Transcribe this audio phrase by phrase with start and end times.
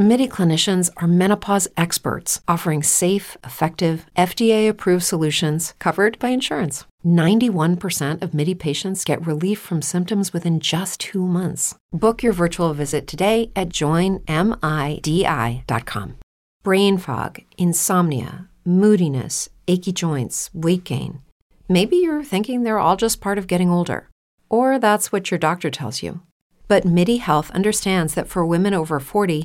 [0.00, 6.86] MIDI clinicians are menopause experts offering safe, effective, FDA approved solutions covered by insurance.
[7.04, 11.74] 91% of MIDI patients get relief from symptoms within just two months.
[11.92, 14.24] Book your virtual visit today at joinmidi.com.
[16.62, 21.20] Brain fog, insomnia, moodiness, achy joints, weight gain.
[21.68, 24.08] Maybe you're thinking they're all just part of getting older,
[24.48, 26.22] or that's what your doctor tells you.
[26.68, 29.44] But MIDI Health understands that for women over 40,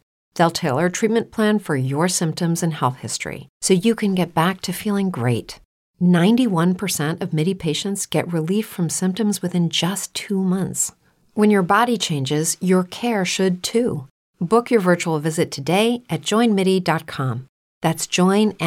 [0.35, 4.33] They'll tailor a treatment plan for your symptoms and health history so you can get
[4.33, 5.59] back to feeling great.
[6.01, 10.91] 91% of MIDI patients get relief from symptoms within just two months.
[11.33, 14.07] When your body changes, your care should too.
[14.39, 17.47] Book your virtual visit today at joinmidi.com.
[17.81, 18.57] That's joinmidi.com.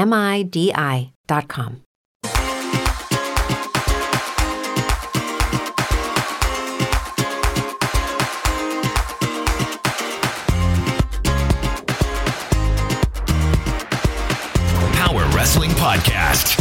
[15.85, 16.59] Podcast.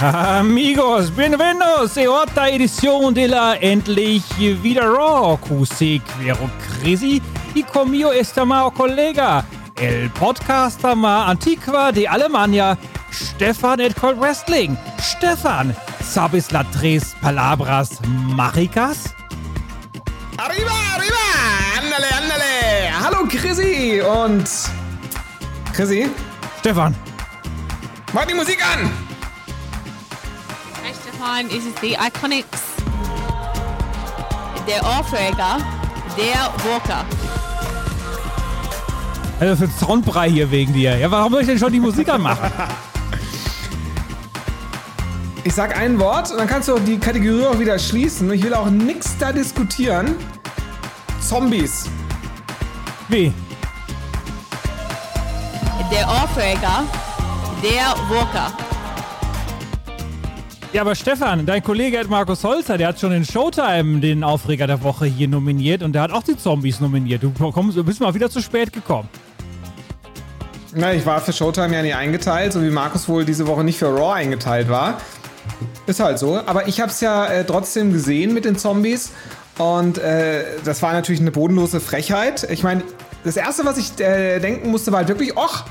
[0.00, 5.38] Amigos, bienvenidos a otra edición de la Endlich Wieder Raw.
[5.38, 7.22] QC Quero Crisi
[7.54, 9.44] y conmigo está mi colega,
[9.76, 12.76] el podcaster más antigua de Alemania,
[13.12, 14.76] Stefan et Cold Wrestling.
[14.98, 15.72] Stefan,
[16.02, 18.00] ¿sabes las tres palabras
[18.34, 19.14] mágicas?
[20.38, 21.24] Arriba, arriba!
[21.78, 22.90] Andale, andale!
[22.90, 24.48] Hallo Chrissy und.
[25.72, 26.10] Chrissy,
[26.58, 26.92] Stefan,
[28.12, 28.90] mach die Musik an!
[30.82, 32.62] Hey Stefan, es ist die Iconics.
[34.66, 35.58] Der Aufreger,
[36.16, 37.04] der Walker.
[39.38, 40.96] also für Soundbrei hier wegen dir.
[40.96, 42.50] Ja, warum soll ich denn schon die Musik anmachen?
[45.44, 48.32] Ich sag ein Wort und dann kannst du die Kategorie auch wieder schließen.
[48.32, 50.16] Ich will auch nichts da diskutieren.
[51.20, 51.88] Zombies.
[53.08, 53.32] Wie?
[55.92, 56.82] Der Aufreger,
[57.62, 58.52] der Walker.
[60.72, 64.66] Ja, aber Stefan, dein Kollege Ed Markus Holzer, der hat schon in Showtime den Aufreger
[64.66, 67.22] der Woche hier nominiert und der hat auch die Zombies nominiert.
[67.22, 69.08] Du, kommst, du bist mal wieder zu spät gekommen.
[70.74, 73.78] Na, ich war für Showtime ja nie eingeteilt, so wie Markus wohl diese Woche nicht
[73.78, 74.98] für Raw eingeteilt war.
[75.86, 76.40] Ist halt so.
[76.44, 79.12] Aber ich hab's ja äh, trotzdem gesehen mit den Zombies.
[79.56, 82.46] Und äh, das war natürlich eine bodenlose Frechheit.
[82.50, 82.82] Ich meine,
[83.24, 85.64] das erste, was ich äh, denken musste, war halt wirklich, och,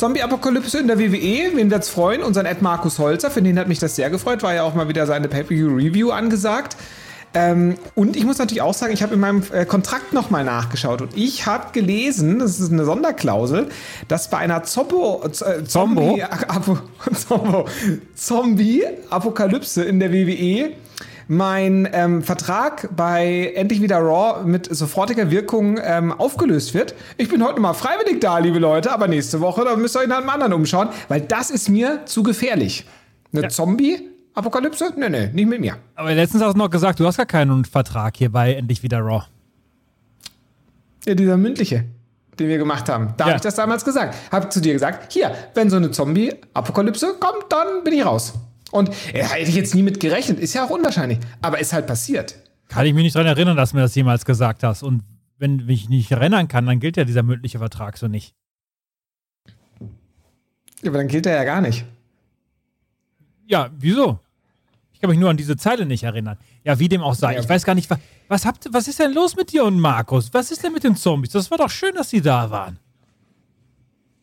[0.00, 2.22] Zombie-Apokalypse in der WWE, wen wird's freuen?
[2.22, 4.88] Unseren Ed Markus Holzer, für den hat mich das sehr gefreut, war ja auch mal
[4.88, 6.78] wieder seine Pay-Per-View-Review angesagt.
[7.34, 11.02] Ähm, und ich muss natürlich auch sagen, ich habe in meinem äh, Kontrakt nochmal nachgeschaut
[11.02, 13.68] und ich habe gelesen, das ist eine Sonderklausel,
[14.08, 15.64] dass bei einer Zombo, äh?
[15.64, 16.24] Zombie,
[18.14, 20.72] Zombie-Apokalypse in der WWE
[21.30, 26.92] mein ähm, Vertrag bei Endlich wieder Raw mit sofortiger Wirkung ähm, aufgelöst wird.
[27.18, 30.08] Ich bin heute mal freiwillig da, liebe Leute, aber nächste Woche, da müsst ihr euch
[30.08, 32.84] nach einem anderen umschauen, weil das ist mir zu gefährlich.
[33.32, 34.92] Eine Zombie-Apokalypse?
[34.96, 35.76] Nee, nee, nicht mit mir.
[35.94, 38.98] Aber letztens hast du noch gesagt, du hast gar keinen Vertrag hier bei Endlich wieder
[38.98, 39.22] Raw.
[41.06, 41.84] Ja, dieser mündliche,
[42.40, 43.14] den wir gemacht haben.
[43.16, 43.28] Da Ja.
[43.30, 44.16] habe ich das damals gesagt.
[44.32, 48.34] Habe zu dir gesagt, hier, wenn so eine Zombie-Apokalypse kommt, dann bin ich raus.
[48.70, 50.38] Und äh, hätte ich jetzt nie mit gerechnet.
[50.38, 51.18] Ist ja auch unwahrscheinlich.
[51.42, 52.36] Aber ist halt passiert.
[52.68, 54.82] Kann ich mich nicht dran erinnern, dass du mir das jemals gesagt hast.
[54.82, 55.02] Und
[55.38, 58.34] wenn ich mich erinnern kann, dann gilt ja dieser mündliche Vertrag so nicht.
[60.86, 61.84] Aber dann gilt er ja gar nicht.
[63.46, 64.20] Ja, wieso?
[64.92, 66.36] Ich kann mich nur an diese Zeile nicht erinnern.
[66.62, 67.34] Ja, wie dem auch sei.
[67.34, 67.40] Ja.
[67.40, 70.32] Ich weiß gar nicht, was, was, habt, was ist denn los mit dir und Markus?
[70.32, 71.32] Was ist denn mit den Zombies?
[71.32, 72.78] Das war doch schön, dass die da waren.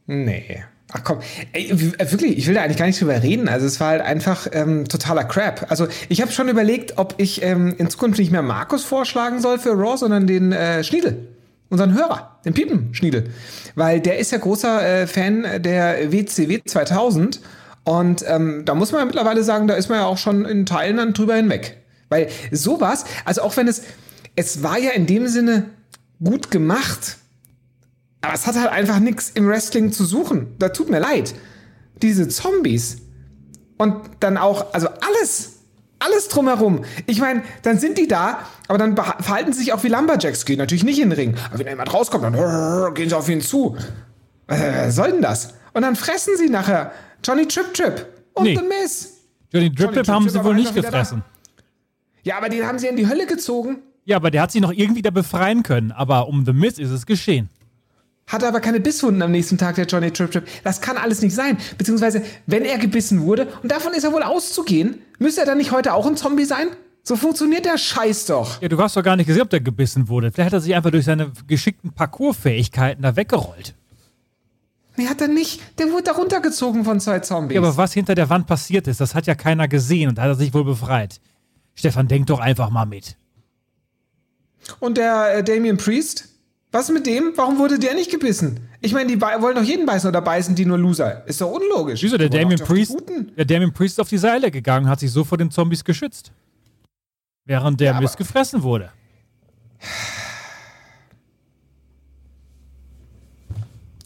[0.06, 0.64] Nee.
[0.94, 1.20] Ach komm,
[1.52, 3.50] ey, äh, wirklich, ich will da eigentlich gar nicht drüber reden.
[3.50, 5.66] Also es war halt einfach ähm, totaler Crap.
[5.70, 9.60] Also ich habe schon überlegt, ob ich ähm, in Zukunft nicht mehr Markus vorschlagen soll
[9.60, 11.28] für Raw, sondern den äh, Schniedel.
[11.70, 13.26] Unseren Hörer, den Piepen-Schniedel.
[13.76, 17.42] Weil der ist ja großer äh, Fan der WCW 2000.
[17.84, 20.66] Und ähm, da muss man ja mittlerweile sagen, da ist man ja auch schon in
[20.66, 21.78] Teilen dann drüber hinweg.
[22.08, 23.84] Weil sowas, also auch wenn es,
[24.38, 25.66] es war ja in dem Sinne
[26.24, 27.18] gut gemacht,
[28.28, 30.56] aber es hat halt einfach nichts im Wrestling zu suchen.
[30.60, 31.34] Da tut mir leid.
[32.02, 32.98] diese Zombies
[33.78, 35.62] und dann auch, also alles,
[36.00, 36.84] alles drumherum.
[37.08, 40.60] Ich meine, dann sind die da, aber dann verhalten sie sich auch wie Lumberjacks, gehen
[40.60, 41.36] natürlich nicht in den Ring.
[41.50, 42.34] Aber wenn jemand rauskommt, dann
[42.94, 43.76] gehen sie auf ihn zu.
[44.48, 45.54] Was soll denn das?
[45.74, 46.92] Und dann fressen sie nachher
[47.24, 48.56] Johnny Trip Trip und Nee.
[48.56, 49.14] The Miz.
[49.52, 51.24] Johnny Drip Johnny haben Trip sie Trip wohl nicht gefressen.
[52.24, 53.78] Ja, aber den haben sie in die Hölle gezogen.
[54.06, 55.92] Ja, aber der hat sich noch irgendwie da befreien können.
[55.92, 57.50] Aber um The Miz ist es geschehen.
[58.28, 60.48] Hatte aber keine Bisswunden am nächsten Tag, der Johnny Trip Trip.
[60.64, 61.58] Das kann alles nicht sein.
[61.78, 65.72] Beziehungsweise, wenn er gebissen wurde, und davon ist er wohl auszugehen, müsste er dann nicht
[65.72, 66.68] heute auch ein Zombie sein?
[67.04, 68.62] So funktioniert der Scheiß doch.
[68.62, 70.30] Ja, du hast doch gar nicht gesehen, ob der gebissen wurde.
[70.30, 73.76] Vielleicht hat er sich einfach durch seine geschickten Parcoursfähigkeiten da weggerollt.
[74.98, 75.62] Nee, hat er nicht.
[75.80, 77.56] Der wurde da runtergezogen von zwei Zombies.
[77.56, 80.24] Ja, aber was hinter der Wand passiert ist, das hat ja keiner gesehen und da
[80.24, 81.22] hat er sich wohl befreit.
[81.76, 83.16] Stefan, denk doch einfach mal mit.
[84.80, 86.28] Und der äh, Damien Priest?
[86.72, 87.32] Was mit dem?
[87.36, 88.60] Warum wurde der nicht gebissen?
[88.82, 91.26] Ich meine, die wollen doch jeden beißen oder beißen die nur Loser?
[91.26, 92.04] Ist doch unlogisch.
[92.04, 92.96] Wieso, der Damien Priest,
[93.38, 96.32] der Damien Priest ist auf die Seile gegangen hat sich so vor den Zombies geschützt.
[97.46, 98.92] Während der Ja, Mist gefressen wurde.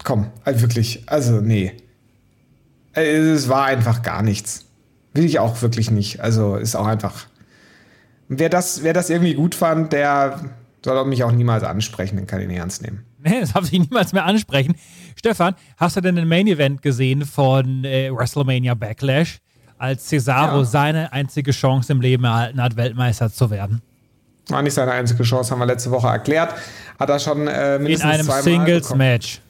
[0.03, 1.03] Komm, also wirklich.
[1.07, 1.73] Also, nee.
[2.93, 4.65] Äh, Es war einfach gar nichts.
[5.13, 6.21] Will ich auch wirklich nicht.
[6.21, 7.27] Also, ist auch einfach.
[8.27, 10.39] Wer das, wer das irgendwie gut fand, der
[10.83, 13.05] soll mich auch niemals ansprechen, den kann ich nicht ernst nehmen.
[13.23, 14.75] Nee, das darf ich niemals mehr ansprechen.
[15.15, 19.39] Stefan, hast du denn den Main Event gesehen von äh, WrestleMania Backlash,
[19.77, 20.65] als Cesaro Ja.
[20.65, 23.81] seine einzige Chance im Leben erhalten hat, Weltmeister zu werden?
[24.49, 26.55] War nicht seine einzige Chance, haben wir letzte Woche erklärt.
[26.99, 28.65] Hat er schon äh, In mindestens einem zweimal bekommen.
[28.65, 29.41] Singles-Match.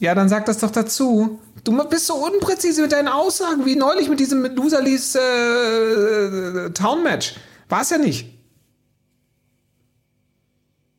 [0.00, 1.38] Ja, dann sag das doch dazu.
[1.64, 7.34] Du bist so unpräzise mit deinen Aussagen, wie neulich mit diesem Loser Lees äh, Town-Match.
[7.68, 8.33] War es ja nicht.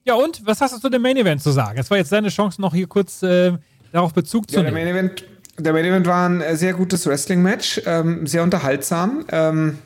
[0.07, 0.46] Ja, und?
[0.46, 1.80] Was hast du zu dem Main Event zu sagen?
[1.80, 3.54] Es war jetzt deine Chance, noch hier kurz äh,
[3.92, 4.86] darauf Bezug zu Ja, der nehmen.
[4.86, 5.25] Main Event,
[5.57, 9.25] der Main Event war ein äh, sehr gutes Wrestling-Match, ähm, sehr unterhaltsam.
[9.31, 9.80] Ähm,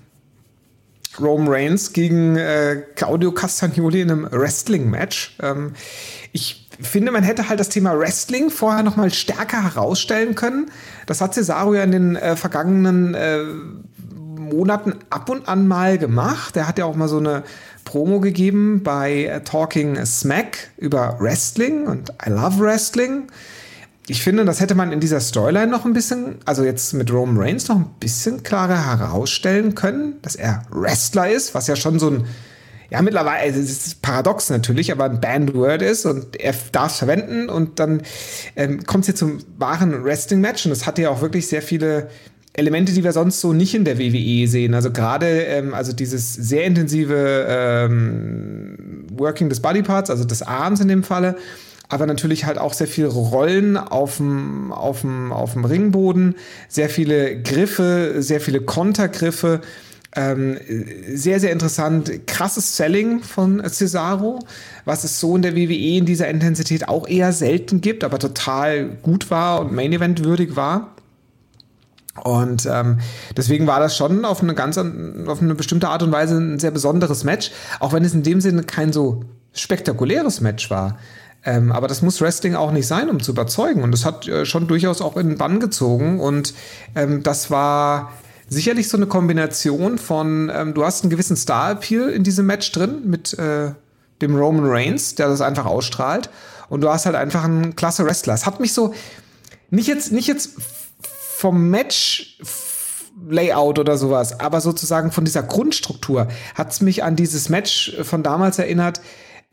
[1.21, 5.37] Roman Reigns gegen äh, Claudio Castagnoli in einem Wrestling-Match.
[5.41, 5.71] Ähm,
[6.33, 10.69] ich finde, man hätte halt das Thema Wrestling vorher noch mal stärker herausstellen können.
[11.05, 13.39] Das hat Cesaro ja in den äh, vergangenen äh,
[14.37, 16.57] Monaten ab und an mal gemacht.
[16.57, 17.43] Er hat ja auch mal so eine
[17.85, 23.27] Promo gegeben bei äh, Talking Smack über Wrestling und I Love Wrestling.
[24.07, 27.37] Ich finde, das hätte man in dieser Storyline noch ein bisschen, also jetzt mit Roman
[27.37, 32.09] Reigns noch ein bisschen klarer herausstellen können, dass er Wrestler ist, was ja schon so
[32.09, 32.25] ein,
[32.89, 36.97] ja mittlerweile, also es ist paradox natürlich, aber ein Bandword ist und er darf es
[36.97, 38.01] verwenden und dann
[38.55, 42.09] ähm, kommt es hier zum wahren Wrestling-Match und es hat ja auch wirklich sehr viele
[42.53, 44.73] Elemente, die wir sonst so nicht in der WWE sehen.
[44.73, 50.87] Also gerade ähm, also dieses sehr intensive ähm, Working des Bodyparts, also des Arms in
[50.87, 51.35] dem Falle,
[51.89, 56.35] aber natürlich halt auch sehr viele Rollen auf dem, auf auf dem Ringboden,
[56.67, 59.61] sehr viele Griffe, sehr viele Kontergriffe.
[60.15, 60.57] Ähm,
[61.07, 62.25] sehr, sehr interessant.
[62.25, 64.39] Krasses Selling von Cesaro,
[64.83, 68.85] was es so in der WWE in dieser Intensität auch eher selten gibt, aber total
[69.03, 70.95] gut war und Main Event würdig war.
[72.23, 72.99] Und ähm,
[73.35, 76.59] deswegen war das schon auf eine ganz an- auf eine bestimmte Art und Weise ein
[76.59, 79.23] sehr besonderes Match, auch wenn es in dem Sinne kein so
[79.53, 80.97] spektakuläres Match war.
[81.45, 83.83] Ähm, aber das muss Wrestling auch nicht sein, um zu überzeugen.
[83.83, 86.19] Und das hat äh, schon durchaus auch in den Bann gezogen.
[86.19, 86.53] Und
[86.95, 88.11] ähm, das war
[88.49, 93.03] sicherlich so eine Kombination von, ähm, du hast einen gewissen Star-Appeal in diesem Match drin
[93.05, 93.71] mit äh,
[94.21, 96.29] dem Roman Reigns, der das einfach ausstrahlt.
[96.67, 98.33] Und du hast halt einfach einen klasse Wrestler.
[98.33, 98.93] Es hat mich so,
[99.69, 100.51] nicht jetzt, nicht jetzt
[101.39, 102.37] vom Match
[103.29, 108.23] Layout oder sowas, aber sozusagen von dieser Grundstruktur hat es mich an dieses Match von
[108.23, 108.99] damals erinnert.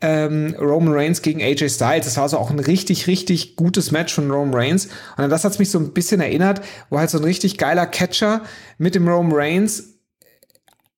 [0.01, 2.05] Ähm, Roman Reigns gegen AJ Styles.
[2.05, 4.87] Das war so auch ein richtig, richtig gutes Match von Roman Reigns.
[5.15, 7.57] Und an das hat es mich so ein bisschen erinnert, wo halt so ein richtig
[7.57, 8.41] geiler Catcher
[8.77, 9.95] mit dem Roman Reigns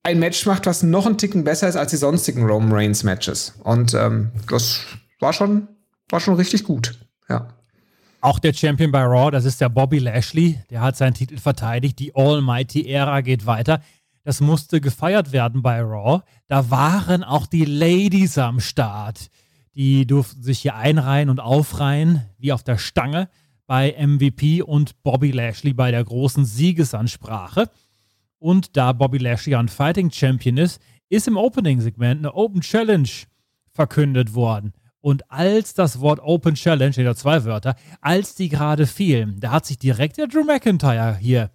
[0.01, 3.53] ein Match macht, was noch einen Ticken besser ist als die sonstigen Roman Reigns Matches.
[3.63, 4.81] Und ähm, das
[5.19, 5.67] war schon,
[6.09, 6.97] war schon richtig gut.
[7.29, 7.58] Ja.
[8.21, 11.99] Auch der Champion bei Raw, das ist der Bobby Lashley, der hat seinen Titel verteidigt.
[11.99, 13.81] Die Almighty-Ära geht weiter.
[14.23, 16.21] Das musste gefeiert werden bei Raw.
[16.47, 19.29] Da waren auch die Ladies am Start.
[19.73, 23.29] Die durften sich hier einreihen und aufreihen, wie auf der Stange
[23.67, 27.69] bei MVP und Bobby Lashley bei der großen Siegesansprache.
[28.37, 33.09] Und da Bobby Lashley ein Fighting Champion ist, ist im Opening-Segment eine Open Challenge
[33.71, 34.73] verkündet worden.
[35.01, 39.51] Und als das Wort Open Challenge, steht da zwei Wörter, als die gerade fielen, da
[39.51, 41.51] hat sich direkt der Drew McIntyre hier,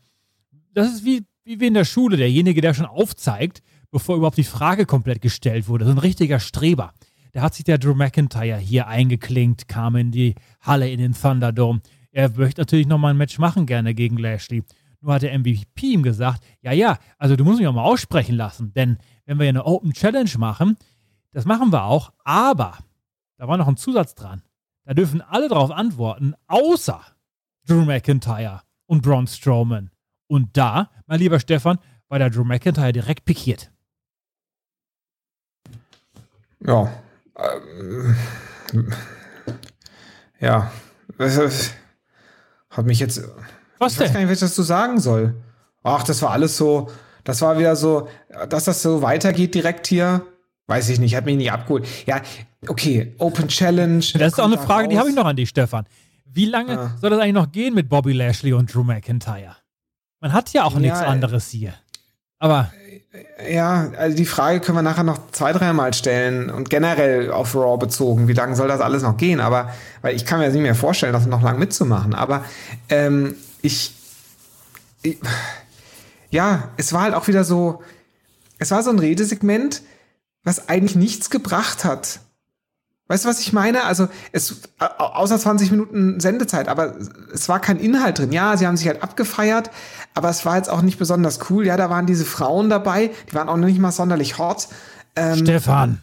[0.73, 4.45] das ist wie, wie wie in der Schule, derjenige, der schon aufzeigt, bevor überhaupt die
[4.45, 6.95] Frage komplett gestellt wurde, so ein richtiger Streber.
[7.33, 11.81] Da hat sich der Drew McIntyre hier eingeklinkt, kam in die Halle in den Thunderdome.
[12.13, 14.63] Er möchte natürlich nochmal ein Match machen, gerne gegen Lashley.
[15.01, 18.37] Nur hat der MVP ihm gesagt, ja, ja, also du musst mich auch mal aussprechen
[18.37, 18.97] lassen, denn
[19.27, 20.77] wenn wir eine Open Challenge machen,
[21.33, 22.79] das machen wir auch, aber
[23.37, 24.43] da war noch ein Zusatz dran.
[24.85, 27.01] Da dürfen alle darauf antworten, außer
[27.67, 29.91] Drew McIntyre und Braun Strowman.
[30.27, 33.71] Und da, mein lieber Stefan, war der Drew McIntyre direkt pikiert.
[36.61, 36.93] Ja.
[37.37, 38.17] Ähm,
[40.41, 40.71] ja.
[41.19, 43.23] Hat mich jetzt.
[43.79, 44.13] Was ich weiß denn?
[44.13, 45.35] gar nicht, was ich dazu sagen soll.
[45.83, 46.91] Ach, das war alles so.
[47.25, 48.09] Das war wieder so,
[48.49, 50.27] dass das so weitergeht direkt hier.
[50.67, 51.87] Weiß ich nicht, hat mich nicht abgeholt.
[52.07, 52.21] Ja,
[52.69, 54.05] okay, Open Challenge.
[54.15, 55.87] Das ist auch eine Frage, die habe ich noch an dich, Stefan.
[56.25, 56.97] Wie lange Ah.
[57.01, 59.57] soll das eigentlich noch gehen mit Bobby Lashley und Drew McIntyre?
[60.21, 61.75] Man hat ja auch Ja, nichts äh, anderes hier.
[62.39, 62.73] Aber
[63.49, 67.77] Ja, also die Frage können wir nachher noch zwei, dreimal stellen und generell auf Raw
[67.79, 68.27] bezogen.
[68.27, 69.39] Wie lange soll das alles noch gehen?
[69.41, 72.15] Aber, weil ich kann mir das nicht mehr vorstellen, das noch lang mitzumachen.
[72.15, 72.45] Aber
[72.89, 73.95] ähm, ich,
[75.03, 75.19] ich.
[76.31, 77.83] Ja, es war halt auch wieder so.
[78.59, 79.83] Es war so ein Redesegment,
[80.43, 82.21] was eigentlich nichts gebracht hat.
[83.07, 83.85] Weißt du, was ich meine?
[83.85, 86.97] Also, es, au- außer 20 Minuten Sendezeit, aber
[87.35, 88.33] es war kein Inhalt drin.
[88.33, 89.71] Ja, sie haben sich halt abgefeiert,
[90.15, 91.67] aber es war jetzt auch nicht besonders cool.
[91.67, 94.69] Ja, da waren diese Frauen dabei, die waren auch noch nicht mal sonderlich hot.
[95.17, 96.03] Ähm, Stefan,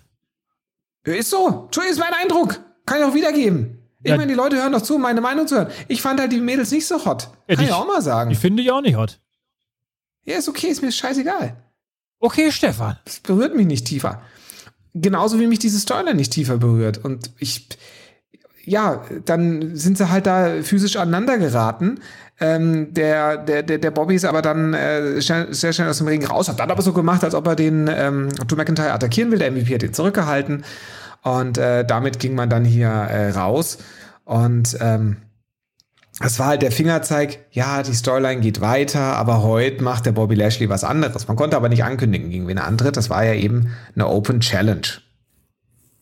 [1.04, 1.70] ist so.
[1.90, 2.60] Ist mein Eindruck.
[2.86, 3.80] Kann ich auch wiedergeben.
[4.04, 4.18] Ich Ja.
[4.18, 5.68] meine, die Leute hören doch zu, um meine Meinung zu hören.
[5.88, 7.30] Ich fand halt die Mädels nicht so hot.
[7.48, 8.32] Ja, Kann die- ich auch mal sagen.
[8.32, 9.20] ich finde ich auch nicht hot.
[10.24, 11.56] Ja, ist okay, ist mir scheißegal.
[12.20, 12.98] Okay, Stefan.
[13.06, 14.22] Es berührt mich nicht tiefer.
[14.94, 17.04] Genauso wie mich diese Storyline nicht tiefer berührt.
[17.04, 17.68] Und ich,
[18.66, 22.00] ja, dann sind sie halt da physisch aneinander geraten.
[22.40, 26.08] Ähm, der, der, der, der Bobby ist aber dann äh, schnell, sehr schnell aus dem
[26.08, 29.32] Ring raus, hat dann aber so gemacht, als ob er den ähm, Drew McIntyre attackieren
[29.32, 29.40] will.
[29.40, 30.66] Der MVP hat ihn zurückgehalten.
[31.22, 33.78] Und äh, damit ging man dann hier äh, raus.
[34.26, 35.18] Und ähm,
[36.24, 40.36] es war halt der Fingerzeig, ja, die Storyline geht weiter, aber heute macht der Bobby
[40.36, 41.28] Lashley was anderes.
[41.28, 42.98] Man konnte aber nicht ankündigen, gegen wen er antritt.
[42.98, 44.88] Das war ja eben eine Open Challenge.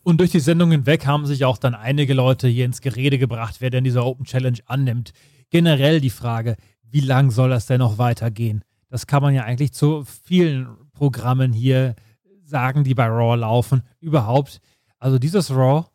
[0.04, 3.58] Und durch die Sendung hinweg haben sich auch dann einige Leute hier ins Gerede gebracht,
[3.60, 5.12] wer denn diese Open Challenge annimmt.
[5.50, 8.64] Generell die Frage, wie lang soll das denn noch weitergehen?
[8.90, 11.96] Das kann man ja eigentlich zu vielen Programmen hier
[12.44, 13.84] sagen, die bei Raw laufen.
[14.00, 14.60] Überhaupt.
[14.98, 15.86] Also dieses Raw,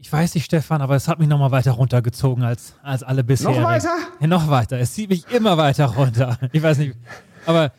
[0.00, 3.50] ich weiß nicht, Stefan, aber es hat mich nochmal weiter runtergezogen als, als alle bisher.
[3.50, 3.94] Noch weiter?
[4.18, 4.78] Ja, noch weiter.
[4.78, 6.38] Es zieht mich immer weiter runter.
[6.52, 6.96] Ich weiß nicht.
[7.46, 7.72] Aber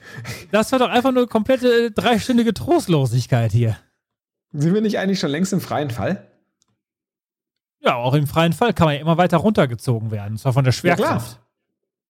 [0.51, 3.77] das war doch einfach nur komplette äh, dreistündige Trostlosigkeit hier.
[4.53, 6.27] Sind wir nicht eigentlich schon längst im freien Fall?
[7.83, 10.33] Ja, auch im freien Fall kann man ja immer weiter runtergezogen werden.
[10.33, 10.77] Und zwar von der Ja.
[10.79, 11.39] Schwerkraft.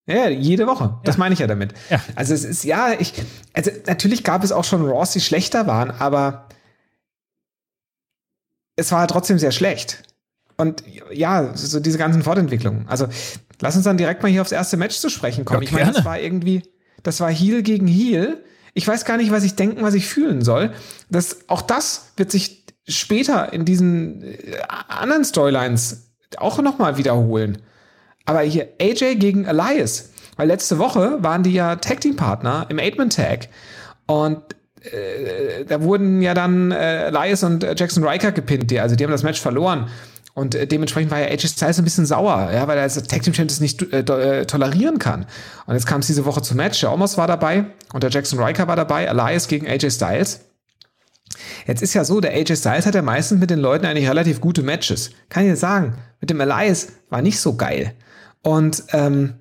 [0.06, 0.98] Ja, jede Woche.
[1.04, 1.20] Das Ja.
[1.20, 1.72] meine ich ja damit.
[1.88, 2.00] Ja.
[2.16, 3.14] Also es ist, ja, ich,
[3.54, 6.48] also natürlich gab es auch schon Raws, die schlechter waren, aber
[8.76, 10.02] es war trotzdem sehr schlecht.
[10.56, 12.86] Und ja, so diese ganzen Fortentwicklungen.
[12.88, 13.06] Also
[13.60, 15.62] lass uns dann direkt mal hier aufs erste Match zu sprechen kommen.
[15.62, 16.62] Ja, ich meine, das war irgendwie,
[17.02, 18.44] das war Heel gegen Heel.
[18.74, 20.72] Ich weiß gar nicht, was ich denken, was ich fühlen soll.
[21.10, 27.58] Das, auch das wird sich später in diesen äh, anderen Storylines auch nochmal wiederholen.
[28.24, 30.10] Aber hier AJ gegen Elias.
[30.36, 33.48] Weil letzte Woche waren die ja Tag Team Partner im Eight-Man-Tag.
[34.06, 34.42] Und
[34.84, 38.70] äh, da wurden ja dann äh, Elias und äh, Jackson Riker gepinnt.
[38.70, 39.88] Die, also die haben das Match verloren.
[40.34, 43.22] Und äh, dementsprechend war ja AJ Styles ein bisschen sauer, ja, weil er als Tag
[43.22, 45.26] Team Champion das nicht äh, äh, tolerieren kann.
[45.66, 46.80] Und jetzt kam es diese Woche zum Match.
[46.80, 49.04] Der Omos war dabei und der Jackson Riker war dabei.
[49.04, 50.40] Elias gegen AJ Styles.
[51.66, 54.40] Jetzt ist ja so, der AJ Styles hat ja meistens mit den Leuten eigentlich relativ
[54.40, 55.10] gute Matches.
[55.28, 57.94] Kann ich dir sagen, mit dem Elias war nicht so geil.
[58.42, 59.34] Und ähm,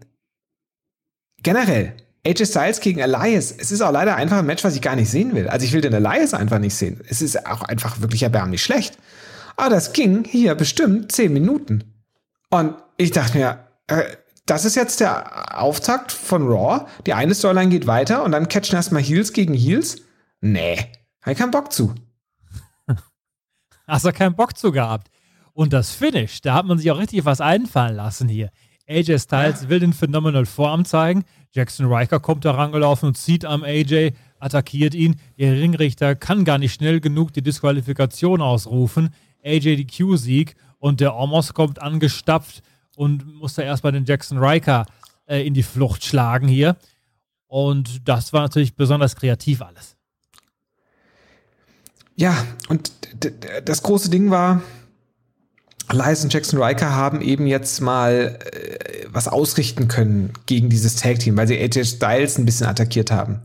[1.42, 1.94] generell,
[2.26, 5.10] AJ Styles gegen Elias, es ist auch leider einfach ein Match, was ich gar nicht
[5.10, 5.48] sehen will.
[5.48, 7.02] Also ich will den Elias einfach nicht sehen.
[7.08, 8.98] Es ist auch einfach wirklich erbärmlich schlecht.
[9.58, 11.84] Aber das ging hier bestimmt 10 Minuten.
[12.50, 14.04] Und ich dachte mir, äh,
[14.46, 16.86] das ist jetzt der Auftakt von Raw.
[17.06, 20.02] Die eine Storyline geht weiter und dann catchen erstmal Heels gegen Heels.
[20.42, 20.78] Nee,
[21.22, 21.96] hab ich keinen Bock zu.
[23.88, 25.10] Hast du keinen Bock zu gehabt.
[25.54, 28.52] Und das Finish, da hat man sich auch richtig was einfallen lassen hier.
[28.88, 31.24] AJ Styles will den Phenomenal Vorarm zeigen.
[31.54, 35.18] Jackson Riker kommt da rangelaufen und zieht am AJ, attackiert ihn.
[35.38, 39.14] Der Ringrichter kann gar nicht schnell genug die Disqualifikation ausrufen.
[39.44, 42.62] AJ die Q-Sieg und der Omos kommt angestapft
[42.96, 44.86] und muss da erstmal den Jackson Riker
[45.28, 46.78] äh, in die Flucht schlagen hier.
[47.48, 49.98] Und das war natürlich besonders kreativ alles.
[52.16, 52.92] Ja, und
[53.66, 54.62] das große Ding war,
[55.92, 61.38] Elias und Jackson Riker haben eben jetzt mal äh, was ausrichten können gegen dieses Tag-Team,
[61.38, 63.42] weil sie AJ Styles ein bisschen attackiert haben.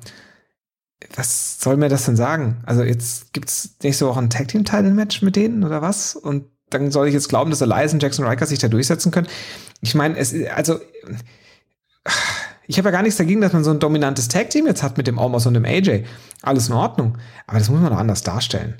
[1.14, 2.62] Was soll mir das denn sagen?
[2.64, 6.14] Also jetzt gibt's nächste Woche ein Tag-Team-Title-Match mit denen oder was?
[6.16, 9.28] Und dann soll ich jetzt glauben, dass Elias und Jackson Riker sich da durchsetzen können.
[9.80, 10.78] Ich meine, es also
[12.68, 15.06] Ich habe ja gar nichts dagegen, dass man so ein dominantes Tag-Team jetzt hat mit
[15.06, 16.04] dem Almost und dem AJ.
[16.42, 17.18] Alles in Ordnung.
[17.46, 18.74] Aber das muss man doch anders darstellen.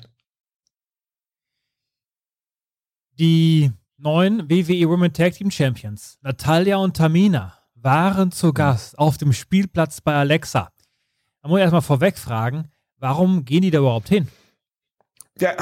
[3.19, 9.33] Die neuen WWE Women Tag Team Champions, Natalia und Tamina, waren zu Gast auf dem
[9.33, 10.69] Spielplatz bei Alexa.
[11.41, 12.69] Da muss ich erstmal vorweg fragen,
[12.99, 14.27] warum gehen die da überhaupt hin?
[15.39, 15.53] Ja.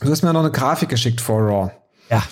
[0.00, 1.70] Du hast mir noch eine Grafik geschickt vor Raw.
[2.10, 2.24] Ja.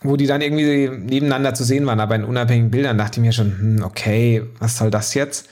[0.00, 3.32] Wo die dann irgendwie nebeneinander zu sehen waren, aber in unabhängigen Bildern dachte ich mir
[3.32, 5.48] schon, hm, okay, was soll das jetzt?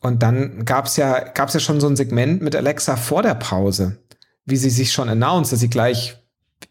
[0.00, 3.34] Und dann gab es ja, gab's ja schon so ein Segment mit Alexa vor der
[3.34, 3.98] Pause,
[4.46, 6.16] wie sie sich schon announced, dass sie gleich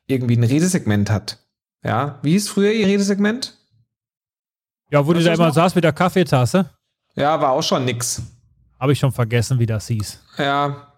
[0.07, 1.39] irgendwie ein Redesegment hat.
[1.83, 3.55] Ja, wie hieß früher ihr Redesegment?
[4.89, 5.53] Ja, wo Weißt da du immer noch?
[5.53, 6.69] saß mit der Kaffeetasse.
[7.15, 8.21] Ja, war auch schon nix.
[8.79, 10.19] Habe ich schon vergessen, wie das hieß.
[10.37, 10.91] Ja,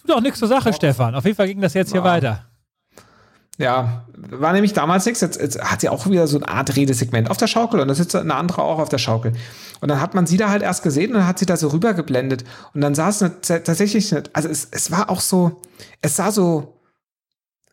[0.00, 1.14] Tut auch nichts zur Sache, Stefan.
[1.14, 2.04] Auf jeden Fall ging das jetzt hier Ja.
[2.04, 2.47] weiter.
[3.58, 5.20] Ja, war nämlich damals nichts.
[5.20, 7.94] Jetzt, jetzt hat sie auch wieder so eine Art Redesegment auf der Schaukel und da
[7.94, 9.32] sitzt eine andere auch auf der Schaukel.
[9.80, 11.68] Und dann hat man sie da halt erst gesehen und dann hat sie da so
[11.68, 12.44] rübergeblendet.
[12.72, 15.60] Und dann sah es eine, tatsächlich, nicht, also es, es war auch so,
[16.02, 16.80] es sah so,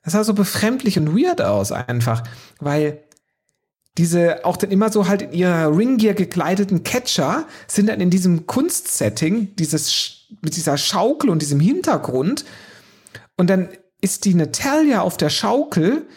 [0.02, 2.24] es sah so befremdlich und weird aus einfach,
[2.60, 3.04] weil
[3.98, 8.48] diese auch dann immer so halt in ihrer Ringgear gekleideten Catcher sind dann in diesem
[8.48, 12.44] Kunstsetting, dieses mit dieser Schaukel und diesem Hintergrund
[13.38, 13.70] und dann
[14.02, 16.08] ist die Natalia auf der Schaukel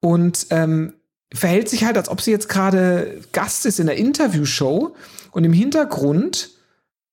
[0.00, 0.94] und ähm,
[1.32, 4.94] verhält sich halt, als ob sie jetzt gerade Gast ist in der Interviewshow.
[5.30, 6.50] Und im Hintergrund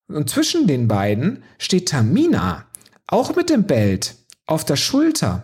[0.07, 2.65] und zwischen den beiden steht Tamina,
[3.07, 5.43] auch mit dem Belt, auf der Schulter.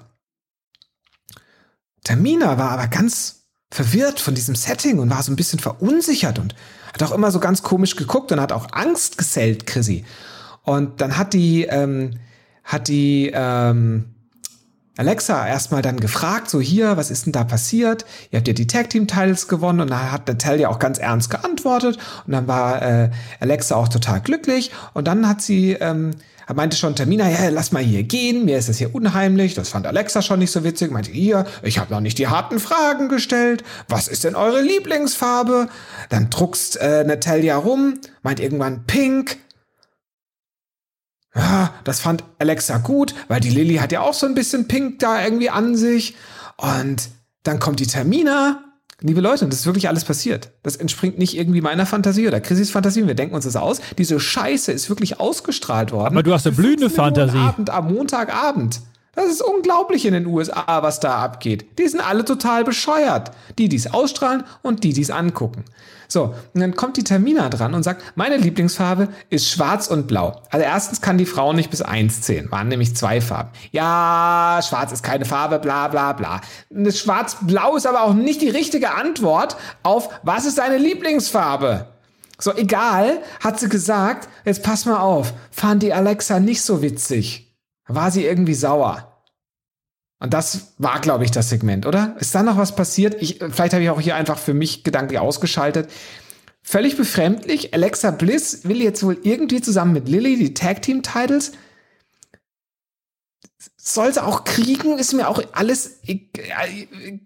[2.04, 6.56] Tamina war aber ganz verwirrt von diesem Setting und war so ein bisschen verunsichert und
[6.94, 10.06] hat auch immer so ganz komisch geguckt und hat auch Angst gesellt, Chrissy.
[10.64, 12.20] Und dann hat die, ähm,
[12.64, 14.15] hat die, ähm,
[14.98, 18.06] Alexa erstmal dann gefragt, so hier, was ist denn da passiert?
[18.32, 21.30] Ihr habt ja die Tag Team Titles gewonnen und da hat Natalia auch ganz ernst
[21.30, 23.10] geantwortet und dann war äh,
[23.40, 26.12] Alexa auch total glücklich und dann hat sie ähm,
[26.54, 29.56] meinte schon Tamina, ja, lass mal hier gehen, mir ist das hier unheimlich.
[29.56, 30.92] Das fand Alexa schon nicht so witzig.
[30.92, 33.64] Meinte, hier, ich habe noch nicht die harten Fragen gestellt.
[33.88, 35.70] Was ist denn eure Lieblingsfarbe?
[36.10, 39.38] Dann druckst äh, Natalia rum, meint irgendwann pink.
[41.84, 45.24] Das fand Alexa gut, weil die Lilly hat ja auch so ein bisschen Pink da
[45.24, 46.16] irgendwie an sich.
[46.58, 47.10] Und
[47.44, 48.62] dann kommt die Termina.
[49.02, 50.52] Liebe Leute, und das ist wirklich alles passiert.
[50.64, 53.06] Das entspringt nicht irgendwie meiner Fantasie oder Chrissys Fantasie.
[53.06, 53.82] Wir denken uns das aus.
[53.98, 56.14] Diese Scheiße ist wirklich ausgestrahlt worden.
[56.14, 57.38] Aber du hast eine blühende 5 Millionen Fantasie.
[57.38, 58.80] Abend am Montagabend.
[59.16, 61.80] Das ist unglaublich in den USA, was da abgeht.
[61.80, 63.32] Die sind alle total bescheuert.
[63.58, 65.64] Die, die es ausstrahlen und die, die es angucken.
[66.08, 70.42] So, und dann kommt die Termina dran und sagt, meine Lieblingsfarbe ist schwarz und blau.
[70.52, 73.50] Also erstens kann die Frau nicht bis eins zählen, waren nämlich zwei Farben.
[73.72, 76.42] Ja, schwarz ist keine Farbe, bla bla bla.
[76.92, 81.88] Schwarz-Blau ist aber auch nicht die richtige Antwort auf, was ist deine Lieblingsfarbe?
[82.38, 87.45] So, egal, hat sie gesagt, jetzt pass mal auf, fand die Alexa nicht so witzig.
[87.88, 89.12] War sie irgendwie sauer.
[90.20, 92.16] Und das war, glaube ich, das Segment, oder?
[92.20, 93.22] Ist da noch was passiert?
[93.22, 95.90] Ich, vielleicht habe ich auch hier einfach für mich gedanklich ausgeschaltet.
[96.64, 97.74] Völlig befremdlich.
[97.74, 101.52] Alexa Bliss will jetzt wohl irgendwie zusammen mit Lilly die Tag Team Titles.
[103.78, 104.98] Soll sie auch kriegen?
[104.98, 106.00] Ist mir auch alles.
[106.08, 106.22] äh,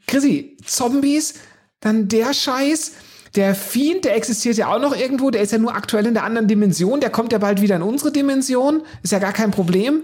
[0.08, 1.36] Chrissy, Zombies,
[1.80, 2.91] dann der Scheiß.
[3.36, 5.30] Der Fiend, der existiert ja auch noch irgendwo.
[5.30, 7.00] Der ist ja nur aktuell in der anderen Dimension.
[7.00, 8.82] Der kommt ja bald wieder in unsere Dimension.
[9.04, 10.04] Ist ja gar kein Problem.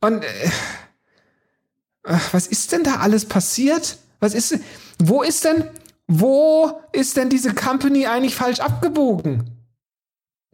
[0.00, 0.24] Und.
[0.24, 0.50] Äh,
[2.04, 3.98] Ach, was ist denn da alles passiert?
[4.20, 4.58] Was ist,
[4.98, 5.68] wo ist denn,
[6.06, 9.50] wo ist denn diese Company eigentlich falsch abgebogen?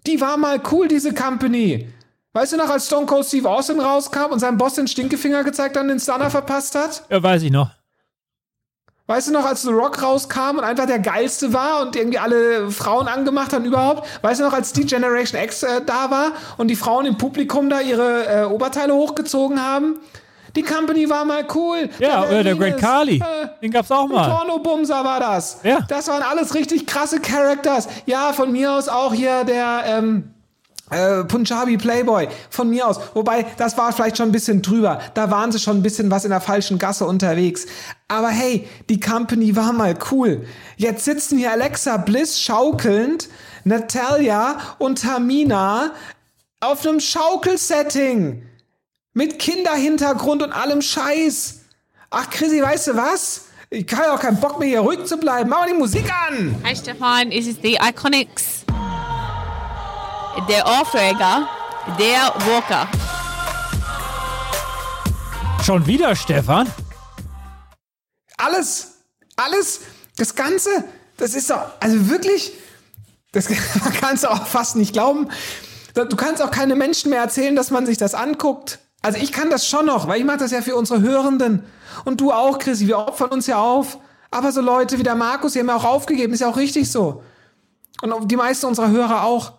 [0.07, 1.89] Die war mal cool, diese Company.
[2.33, 5.77] Weißt du noch, als Stone Cold Steve Austin rauskam und seinem Boss den Stinkefinger gezeigt
[5.77, 7.05] hat und den Stunner verpasst hat?
[7.09, 7.71] Ja, weiß ich noch.
[9.09, 12.73] Weißt du noch, als The Rock rauskam und einfach der geilste war und irgendwie alle
[12.73, 14.09] Frauen angemacht hat und überhaupt?
[14.23, 17.71] Weißt du noch, als die Generation X äh, da war und die Frauen im Publikum
[17.71, 20.01] da ihre äh, Oberteile hochgezogen haben?
[20.57, 21.89] Die Company war mal cool.
[21.99, 23.19] Ja, oder der Great Carly.
[23.19, 24.29] äh, Den gab's auch mal.
[24.29, 25.61] Pornobumser war das.
[25.63, 25.81] Ja.
[25.87, 27.87] Das waren alles richtig krasse Characters.
[28.07, 30.33] Ja, von mir aus auch hier der ähm,
[30.91, 32.29] äh, Punjabi Playboy.
[32.51, 33.01] Von mir aus.
[33.15, 35.01] Wobei, das war vielleicht schon ein bisschen drüber.
[35.15, 37.67] Da waren sie schon ein bisschen was in der falschen Gasse unterwegs.
[38.09, 40.47] Aber hey, die Company war mal cool.
[40.77, 43.29] Jetzt sitzen hier Alexa Bliss schaukelnd,
[43.65, 45.93] Natalia und Tamina
[46.61, 48.43] auf einem Schaukelsetting.
[49.13, 51.61] Mit Kinderhintergrund und allem Scheiß.
[52.11, 53.47] Ach, Chrissy, weißt du was?
[53.71, 55.51] Ich habe auch keinen Bock mehr, hier ruhig zu bleiben.
[55.51, 56.55] Mach mal die Musik an.
[56.65, 58.65] Hi Stefan, this is the Iconics.
[60.45, 61.49] Der Aufreger,
[61.99, 62.87] der Walker.
[65.65, 66.71] Schon wieder, Stefan?
[68.37, 68.99] Alles,
[69.37, 69.81] alles
[70.19, 70.85] Das Ganze,
[71.17, 72.53] das ist doch, also wirklich,
[73.33, 73.49] das
[74.01, 75.31] kannst du auch fast nicht glauben.
[75.95, 78.79] Du kannst auch keine Menschen mehr erzählen, dass man sich das anguckt.
[79.01, 81.65] Also ich kann das schon noch, weil ich mache das ja für unsere Hörenden.
[82.05, 83.99] Und du auch, Chrissy, wir opfern uns ja auf.
[84.31, 86.93] Aber so Leute wie der Markus, die haben ja auch aufgegeben, ist ja auch richtig
[86.93, 87.23] so.
[88.03, 89.55] Und die meisten unserer Hörer auch.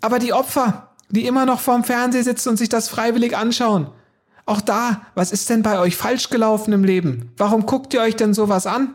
[0.00, 3.88] Aber die Opfer, die immer noch vorm Fernseher sitzen und sich das freiwillig anschauen.
[4.44, 7.32] Auch da, was ist denn bei euch falsch gelaufen im Leben?
[7.36, 8.94] Warum guckt ihr euch denn sowas an?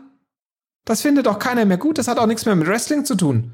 [0.84, 3.52] Das findet doch keiner mehr gut, das hat auch nichts mehr mit Wrestling zu tun.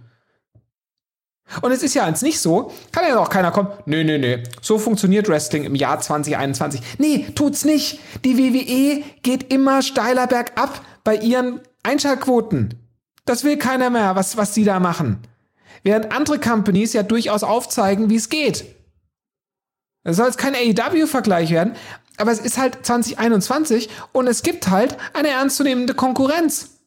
[1.63, 4.43] Und es ist ja eins nicht so, kann ja auch keiner kommen, nee, nee, nee,
[4.61, 6.81] so funktioniert Wrestling im Jahr 2021.
[6.99, 8.01] Nee, tut's nicht.
[8.25, 12.75] Die WWE geht immer steiler bergab bei ihren Einschaltquoten.
[13.25, 15.21] Das will keiner mehr, was, was sie da machen.
[15.83, 18.65] Während andere Companies ja durchaus aufzeigen, wie es geht.
[20.05, 21.75] Das soll jetzt kein AEW-Vergleich werden,
[22.17, 26.79] aber es ist halt 2021 und es gibt halt eine ernstzunehmende Konkurrenz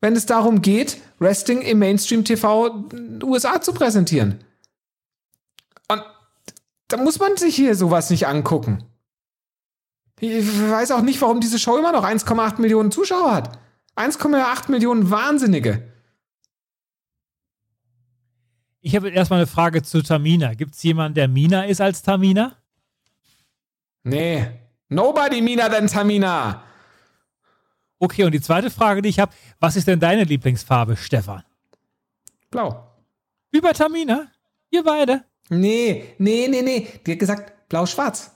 [0.00, 2.84] wenn es darum geht, Wrestling im Mainstream-TV
[3.22, 4.44] USA zu präsentieren.
[5.88, 6.02] Und
[6.88, 8.84] da muss man sich hier sowas nicht angucken.
[10.20, 13.58] Ich weiß auch nicht, warum diese Show immer noch 1,8 Millionen Zuschauer hat.
[13.96, 15.82] 1,8 Millionen Wahnsinnige.
[18.86, 20.54] Ich habe erstmal eine Frage zu Tamina.
[20.54, 22.52] Gibt es jemanden, der Mina ist als Tamina?
[24.04, 24.46] Nee.
[24.88, 26.62] Nobody Mina than Tamina.
[27.98, 31.42] Okay, und die zweite Frage, die ich habe, was ist denn deine Lieblingsfarbe, Stefan?
[32.48, 32.86] Blau.
[33.50, 34.28] Wie bei Tamina?
[34.70, 35.24] Ihr beide?
[35.48, 36.86] Nee, nee, nee, nee.
[37.04, 38.35] Die hat gesagt blau-schwarz.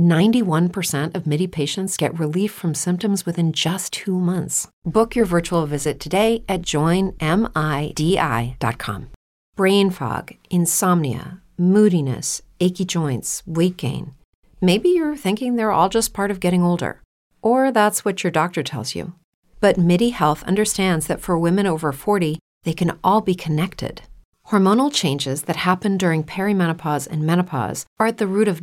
[0.00, 4.66] 91% of MIDI patients get relief from symptoms within just two months.
[4.84, 7.18] Book your virtual visit today at joinmidi.com.
[9.56, 14.14] Brain fog, insomnia, moodiness, achy joints, weight gain.
[14.62, 17.02] Maybe you're thinking they're all just part of getting older,
[17.42, 19.12] or that's what your doctor tells you.
[19.60, 24.00] But MIDI Health understands that for women over 40, they can all be connected.
[24.48, 28.62] Hormonal changes that happen during perimenopause and menopause are at the root of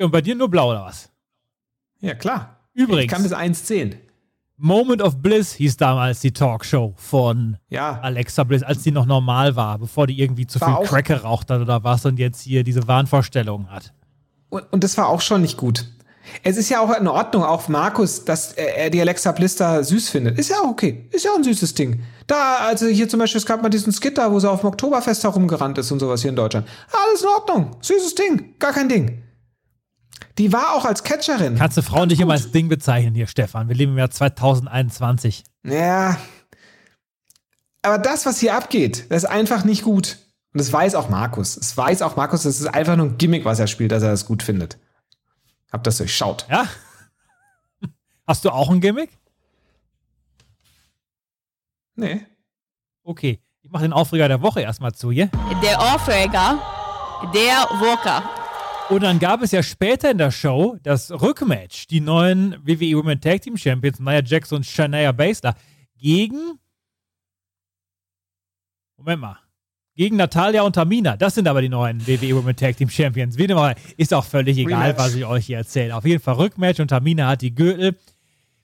[0.00, 1.10] Und bei dir nur blau oder was?
[2.00, 2.56] Ja, klar.
[2.72, 3.04] Übrigens.
[3.04, 3.96] Ich kann bis 1 zählen.
[4.56, 7.98] Moment of Bliss hieß damals die Talkshow von Ja.
[8.02, 11.06] Alexa Bliss, als die noch normal war, bevor die irgendwie zu War viel auch- Crack
[11.06, 13.92] geraucht hat oder was und jetzt hier diese Wahnvorstellungen hat.
[14.50, 15.86] Und, und das war auch schon nicht gut.
[16.42, 19.82] Es ist ja auch in Ordnung, auch Markus, dass er er die Alexa Bliss da
[19.82, 20.38] süß findet.
[20.38, 21.08] Ist ja auch okay.
[21.10, 22.02] Ist ja auch ein süßes Ding.
[22.26, 24.68] Da, also hier zum Beispiel, es gab mal diesen Skit da, wo sie auf dem
[24.68, 26.68] Oktoberfest herumgerannt ist und sowas hier in Deutschland.
[26.92, 27.76] Alles in Ordnung.
[27.80, 28.54] Süßes Ding.
[28.58, 29.22] Gar kein Ding.
[30.40, 31.56] Die war auch als Catcherin.
[31.56, 33.68] Kannst du Frauen nicht immer als Ding bezeichnen hier, Stefan?
[33.68, 35.44] Wir leben im Jahr 2021.
[35.64, 36.16] Ja.
[37.82, 40.16] Aber das, was hier abgeht, das ist einfach nicht gut.
[40.54, 41.58] Und das weiß auch Markus.
[41.58, 44.12] Es weiß auch Markus, das ist einfach nur ein Gimmick, was er spielt, dass er
[44.12, 44.78] das gut findet.
[45.70, 46.46] Habt das durchschaut.
[46.48, 46.66] Ja?
[48.26, 49.10] Hast du auch ein Gimmick?
[51.96, 52.24] Nee.
[53.02, 53.40] Okay.
[53.60, 55.28] Ich mache den Aufreger der Woche erstmal zu hier.
[55.62, 56.58] Der Aufreger
[57.34, 58.39] der Woche.
[58.90, 61.86] Und dann gab es ja später in der Show das Rückmatch.
[61.86, 65.54] Die neuen WWE Women Tag Team Champions, Nia Jax und Shania Baszler,
[65.96, 66.58] gegen.
[68.96, 69.38] Moment mal.
[69.94, 71.16] Gegen Natalia und Tamina.
[71.16, 73.38] Das sind aber die neuen WWE Women Tag Team Champions.
[73.38, 74.98] Wie sei, ist auch völlig egal, Rematch.
[74.98, 75.94] was ich euch hier erzähle.
[75.94, 77.96] Auf jeden Fall Rückmatch und Tamina hat die Gürtel.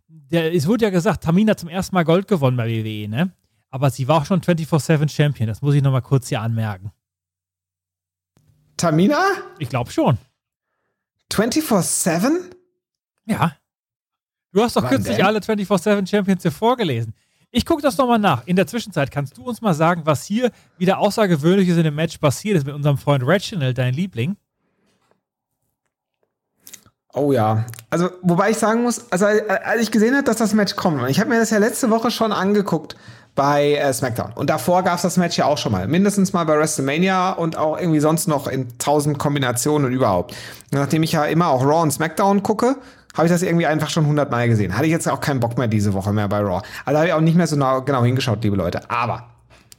[0.09, 3.31] der, es wurde ja gesagt, Tamina hat zum ersten Mal Gold gewonnen bei WWE, ne?
[3.71, 5.47] Aber sie war auch schon 24-7 Champion.
[5.47, 6.91] Das muss ich nochmal kurz hier anmerken.
[8.77, 9.23] Tamina?
[9.59, 10.19] Ich glaube schon.
[11.33, 12.31] 24-7?
[13.27, 13.57] Ja.
[14.53, 15.27] Du hast doch Wann kürzlich denn?
[15.27, 17.15] alle 24-7 Champions hier vorgelesen.
[17.51, 18.47] Ich gucke das nochmal nach.
[18.47, 22.19] In der Zwischenzeit kannst du uns mal sagen, was hier wieder Außergewöhnliches in dem Match
[22.19, 24.37] passiert ist mit unserem Freund Reginald, dein Liebling.
[27.15, 27.65] Oh ja.
[27.89, 31.09] Also, wobei ich sagen muss, also als ich gesehen habe, dass das Match kommt, und
[31.09, 32.97] ich habe mir das ja letzte Woche schon angeguckt
[33.37, 34.33] bei äh, SmackDown.
[34.35, 35.87] Und davor gab es das Match ja auch schon mal.
[35.87, 40.33] Mindestens mal bei WrestleMania und auch irgendwie sonst noch in tausend Kombinationen und überhaupt.
[40.72, 42.77] Und nachdem ich ja immer auch Raw und SmackDown gucke,
[43.14, 44.75] habe ich das irgendwie einfach schon hundertmal gesehen.
[44.75, 46.62] Hatte ich jetzt auch keinen Bock mehr diese Woche mehr bei Raw.
[46.85, 48.90] Also habe ich auch nicht mehr so nah- genau hingeschaut, liebe Leute.
[48.90, 49.25] Aber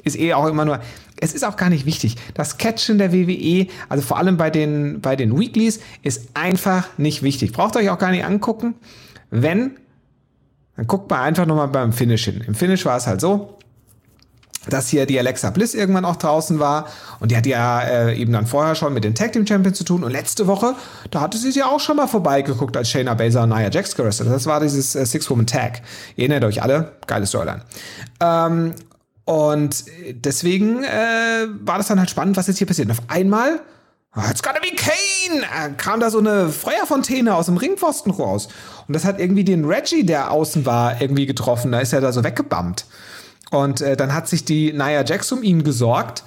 [0.03, 0.79] ist eh auch immer nur,
[1.19, 2.15] es ist auch gar nicht wichtig.
[2.35, 7.23] Das Catchen der WWE, also vor allem bei den, bei den Weeklies, ist einfach nicht
[7.23, 7.51] wichtig.
[7.53, 8.75] Braucht euch auch gar nicht angucken.
[9.29, 9.77] Wenn,
[10.77, 12.43] dann guckt mal einfach nochmal beim Finish hin.
[12.47, 13.57] Im Finish war es halt so,
[14.69, 16.87] dass hier die Alexa Bliss irgendwann auch draußen war
[17.19, 19.83] und die hat ja äh, eben dann vorher schon mit den Tag Team Champions zu
[19.83, 20.75] tun und letzte Woche,
[21.11, 24.29] da hatte sie ja auch schon mal vorbeigeguckt, als Shayna Baszler und Nia Jax gerestelt.
[24.29, 25.81] Das war dieses äh, Six-Woman-Tag.
[26.15, 27.61] Ihr erinnert euch alle, geile Storyline.
[28.19, 28.73] Ähm,
[29.25, 32.87] und deswegen äh, war das dann halt spannend, was jetzt hier passiert.
[32.87, 33.59] Und auf einmal,
[34.29, 38.47] it's gotta be Kane, äh, kam da so eine Feuerfontäne aus dem Ringpfosten raus.
[38.87, 41.71] Und das hat irgendwie den Reggie, der außen war, irgendwie getroffen.
[41.71, 42.85] Da ist er da so weggebammt.
[43.51, 46.23] Und äh, dann hat sich die Nia Jax um ihn gesorgt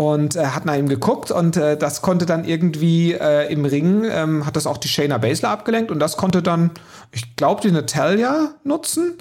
[0.00, 4.04] und äh, hat nach ihm geguckt und äh, das konnte dann irgendwie äh, im Ring,
[4.08, 6.70] ähm, hat das auch die Shayna Baszler abgelenkt und das konnte dann,
[7.12, 9.18] ich glaube, die Natalia nutzen,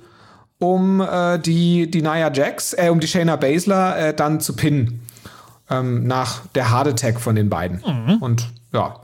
[0.60, 5.02] um äh, die, die Nia Jax, äh, um die Shayna Baszler äh, dann zu pinnen.
[5.70, 7.84] Ähm, nach der Hard Attack von den beiden.
[8.22, 8.96] Und ja,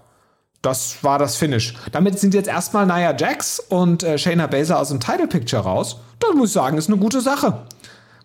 [0.61, 1.75] das war das Finish.
[1.91, 5.99] Damit sind jetzt erstmal Nia Jax und äh, Shayna Baszler aus dem Title Picture raus.
[6.19, 7.65] Das muss ich sagen, ist eine gute Sache.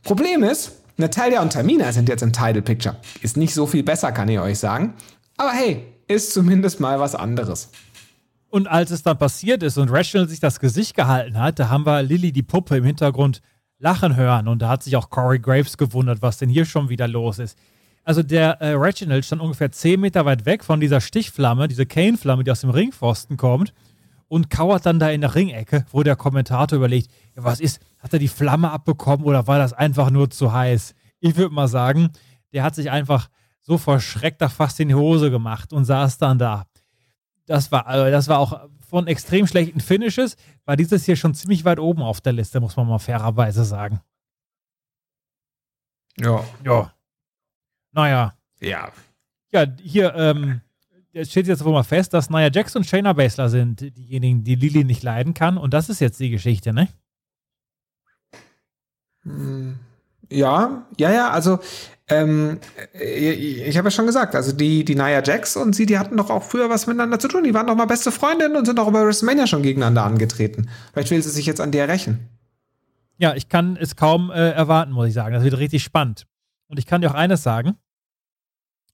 [0.03, 2.97] Problem ist, Natalia und Tamina sind jetzt im Title Picture.
[3.21, 4.95] Ist nicht so viel besser, kann ich euch sagen.
[5.37, 7.71] Aber hey, ist zumindest mal was anderes.
[8.49, 11.87] Und als es dann passiert ist und Reginald sich das Gesicht gehalten hat, da haben
[11.87, 13.43] wir Lilly die Puppe im Hintergrund
[13.79, 14.49] lachen hören.
[14.49, 17.57] Und da hat sich auch Corey Graves gewundert, was denn hier schon wieder los ist.
[18.11, 22.43] Also der äh, Reginald stand ungefähr 10 Meter weit weg von dieser Stichflamme, diese Kane-Flamme,
[22.43, 23.73] die aus dem Ringpfosten kommt
[24.27, 28.13] und kauert dann da in der Ringecke, wo der Kommentator überlegt, ja, was ist, hat
[28.13, 30.93] er die Flamme abbekommen oder war das einfach nur zu heiß?
[31.21, 32.11] Ich würde mal sagen,
[32.53, 33.29] der hat sich einfach
[33.61, 36.65] so verschreckt da fast in die Hose gemacht und saß dann da.
[37.47, 41.65] Das war, also das war auch von extrem schlechten Finishes, war dieses hier schon ziemlich
[41.65, 44.01] weit oben auf der Liste, muss man mal fairerweise sagen.
[46.19, 46.43] Ja.
[46.65, 46.93] Ja.
[47.93, 48.35] Naja.
[48.61, 48.91] Ja.
[49.53, 50.61] Ja, hier, ähm,
[51.13, 54.55] es steht jetzt wohl mal fest, dass Nia Jax und Shayna Baszler sind diejenigen, die
[54.55, 55.59] Lily nicht leiden kann.
[55.59, 56.89] Und das ist jetzt die Geschichte, ne?
[60.31, 61.59] Ja, ja, ja, also
[62.09, 62.61] ähm,
[62.93, 66.17] ich, ich habe ja schon gesagt, also die, die Nia Jax und sie, die hatten
[66.17, 67.45] doch auch früher was miteinander zu tun.
[67.45, 70.69] Die waren doch mal beste Freundinnen und sind auch über WrestleMania schon gegeneinander angetreten.
[70.93, 72.29] Vielleicht will sie sich jetzt an der rächen.
[73.19, 75.35] Ja, ich kann es kaum äh, erwarten, muss ich sagen.
[75.35, 76.27] Das wird richtig spannend.
[76.71, 77.77] Und ich kann dir auch eines sagen.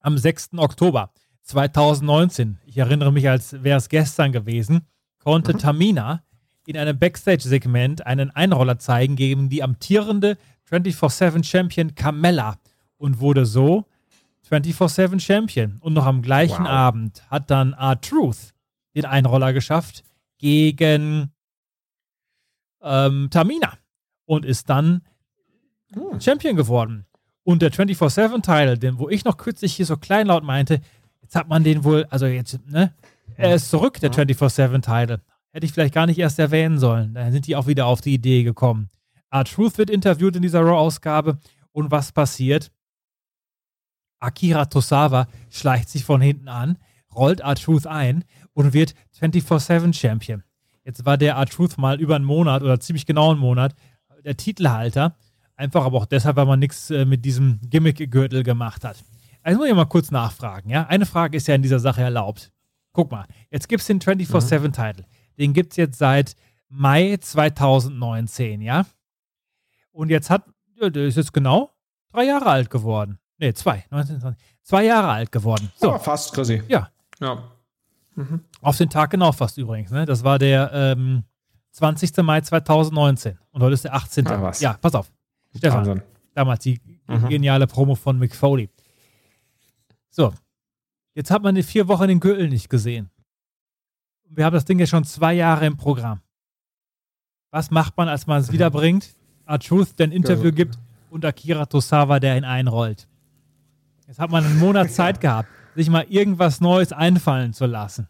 [0.00, 0.54] Am 6.
[0.56, 1.12] Oktober
[1.42, 4.86] 2019, ich erinnere mich, als wäre es gestern gewesen,
[5.18, 6.24] konnte Tamina
[6.66, 10.38] in einem Backstage-Segment einen Einroller zeigen gegen die amtierende
[10.70, 12.56] 24-7-Champion Carmella
[12.96, 13.84] und wurde so
[14.50, 15.76] 24-7 Champion.
[15.80, 16.70] Und noch am gleichen Wow.
[16.70, 18.54] Abend hat dann R-Truth
[18.94, 20.02] den Einroller geschafft
[20.38, 21.30] gegen
[22.80, 23.74] ähm, Tamina
[24.24, 25.02] und ist dann
[26.18, 27.04] Champion geworden.
[27.46, 30.80] Und der 24-7-Teil, den, wo ich noch kürzlich hier so kleinlaut meinte,
[31.22, 32.92] jetzt hat man den wohl, also jetzt, ne?
[33.36, 35.20] Er ist zurück, der 24-7-Teil.
[35.52, 37.14] Hätte ich vielleicht gar nicht erst erwähnen sollen.
[37.14, 38.90] Da sind die auch wieder auf die Idee gekommen.
[39.30, 41.38] R-Truth wird interviewt in dieser Raw-Ausgabe.
[41.70, 42.72] Und was passiert?
[44.18, 46.78] Akira Tosawa schleicht sich von hinten an,
[47.14, 50.42] rollt R-Truth ein und wird 24-7 Champion.
[50.84, 53.76] Jetzt war der R-Truth mal über einen Monat oder ziemlich genau einen Monat
[54.24, 55.14] der Titelhalter.
[55.56, 59.02] Einfach aber auch deshalb, weil man nichts äh, mit diesem Gimmick-Gürtel gemacht hat.
[59.42, 60.68] Also muss ich mal kurz nachfragen.
[60.70, 60.86] Ja?
[60.86, 62.52] Eine Frage ist ja in dieser Sache erlaubt.
[62.92, 65.04] Guck mal, jetzt gibt es den 24-7-Titel.
[65.38, 66.34] Den gibt es jetzt seit
[66.68, 68.86] Mai 2019, ja?
[69.92, 70.44] Und jetzt hat,
[70.80, 71.70] ja, der ist jetzt genau
[72.12, 73.18] drei Jahre alt geworden.
[73.38, 75.70] Nee, zwei, 19, 20, zwei Jahre alt geworden.
[75.76, 76.62] So, Ja, fast, Chrissy.
[76.68, 76.90] ja,
[77.20, 77.44] Ja.
[78.62, 79.90] auf den Tag genau fast übrigens.
[79.90, 80.06] Ne?
[80.06, 81.24] Das war der ähm,
[81.72, 82.16] 20.
[82.18, 83.38] Mai 2019.
[83.50, 84.26] Und heute ist der 18.
[84.26, 84.60] Ah, was.
[84.60, 85.10] Ja, pass auf.
[85.58, 86.02] Stefan, Wahnsinn.
[86.34, 87.28] damals die Mhm.
[87.28, 88.68] geniale Promo von Mick Foley.
[90.10, 90.32] So,
[91.14, 93.10] jetzt hat man die vier Wochen den Gürtel nicht gesehen.
[94.28, 96.20] Wir haben das Ding ja schon zwei Jahre im Programm.
[97.52, 99.14] was macht man, als man es wiederbringt?
[99.46, 100.76] R-Truth, der ein Interview gibt
[101.10, 103.08] und Akira Tosawa, der ihn einrollt.
[104.06, 108.08] Jetzt hat man einen Monat Zeit gehabt, sich mal irgendwas Neues einfallen zu lassen.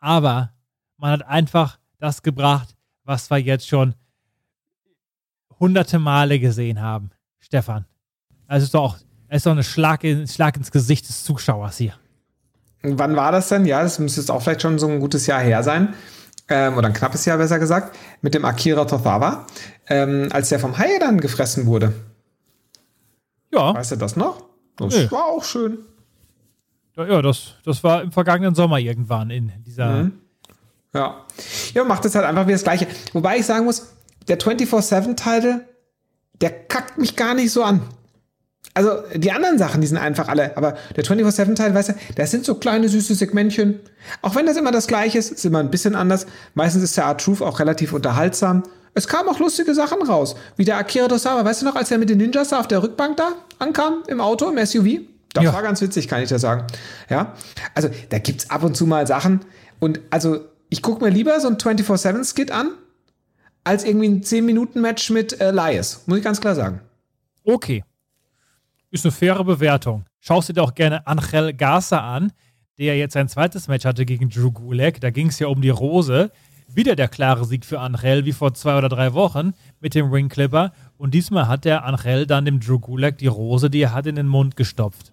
[0.00, 0.52] Aber
[0.96, 3.94] man hat einfach das gebracht, was wir jetzt schon
[5.60, 7.10] hunderte Male gesehen haben.
[7.38, 7.84] Stefan.
[8.46, 8.96] Also ist doch auch,
[9.30, 11.94] ist doch ein Schlag, Schlag ins Gesicht des Zuschauers hier.
[12.82, 13.66] Wann war das denn?
[13.66, 15.94] Ja, das müsste jetzt auch vielleicht schon so ein gutes Jahr her sein.
[16.48, 17.94] Ähm, oder ein knappes Jahr besser gesagt.
[18.22, 19.46] Mit dem Akira Tosawa.
[19.88, 21.92] Ähm, als der vom Hai dann gefressen wurde.
[23.52, 23.74] Ja.
[23.74, 24.44] Weißt du das noch?
[24.76, 25.10] Das Nee.
[25.10, 25.78] war auch schön.
[26.96, 30.04] Ja, das, das war im vergangenen Sommer irgendwann in dieser.
[30.04, 30.12] Mhm.
[30.94, 31.24] Ja.
[31.74, 32.86] Ja, macht es halt einfach wie das Gleiche.
[33.12, 33.94] Wobei ich sagen muss,
[34.28, 35.66] der 24-7-Title,
[36.40, 37.82] der kackt mich gar nicht so an.
[38.74, 42.44] Also, die anderen Sachen, die sind einfach alle, aber der 24-7-Teil, weißt du, das sind
[42.44, 43.80] so kleine süße Segmentchen.
[44.22, 46.26] Auch wenn das immer das Gleiche ist, ist immer ein bisschen anders.
[46.54, 48.62] Meistens ist der Art Truth auch relativ unterhaltsam.
[48.94, 51.44] Es kamen auch lustige Sachen raus, wie der Akira Tosawa.
[51.44, 54.20] Weißt du noch, als er mit den Ninjas da auf der Rückbank da ankam, im
[54.20, 55.00] Auto, im SUV?
[55.34, 55.52] Das Ja.
[55.52, 56.64] war ganz witzig, kann ich dir sagen.
[57.10, 57.34] Ja,
[57.74, 59.40] also da gibt's ab und zu mal Sachen.
[59.78, 62.70] Und also, ich gucke mir lieber so ein 24-7-Skit an,
[63.68, 66.02] als irgendwie ein 10-Minuten-Match mit äh, Elias.
[66.06, 66.80] Muss ich ganz klar sagen.
[67.44, 67.84] Okay.
[68.90, 70.06] Ist eine faire Bewertung.
[70.20, 72.32] Schaust dir doch gerne Angel Garza an,
[72.78, 75.00] der jetzt sein zweites Match hatte gegen Drew Gulak.
[75.00, 76.30] Da ging es ja um die Rose.
[76.72, 80.30] Wieder der klare Sieg für Angel, wie vor zwei oder drei Wochen mit dem Ring
[80.30, 80.72] Clipper.
[80.96, 84.16] Und diesmal hat der Angel dann dem Drew Gulak die Rose, die er hat, in
[84.16, 85.12] den Mund gestopft.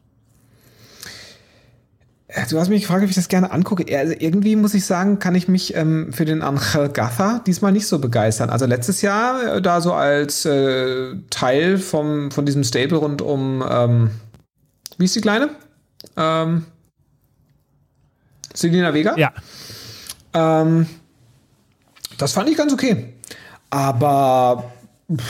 [2.27, 3.85] Äh, Du hast mich gefragt, ob ich das gerne angucke.
[3.97, 7.87] Also irgendwie muss ich sagen, kann ich mich ähm, für den Angel Gatha diesmal nicht
[7.87, 8.49] so begeistern.
[8.49, 13.63] Also letztes Jahr äh, da so als äh, Teil vom, von diesem Stable rund um,
[13.69, 14.11] ähm,
[14.97, 15.49] wie ist die Kleine?
[16.17, 16.65] Ähm,
[18.53, 19.17] Selina Vega?
[19.17, 19.33] Ja,
[20.33, 20.87] Ähm,
[22.17, 23.13] das fand ich ganz okay.
[23.69, 24.71] Aber
[25.13, 25.23] pff,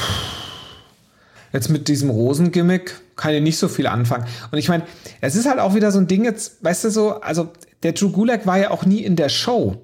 [1.54, 4.26] jetzt mit diesem Rosengimmick kann ich nicht so viel anfangen.
[4.52, 4.84] Und ich meine,
[5.22, 7.50] es ist halt auch wieder so ein Ding jetzt, weißt du so, also
[7.84, 9.82] der Drew Gulak war ja auch nie in der Show.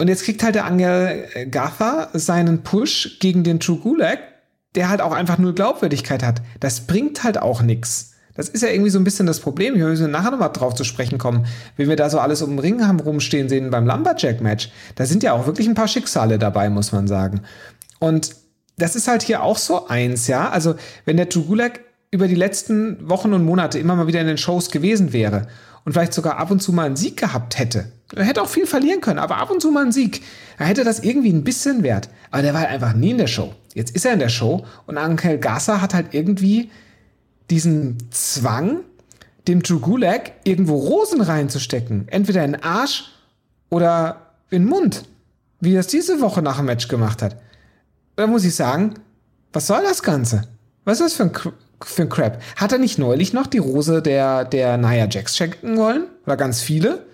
[0.00, 4.20] Und jetzt kriegt halt der Angel Gatha seinen Push gegen den Drew Gulak,
[4.74, 6.40] der halt auch einfach null Glaubwürdigkeit hat.
[6.60, 8.12] Das bringt halt auch nichts.
[8.38, 9.74] Das ist ja irgendwie so ein bisschen das Problem.
[9.74, 11.46] Wir müssen nachher nochmal drauf zu sprechen kommen,
[11.76, 14.70] wenn wir da so alles um den Ring haben rumstehen sehen beim Lumberjack-Match.
[14.94, 17.40] Da sind ja auch wirklich ein paar Schicksale dabei, muss man sagen.
[17.98, 18.36] Und
[18.76, 20.50] das ist halt hier auch so eins, ja.
[20.50, 24.26] Also, wenn der Drew Gulak über die letzten Wochen und Monate immer mal wieder in
[24.26, 25.48] den Shows gewesen wäre
[25.84, 28.66] und vielleicht sogar ab und zu mal einen Sieg gehabt hätte, er hätte auch viel
[28.66, 30.22] verlieren können, aber ab und zu mal einen Sieg,
[30.58, 32.08] da hätte das irgendwie ein bisschen Wert.
[32.30, 33.54] Aber der war halt einfach nie in der Show.
[33.74, 36.70] Jetzt ist er in der Show und Angel Garza hat halt irgendwie
[37.50, 38.80] diesen Zwang,
[39.46, 42.08] dem Drew Gulak irgendwo Rosen reinzustecken.
[42.08, 43.12] Entweder in den Arsch
[43.70, 45.04] oder in den Mund.
[45.60, 47.36] Wie er es diese Woche nach dem Match gemacht hat.
[48.16, 48.94] Da muss ich sagen,
[49.52, 50.42] was soll das Ganze?
[50.84, 52.42] Was ist das für ein, für ein Crap?
[52.56, 56.06] Hat er nicht neulich noch die Rose der, der Nia Jax schenken wollen?
[56.26, 57.06] Oder ganz viele?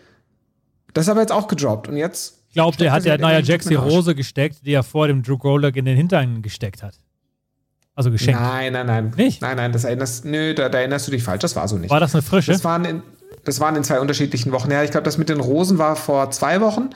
[0.92, 1.88] Das ist aber jetzt auch gedroppt.
[1.88, 2.42] Und jetzt.
[2.48, 3.74] ich glaube, der hat er der halt Nia irgendwie Jax die.
[3.74, 6.94] Rose gesteckt, die er vor dem Drew Gulak in den Hintern gesteckt hat.
[7.96, 8.40] Also geschenkt.
[8.40, 9.12] Nein, nein, nein.
[9.16, 9.40] Nicht?
[9.40, 11.40] Nein, nein, das erinnerst, nö, da, da erinnerst du dich falsch.
[11.42, 11.90] Das war so nicht.
[11.90, 12.52] War das eine frische?
[12.52, 13.02] Das waren in,
[13.44, 14.70] das waren in zwei unterschiedlichen Wochen.
[14.70, 16.90] Ja, ich glaube, das mit den Rosen war vor zwei Wochen,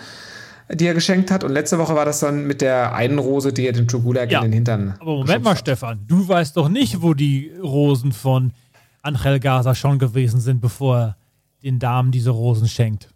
[0.72, 1.44] die er geschenkt hat.
[1.44, 4.31] Und letzte Woche war das dann mit der einen Rose, die er dem Drew Gulak
[4.31, 4.94] Ja, in den Hintern.
[5.00, 5.59] Aber Moment mal, hat.
[5.59, 8.52] Stefan, du weißt doch nicht, wo die Rosen von
[9.02, 11.16] Angel Garza schon gewesen sind, bevor er
[11.62, 13.09] den Damen diese Rosen schenkt.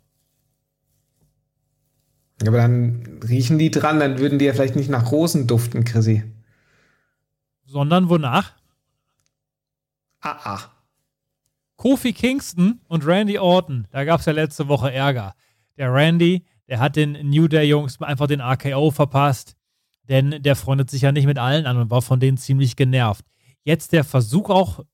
[2.42, 5.84] Ja, Aber dann riechen die dran, dann würden die ja vielleicht nicht nach Rosen duften,
[5.84, 6.24] Chrissy.
[7.64, 8.52] Sondern wonach?
[10.20, 10.60] Ah, ah.
[11.76, 15.34] Kofi Kingston und Randy Orton, da gab es ja letzte Woche Ärger.
[15.76, 19.57] Der Randy, der hat den New Day Jungs einfach den RKO verpasst,
[20.09, 23.25] denn der freundet sich ja nicht mit allen an und war von denen ziemlich genervt.
[23.64, 24.85] Jetzt der Versuch auch,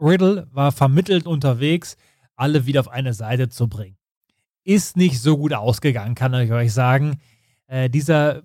[0.00, 1.96] Riddle war vermittelt unterwegs,
[2.36, 3.96] alle wieder auf eine Seite zu bringen.
[4.64, 7.20] Ist nicht so gut ausgegangen, kann ich euch sagen.
[7.66, 8.42] Äh, dieser,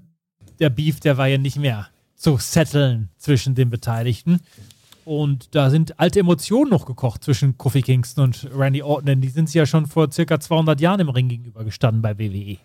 [0.59, 4.39] der Beef, der war ja nicht mehr zu setteln zwischen den Beteiligten.
[5.05, 9.29] Und da sind alte Emotionen noch gekocht zwischen Kofi Kingston und Randy Orton, denn die
[9.29, 12.17] sind sich ja schon vor circa 200 Jahren im Ring gegenüber gestanden bei.
[12.17, 12.57] WWE.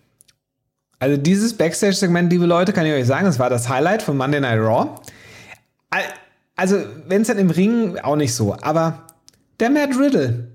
[1.03, 4.41] Also dieses Backstage-Segment, liebe Leute, kann ich euch sagen, das war das Highlight von Monday
[4.41, 4.91] Night Raw.
[5.91, 6.03] Al-
[6.55, 6.77] Also,
[7.09, 9.03] wenn es dann im Ring auch nicht so, aber
[9.59, 10.47] der Matt Riddle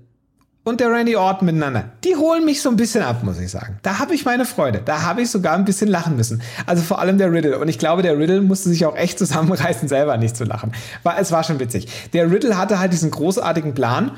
[0.64, 3.78] und der Randy Orton miteinander, die holen mich so ein bisschen ab, muss ich sagen.
[3.82, 4.80] Da habe ich meine Freude.
[4.82, 6.40] Da habe ich sogar ein bisschen lachen müssen.
[6.64, 7.58] Also vor allem der Riddle.
[7.58, 10.72] Und ich glaube, der Riddle musste sich auch echt zusammenreißen, selber nicht zu lachen.
[11.02, 11.88] War, es war schon witzig.
[12.14, 14.12] Der Riddle hatte halt diesen großartigen Plan.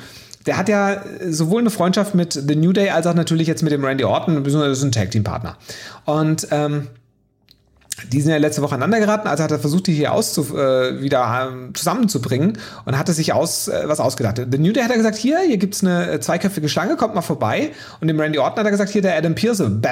[0.47, 3.73] Der hat ja sowohl eine Freundschaft mit The New Day als auch natürlich jetzt mit
[3.73, 5.57] dem Randy Orton, beziehungsweise ist ein Tag-Team-Partner.
[6.07, 6.89] Und ähm,
[8.09, 11.03] die sind ja letzte Woche aneinander geraten, also hat er versucht, die hier auszu äh,
[11.03, 14.41] wieder ähm, zusammenzubringen und hatte sich aus, äh, was ausgedacht.
[14.51, 17.23] The New Day hat er gesagt, hier, hier gibt's eine äh, zweiköpfige Schlange, kommt mal
[17.23, 17.73] vorbei.
[18.01, 19.89] Und dem Randy Orton hat er gesagt, hier, der Adam Pearce, bäh,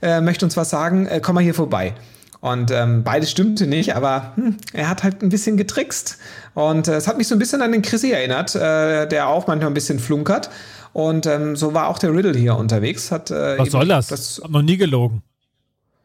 [0.00, 1.94] äh, möchte uns was sagen, äh, komm mal hier vorbei.
[2.42, 6.18] Und ähm, beides stimmte nicht, aber hm, er hat halt ein bisschen getrickst.
[6.54, 9.46] Und äh, es hat mich so ein bisschen an den Chrissy erinnert, äh, der auch
[9.46, 10.50] manchmal ein bisschen flunkert.
[10.92, 13.12] Und ähm, so war auch der Riddle hier unterwegs.
[13.12, 14.08] Hat, äh, Was soll das?
[14.08, 15.22] das Hab noch nie gelogen.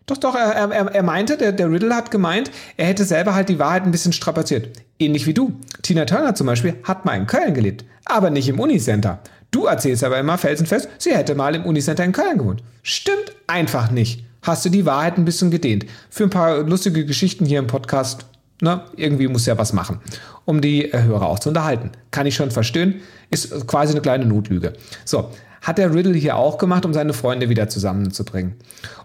[0.05, 3.49] doch, doch, er, er, er meinte, der, der Riddle hat gemeint, er hätte selber halt
[3.49, 4.69] die Wahrheit ein bisschen strapaziert.
[4.99, 5.53] Ähnlich wie du.
[5.81, 9.21] Tina Turner zum Beispiel hat mal in Köln gelebt, aber nicht im Unicenter.
[9.49, 12.61] Du erzählst aber immer felsenfest, sie hätte mal im Unicenter in Köln gewohnt.
[12.83, 14.26] Stimmt einfach nicht.
[14.41, 15.85] Hast du die Wahrheit ein bisschen gedehnt.
[16.09, 18.25] Für ein paar lustige Geschichten hier im Podcast,
[18.61, 19.99] na, irgendwie muss ja was machen,
[20.45, 21.91] um die äh, Hörer auch zu unterhalten.
[22.11, 24.73] Kann ich schon verstehen, ist quasi eine kleine Notlüge.
[25.05, 25.31] So,
[25.61, 28.55] hat der Riddle hier auch gemacht, um seine Freunde wieder zusammenzubringen.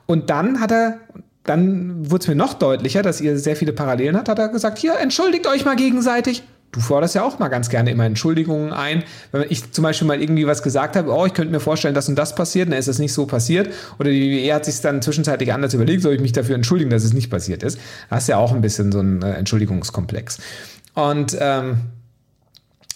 [0.06, 0.98] Und dann hat er,
[1.44, 4.78] dann wurde es mir noch deutlicher, dass ihr sehr viele Parallelen habt, hat er gesagt,
[4.78, 6.42] hier, entschuldigt euch mal gegenseitig.
[6.72, 9.04] Du forderst ja auch mal ganz gerne immer Entschuldigungen ein.
[9.30, 12.08] Wenn ich zum Beispiel mal irgendwie was gesagt habe, oh, ich könnte mir vorstellen, dass
[12.08, 13.72] und das passiert, dann ist es nicht so passiert.
[13.98, 17.04] Oder die WWE hat sich dann zwischenzeitlich anders überlegt, soll ich mich dafür entschuldigen, dass
[17.04, 17.78] es nicht passiert ist.
[18.08, 20.38] Da hast du ja auch ein bisschen so einen äh, Entschuldigungskomplex.
[20.94, 21.76] Und ähm,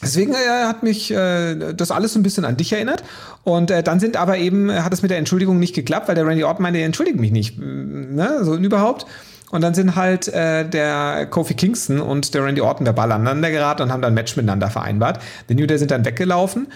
[0.03, 3.03] Deswegen äh, hat mich äh, das alles so ein bisschen an dich erinnert.
[3.45, 6.27] Und äh, dann sind aber eben, hat es mit der Entschuldigung nicht geklappt, weil der
[6.27, 7.59] Randy Orton meinte, entschuldigt mich nicht.
[7.59, 8.39] Ne?
[8.43, 9.07] So überhaupt.
[9.51, 13.83] Und dann sind halt äh, der Kofi Kingston und der Randy Orton verbal aneinander geraten
[13.83, 15.21] und haben dann ein Match miteinander vereinbart.
[15.49, 16.67] Die New Day sind dann weggelaufen.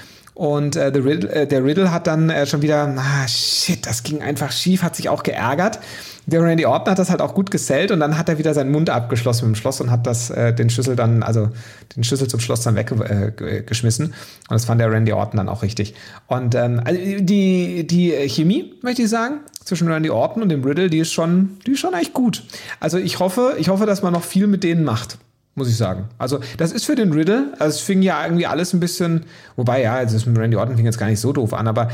[0.41, 4.03] Und äh, der, Riddle, äh, der Riddle hat dann äh, schon wieder, ah, shit, das
[4.03, 5.81] ging einfach schief, hat sich auch geärgert.
[6.25, 8.73] Der Randy Orton hat das halt auch gut gesellt und dann hat er wieder seinen
[8.73, 11.51] Mund abgeschlossen mit dem Schloss und hat das, äh, den Schlüssel dann, also
[11.95, 14.07] den Schlüssel zum Schloss dann weggeschmissen.
[14.07, 14.15] und
[14.49, 15.95] das fand der Randy Orton dann auch richtig.
[16.27, 20.89] Und ähm, also die, die Chemie, möchte ich sagen, zwischen Randy Orton und dem Riddle,
[20.89, 22.45] die ist schon, die ist schon echt gut.
[22.81, 25.19] Also ich hoffe, ich hoffe, dass man noch viel mit denen macht
[25.55, 26.09] muss ich sagen.
[26.19, 29.25] Also, das ist für den Riddle, also es fing ja irgendwie alles ein bisschen,
[29.57, 31.89] wobei ja, also das mit Randy Orton fing jetzt gar nicht so doof an, aber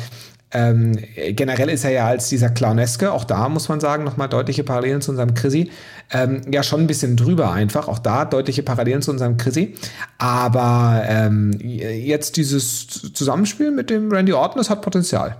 [0.52, 0.96] ähm,
[1.30, 5.00] generell ist er ja als dieser Clowneske, auch da muss man sagen, nochmal deutliche Parallelen
[5.00, 5.70] zu unserem Chrissy,
[6.12, 9.74] ähm, ja schon ein bisschen drüber einfach, auch da deutliche Parallelen zu unserem Chrissy,
[10.18, 15.36] aber ähm, jetzt dieses Zusammenspiel mit dem Randy Orton, das hat Potenzial.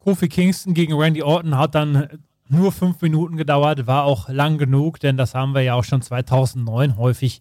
[0.00, 2.08] Kofi Kingston gegen Randy Orton hat dann
[2.48, 6.02] nur fünf Minuten gedauert, war auch lang genug, denn das haben wir ja auch schon
[6.02, 7.40] 2009 häufig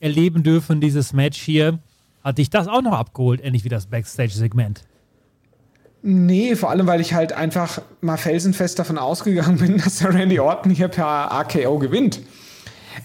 [0.00, 1.78] erleben dürfen, dieses Match hier.
[2.22, 4.82] Hat dich das auch noch abgeholt, ähnlich wie das Backstage-Segment?
[6.02, 10.40] Nee, vor allem, weil ich halt einfach mal felsenfest davon ausgegangen bin, dass der Randy
[10.40, 12.20] Orton hier per AKO gewinnt.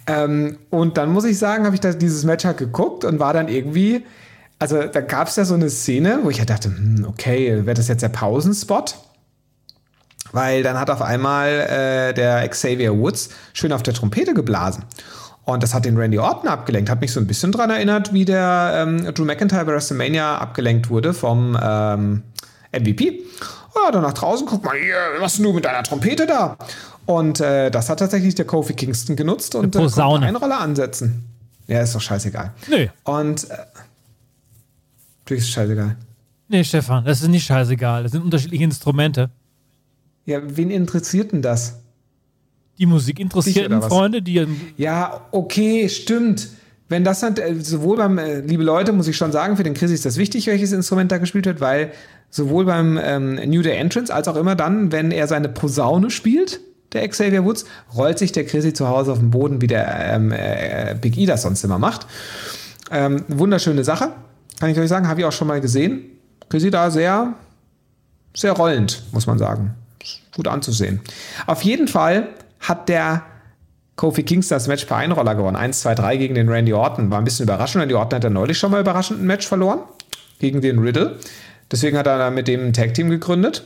[0.08, 3.34] Ähm, und dann muss ich sagen, habe ich das, dieses Match halt geguckt und war
[3.34, 4.04] dann irgendwie,
[4.60, 7.76] also da gab es ja so eine Szene, wo ich halt dachte, hm, okay, wäre
[7.76, 8.96] das jetzt der Pausenspot?
[10.32, 14.84] Weil dann hat auf einmal äh, der Xavier Woods schön auf der Trompete geblasen.
[15.46, 16.90] Und das hat den Randy Orton abgelenkt.
[16.90, 20.90] Hat mich so ein bisschen dran erinnert, wie der ähm, Drew McIntyre bei WrestleMania abgelenkt
[20.90, 22.24] wurde vom ähm,
[22.72, 23.22] MVP.
[23.76, 26.58] Ja, dann nach draußen, guck mal hier, was machst du mit deiner Trompete da?
[27.06, 30.26] Und äh, das hat tatsächlich der Kofi Kingston genutzt und äh, konnte Posaune.
[30.26, 31.26] eine Rolle ansetzen.
[31.68, 32.52] Ja, ist doch scheißegal.
[32.68, 32.88] Nö.
[33.04, 33.58] Und äh,
[35.20, 35.96] natürlich ist es scheißegal.
[36.48, 38.04] Nee, Stefan, das ist nicht scheißegal.
[38.04, 39.30] Das sind unterschiedliche Instrumente.
[40.26, 41.80] Ja, wen interessiert denn das?
[42.78, 43.82] Die Musikinteressierten?
[43.82, 44.46] Freunde, die
[44.78, 46.50] Ja, okay, stimmt.
[46.88, 49.74] Wenn das dann, äh, sowohl beim, äh, liebe Leute, muss ich schon sagen, für den
[49.74, 51.92] Chris ist das wichtig, welches Instrument da gespielt wird, weil
[52.30, 56.60] sowohl beim ähm, New Day Entrance als auch immer dann, wenn er seine Posaune spielt,
[56.94, 57.66] der Xavier Woods,
[57.96, 61.26] rollt sich der Chrissy zu Hause auf den Boden, wie der ähm, äh, Big E
[61.26, 62.06] das sonst immer macht.
[62.92, 64.12] Ähm, wunderschöne Sache,
[64.60, 66.02] kann ich euch sagen, habe ich auch schon mal gesehen.
[66.50, 67.34] Chrissy da sehr,
[68.36, 69.74] sehr rollend, muss man sagen.
[70.36, 71.02] Gut anzusehen.
[71.46, 72.30] Auf jeden Fall
[72.60, 73.24] hat der
[73.96, 75.56] Kofi Kingston das Match per Einroller gewonnen.
[75.56, 77.12] 1, 2, 3 gegen den Randy Orton.
[77.12, 77.82] War ein bisschen überraschend.
[77.82, 79.80] Randy Orton hat ja neulich schon mal überraschend ein Match verloren.
[80.40, 81.18] Gegen den Riddle.
[81.72, 83.64] Deswegen hat er dann mit dem ein Tag-Team gegründet.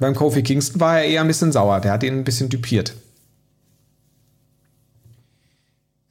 [0.00, 1.80] Beim Kofi Kingston war er eher ein bisschen sauer.
[1.80, 2.94] Der hat ihn ein bisschen dupiert.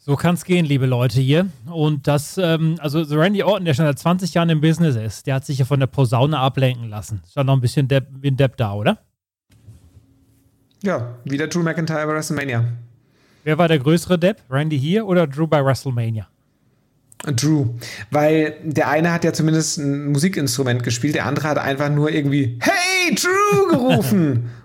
[0.08, 1.49] So kann es gehen, liebe Leute hier.
[1.66, 5.26] Und das, ähm, also so Randy Orton, der schon seit 20 Jahren im Business ist,
[5.26, 7.24] der hat sich ja von der Posaune ablenken lassen.
[7.26, 8.99] Ist ja noch ein bisschen Depp, ein Depp da, oder?
[10.84, 12.66] Ja, wieder Drew McIntyre bei WrestleMania.
[13.45, 14.43] Wer war der größere Depp?
[14.47, 16.28] Randy hier oder Drew bei WrestleMania?
[17.24, 17.70] Drew.
[18.12, 22.60] Weil der eine hat ja zumindest ein Musikinstrument gespielt, der andere hat einfach nur irgendwie
[22.62, 24.51] Hey, Drew gerufen.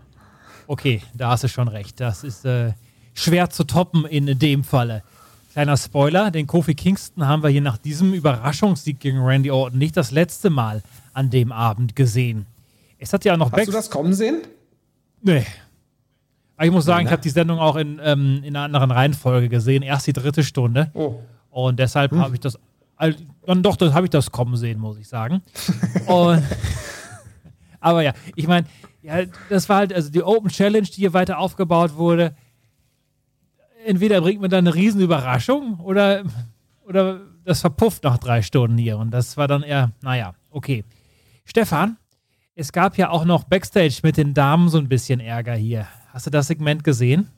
[0.67, 1.99] Okay, da hast du schon recht.
[1.99, 2.75] Das ist äh,
[3.13, 5.03] schwer zu toppen in dem Falle.
[5.51, 9.97] Kleiner Spoiler, den Kofi Kingston haben wir hier nach diesem Überraschungssieg gegen Randy Orton nicht
[9.97, 10.81] das letzte Mal
[11.13, 12.47] an dem Abend gesehen.
[12.99, 14.43] Es hat ja auch noch Hast du das kommen sehen?
[15.23, 15.45] Nee.
[16.57, 19.49] Aber ich muss sagen, ich habe die Sendung auch in, ähm, in einer anderen Reihenfolge
[19.49, 19.83] gesehen.
[19.83, 20.91] Erst die dritte Stunde.
[20.95, 21.19] Oh.
[21.51, 22.57] Und deshalb habe ich das,
[23.45, 25.43] dann doch, das habe ich das kommen sehen, muss ich sagen.
[26.07, 26.45] Und,
[27.81, 28.69] aber ja, ich meine,
[29.03, 32.37] ja, das war halt, also die Open Challenge, die hier weiter aufgebaut wurde.
[33.87, 36.23] Entweder bringt man da eine Riesenüberraschung oder,
[36.87, 38.99] oder das verpufft nach drei Stunden hier.
[38.99, 40.85] Und das war dann eher, naja, okay.
[41.45, 41.97] Stefan,
[42.55, 45.87] es gab ja auch noch Backstage mit den Damen so ein bisschen Ärger hier.
[46.13, 47.29] Hast du das Segment gesehen?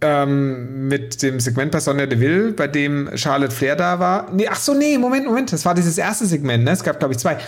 [0.00, 4.30] Ähm, mit dem Segment bei Sonja Deville, bei dem Charlotte Flair da war.
[4.32, 5.52] Nee, ach so, nee, Moment, Moment.
[5.52, 6.70] Das war dieses erste Segment, ne?
[6.70, 7.38] Es gab, glaube ich, zwei.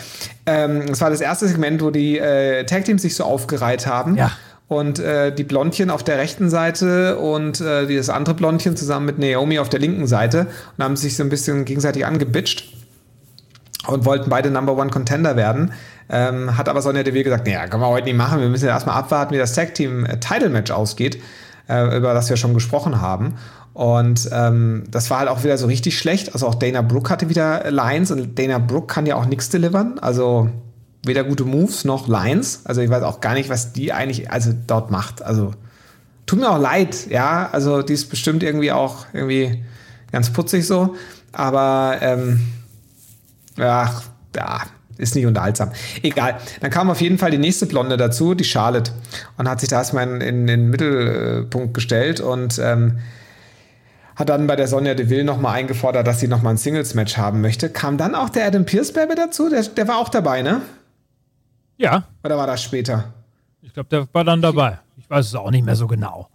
[0.47, 4.17] Ähm, das war das erste Segment, wo die äh, Tag Teams sich so aufgereiht haben.
[4.17, 4.33] Ja.
[4.71, 9.19] Und äh, die Blondchen auf der rechten Seite und äh, das andere Blondchen zusammen mit
[9.19, 10.47] Naomi auf der linken Seite
[10.79, 12.73] und haben sich so ein bisschen gegenseitig angebitscht
[13.89, 15.73] und wollten beide Number One Contender werden.
[16.09, 18.41] Ähm, hat aber Sonja Deville gesagt, naja, können wir heute nicht machen.
[18.41, 21.21] Wir müssen ja erstmal abwarten, wie das Tag Team äh, Title Match ausgeht,
[21.69, 23.39] äh, über das wir schon gesprochen haben.
[23.73, 26.33] Und ähm, das war halt auch wieder so richtig schlecht.
[26.33, 29.99] Also auch Dana Brooke hatte wieder Lines und Dana Brooke kann ja auch nichts delivern.
[29.99, 30.49] Also
[31.03, 32.61] weder gute Moves noch Lines.
[32.65, 35.23] Also ich weiß auch gar nicht, was die eigentlich also dort macht.
[35.23, 35.53] Also
[36.27, 37.49] tut mir auch leid, ja.
[37.51, 39.63] Also die ist bestimmt irgendwie auch irgendwie
[40.13, 40.97] ganz putzig so.
[41.33, 42.41] Aber ähm,
[43.57, 43.91] ja,
[44.37, 44.63] ja,
[44.99, 45.71] ist nicht unterhaltsam.
[46.03, 46.37] Egal.
[46.61, 48.93] Dann kam auf jeden Fall die nächste Blonde dazu, die Charlotte,
[49.39, 52.99] und hat sich da erstmal in, in, den Mittelpunkt gestellt und ähm,
[54.17, 57.71] hat dann bei der Sonja Deville nochmal eingefordert, dass sie nochmal ein Singles-Match haben möchte.
[57.71, 59.49] Kam dann auch der Adam Pierce Baby dazu?
[59.49, 60.61] Der, der war auch dabei, ne?
[61.81, 63.15] Ja, Oder war das später?
[63.63, 64.81] ich glaube, der war dann dabei.
[64.99, 66.29] Ich weiß es auch nicht mehr so genau.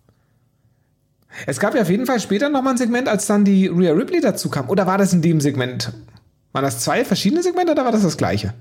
[1.46, 4.22] Es gab ja auf jeden Fall später nochmal ein Segment, als dann die Rhea Ripley
[4.22, 4.70] dazu kam.
[4.70, 5.94] Oder war das in dem Segment?
[6.52, 8.56] Waren das zwei verschiedene Segmente oder war das das gleiche?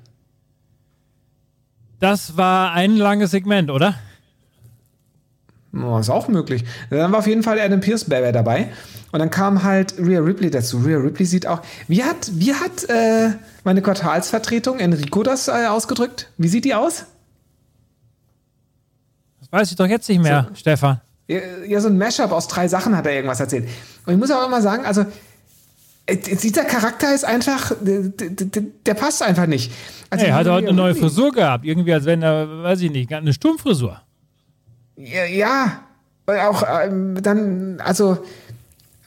[2.01, 3.95] Das war ein langes Segment, oder?
[5.77, 6.64] Oh, ist auch möglich.
[6.91, 8.68] Dann war auf jeden Fall Adam Pierce Baby dabei.
[9.11, 10.79] Und dann kam halt Rhea Ripley dazu.
[10.79, 11.62] Rhea Ripley sieht auch.
[11.89, 13.31] Wie hat, wie hat äh,
[13.64, 16.31] meine Quartalsvertretung Enrico das äh, ausgedrückt?
[16.39, 17.07] Wie sieht die aus?
[19.41, 21.01] Das weiß ich doch jetzt nicht mehr, Stefan.
[21.27, 23.68] Ja, so ein Mashup aus drei Sachen hat er irgendwas erzählt.
[24.05, 25.07] Und ich muss auch immer sagen, also
[26.07, 29.72] äh, dieser Charakter ist einfach, der, der, der passt einfach nicht.
[30.11, 31.64] Also, Hey, er hat heute eine neue Ripley- Frisur gehabt.
[31.64, 34.03] Irgendwie, als wenn er, weiß ich nicht, eine Sturmfrisur.
[34.97, 35.80] Ja,
[36.26, 38.18] auch ähm, dann, also,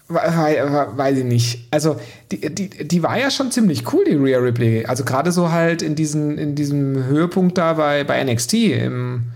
[0.07, 1.67] we- we- weiß ich nicht.
[1.71, 1.99] Also,
[2.31, 4.85] die, die, die war ja schon ziemlich cool, die Rhea Ripley.
[4.85, 9.31] Also, gerade so halt in, diesen, in diesem Höhepunkt da bei, bei NXT im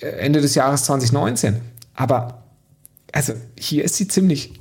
[0.00, 1.56] äh, Ende des Jahres 2019.
[1.94, 2.42] Aber,
[3.12, 4.54] also, hier ist sie ziemlich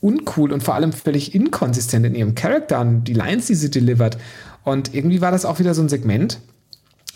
[0.00, 4.18] uncool und vor allem völlig inkonsistent in ihrem Charakter und die Lines, die sie delivert.
[4.64, 6.40] Und irgendwie war das auch wieder so ein Segment.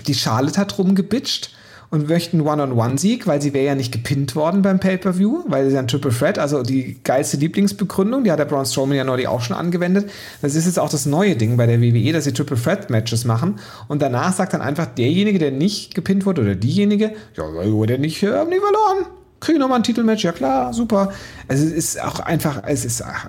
[0.07, 1.55] Die Charlotte hat rumgebitscht
[1.93, 5.77] und möchte einen One-on-One-Sieg, weil sie wäre ja nicht gepinnt worden beim Pay-Per-View, weil sie
[5.77, 9.43] ein Triple Threat, also die geilste Lieblingsbegründung, die hat der Braun Strowman ja neulich auch
[9.43, 10.11] schon angewendet.
[10.41, 13.61] Das ist jetzt auch das neue Ding bei der WWE, dass sie Triple Threat-Matches machen
[13.89, 18.23] und danach sagt dann einfach derjenige, der nicht gepinnt wurde oder diejenige, ja, wurde nicht,
[18.23, 19.13] äh, haben die verloren.
[19.41, 21.13] Kriege nochmal ein Titelmatch, ja klar, super.
[21.47, 23.29] Also es ist auch einfach, es ist ach,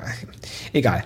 [0.72, 1.04] egal.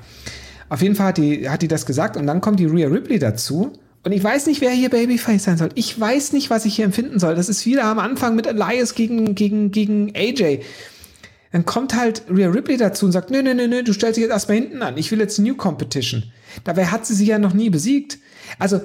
[0.70, 3.18] Auf jeden Fall hat die, hat die das gesagt und dann kommt die Rhea Ripley
[3.18, 3.74] dazu.
[4.08, 5.68] Und ich weiß nicht, wer hier Babyface sein soll.
[5.76, 7.36] Ich weiß nicht, was ich hier empfinden soll.
[7.36, 10.62] Das ist wieder am Anfang mit Elias gegen, gegen, gegen AJ.
[11.52, 14.22] Dann kommt halt Rhea Ripley dazu und sagt, nö, nö, nö, nö, du stellst dich
[14.22, 14.96] jetzt erstmal hinten an.
[14.96, 16.24] Ich will jetzt New Competition.
[16.64, 18.18] Dabei hat sie sie ja noch nie besiegt.
[18.60, 18.80] Also,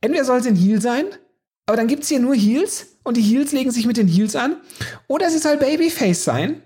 [0.00, 1.04] entweder soll sie ein Heel sein,
[1.66, 4.56] aber dann gibt's hier nur Heels und die Heels legen sich mit den Heels an.
[5.06, 6.60] Oder sie soll Babyface sein,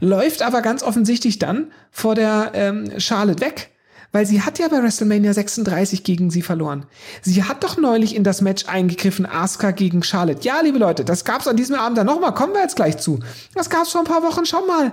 [0.00, 3.70] läuft aber ganz offensichtlich dann vor der ähm, Charlotte weg.
[4.14, 6.86] Weil sie hat ja bei WrestleMania 36 gegen sie verloren.
[7.20, 10.46] Sie hat doch neulich in das Match eingegriffen, Asuka gegen Charlotte.
[10.46, 12.32] Ja, liebe Leute, das gab's an diesem Abend dann nochmal.
[12.32, 13.18] Kommen wir jetzt gleich zu.
[13.56, 14.92] Das gab's vor ein paar Wochen schon mal.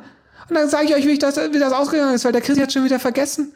[0.50, 2.60] Und dann sage ich euch, wie, ich das, wie das ausgegangen ist, weil der Chris
[2.60, 3.54] hat schon wieder vergessen.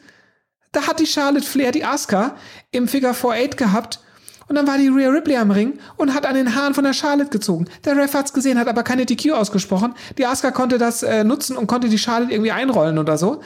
[0.70, 2.36] Da hat die Charlotte Flair die Asuka
[2.70, 3.98] im Figure 4-8 gehabt.
[4.46, 6.92] Und dann war die Rhea Ripley am Ring und hat an den Haaren von der
[6.92, 7.66] Charlotte gezogen.
[7.84, 9.96] Der Ref hat's gesehen, hat aber keine DQ ausgesprochen.
[10.16, 13.42] Die Asuka konnte das äh, nutzen und konnte die Charlotte irgendwie einrollen oder so.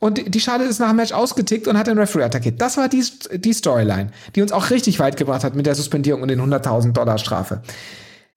[0.00, 2.60] Und die- Charlotte ist nach dem Match ausgetickt und hat den Referee attackiert.
[2.60, 6.22] Das war die, die Storyline, die uns auch richtig weit gebracht hat mit der Suspendierung
[6.22, 7.62] und den 100.000 Dollar Strafe.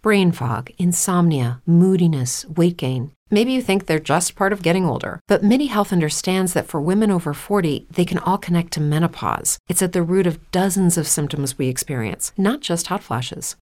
[0.01, 3.11] Brain fog, insomnia, moodiness, weight gain.
[3.29, 6.85] Maybe you think they're just part of getting older, but MIDI Health understands that for
[6.85, 9.57] women over 40, they can all connect to menopause.
[9.69, 13.55] It's at the root of dozens of symptoms we experience, not just hot flashes.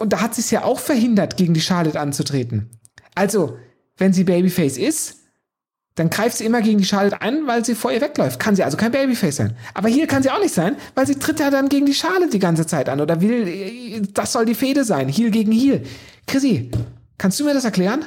[0.00, 2.70] Und da hat sie es ja auch verhindert, gegen die Charlotte anzutreten.
[3.14, 3.58] Also,
[3.98, 5.18] wenn sie Babyface ist,
[5.94, 8.40] dann greift sie immer gegen die Charlotte an, weil sie vor ihr wegläuft.
[8.40, 9.56] Kann sie also kein Babyface sein.
[9.74, 12.30] Aber hier kann sie auch nicht sein, weil sie tritt ja dann gegen die Charlotte
[12.30, 15.84] die ganze Zeit an oder will, das soll die Fehde sein, Heel gegen Heel.
[16.26, 16.70] Chrissy,
[17.18, 18.06] kannst du mir das erklären?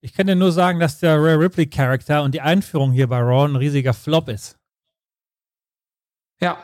[0.00, 3.46] Ich kann dir nur sagen, dass der Rare Ripley-Charakter und die Einführung hier bei Raw
[3.46, 4.56] ein riesiger Flop ist.
[6.40, 6.56] Ja.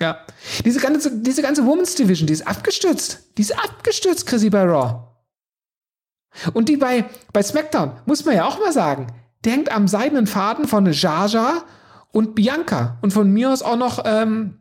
[0.00, 0.24] Ja.
[0.64, 3.30] Diese ganze, diese ganze Women's Division, die ist abgestürzt.
[3.36, 5.08] Die ist abgestürzt, Chrissy, bei Raw.
[6.52, 9.08] Und die bei, bei SmackDown, muss man ja auch mal sagen,
[9.44, 11.64] der hängt am seidenen Faden von Jaja
[12.12, 12.98] und Bianca.
[13.02, 14.58] Und von mir aus auch noch ähm,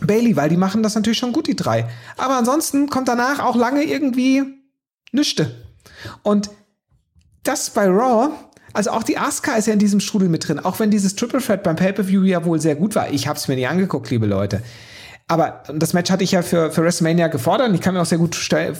[0.00, 1.88] Bailey, weil die machen das natürlich schon gut, die drei.
[2.16, 4.42] Aber ansonsten kommt danach auch lange irgendwie
[5.12, 5.64] nüchte.
[6.22, 6.50] Und
[7.42, 8.30] das bei Raw,
[8.74, 11.40] also auch die Asuka ist ja in diesem Strudel mit drin, auch wenn dieses Triple
[11.40, 13.10] Threat beim Pay-Per-View ja wohl sehr gut war.
[13.10, 14.62] Ich habe es mir nicht angeguckt, liebe Leute.
[15.26, 18.06] Aber das Match hatte ich ja für, für WrestleMania gefordert und ich kann mir auch
[18.06, 18.76] sehr gut stellen.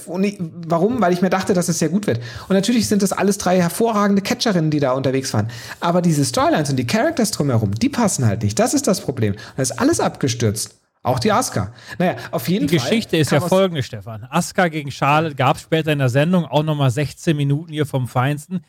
[0.66, 1.00] Warum?
[1.00, 2.20] Weil ich mir dachte, dass es sehr gut wird.
[2.48, 5.48] Und natürlich sind das alles drei hervorragende Catcherinnen, die da unterwegs waren.
[5.80, 8.58] Aber diese Storylines und die Characters drumherum, die passen halt nicht.
[8.58, 9.32] Das ist das Problem.
[9.32, 10.76] Und das ist alles abgestürzt.
[11.02, 11.72] Auch die Asuka.
[11.98, 12.88] Naja, auf jeden Die Fall.
[12.88, 14.26] Geschichte ist ja folgende, Stefan.
[14.28, 18.06] Asuka gegen Charlotte gab es später in der Sendung auch nochmal 16 Minuten hier vom
[18.06, 18.62] Feinsten.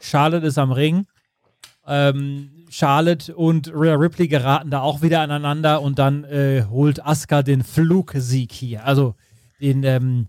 [0.00, 1.06] Charlotte ist am Ring.
[1.86, 7.42] Ähm, Charlotte und Rhea Ripley geraten da auch wieder aneinander und dann äh, holt Asuka
[7.42, 8.84] den Flugsieg hier.
[8.84, 9.14] Also
[9.60, 10.26] den, ähm,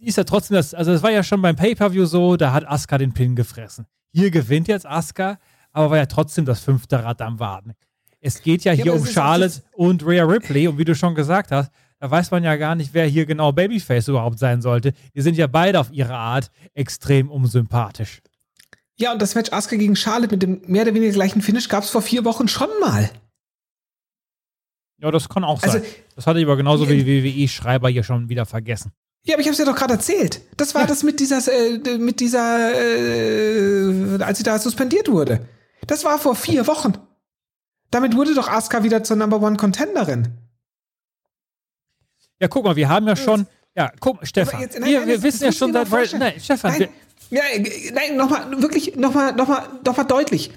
[0.00, 2.98] ist ja trotzdem das, also das war ja schon beim Pay-Per-View so, da hat Asuka
[2.98, 3.86] den Pin gefressen.
[4.12, 5.38] Hier gewinnt jetzt Asuka,
[5.72, 7.74] aber war ja trotzdem das fünfte Rad am Waden.
[8.20, 11.52] Es geht ja Ja, hier um Charlotte und Rhea Ripley und wie du schon gesagt
[11.52, 11.70] hast,
[12.00, 14.92] da weiß man ja gar nicht, wer hier genau Babyface überhaupt sein sollte.
[15.14, 18.20] Die sind ja beide auf ihre Art extrem unsympathisch.
[19.00, 21.84] Ja, und das Match Asuka gegen Charlotte mit dem mehr oder weniger gleichen Finish gab
[21.84, 23.10] es vor vier Wochen schon mal.
[25.00, 25.86] Ja, das kann auch Also- sein.
[26.16, 28.90] Das hatte ich aber genauso wie WWE-Schreiber hier schon wieder vergessen.
[29.24, 30.40] Ja, aber ich hab's ja doch gerade erzählt.
[30.56, 35.46] Das war das mit dieser, äh, mit dieser, äh, als sie da suspendiert wurde.
[35.86, 36.94] Das war vor vier Wochen.
[37.92, 40.28] Damit wurde doch Asuka wieder zur Number One Contenderin.
[42.40, 43.46] Ja, guck mal, wir haben ja schon.
[43.76, 44.60] Ja, guck, Stefan.
[44.60, 45.88] jetzt- nein, wir nein, wir wissen ja schon seit.
[46.14, 46.88] Nein, Stefan, Nein, wir,
[47.30, 50.50] ja, äh, nein, nochmal, wirklich, nochmal, nochmal, nochmal deutlich.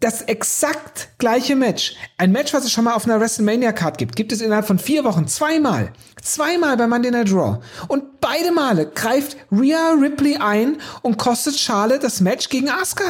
[0.00, 1.94] Das exakt gleiche Match.
[2.18, 5.04] Ein Match, was es schon mal auf einer WrestleMania-Card gibt, gibt es innerhalb von vier
[5.04, 5.92] Wochen zweimal.
[6.20, 7.60] Zweimal bei Monday Night Raw.
[7.88, 13.04] Und beide Male greift Rhea Ripley ein und kostet Charlotte das Match gegen Asuka.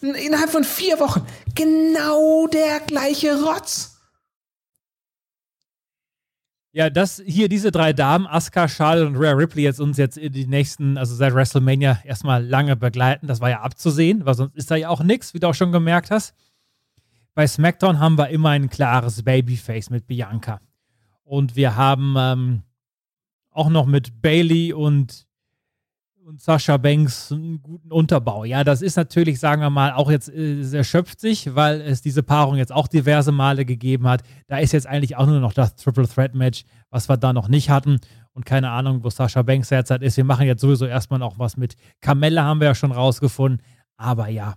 [0.00, 1.26] In- Innerhalb von vier Wochen.
[1.54, 3.93] Genau der gleiche Rotz.
[6.76, 10.32] Ja, das hier, diese drei Damen, Asuka, Charlotte und Rhea Ripley, jetzt uns jetzt in
[10.32, 13.28] die nächsten, also seit WrestleMania erstmal lange begleiten.
[13.28, 15.70] Das war ja abzusehen, weil sonst ist da ja auch nichts, wie du auch schon
[15.70, 16.34] gemerkt hast.
[17.32, 20.60] Bei SmackDown haben wir immer ein klares Babyface mit Bianca.
[21.22, 22.62] Und wir haben ähm,
[23.50, 25.28] auch noch mit Bailey und,
[26.24, 28.44] und Sasha Banks einen guten Unterbau.
[28.44, 32.00] Ja, das ist natürlich, sagen wir mal, auch jetzt, äh, es erschöpft sich, weil es
[32.00, 34.22] diese Paarung jetzt auch diverse Male gegeben hat.
[34.46, 37.48] Da ist jetzt eigentlich auch nur noch das Triple Threat Match, was wir da noch
[37.48, 38.00] nicht hatten.
[38.32, 40.16] Und keine Ahnung, wo Sasha Banks derzeit ist.
[40.16, 43.60] Wir machen jetzt sowieso erstmal noch was mit Carmella, haben wir ja schon rausgefunden.
[43.96, 44.54] Aber ja,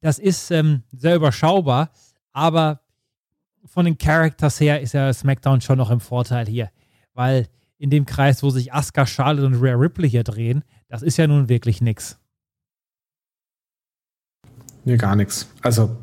[0.00, 1.90] das ist ähm, sehr überschaubar.
[2.32, 2.80] Aber
[3.64, 6.70] von den Characters her ist ja SmackDown schon noch im Vorteil hier.
[7.14, 7.48] Weil
[7.78, 11.26] in dem Kreis, wo sich Asuka, Charlotte und Rhea Ripley hier drehen, das ist ja
[11.26, 12.18] nun wirklich nix.
[14.84, 15.48] Nee, gar nichts.
[15.62, 15.96] Also,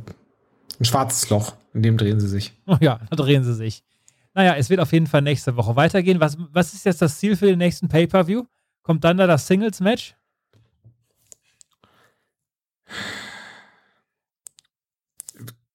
[0.79, 2.53] ein schwarzes Loch, in dem drehen sie sich.
[2.65, 3.83] Oh ja, da drehen sie sich.
[4.33, 6.19] Naja, es wird auf jeden Fall nächste Woche weitergehen.
[6.19, 8.43] Was, was ist jetzt das Ziel für den nächsten Pay-Per-View?
[8.81, 10.15] Kommt dann da das Singles-Match?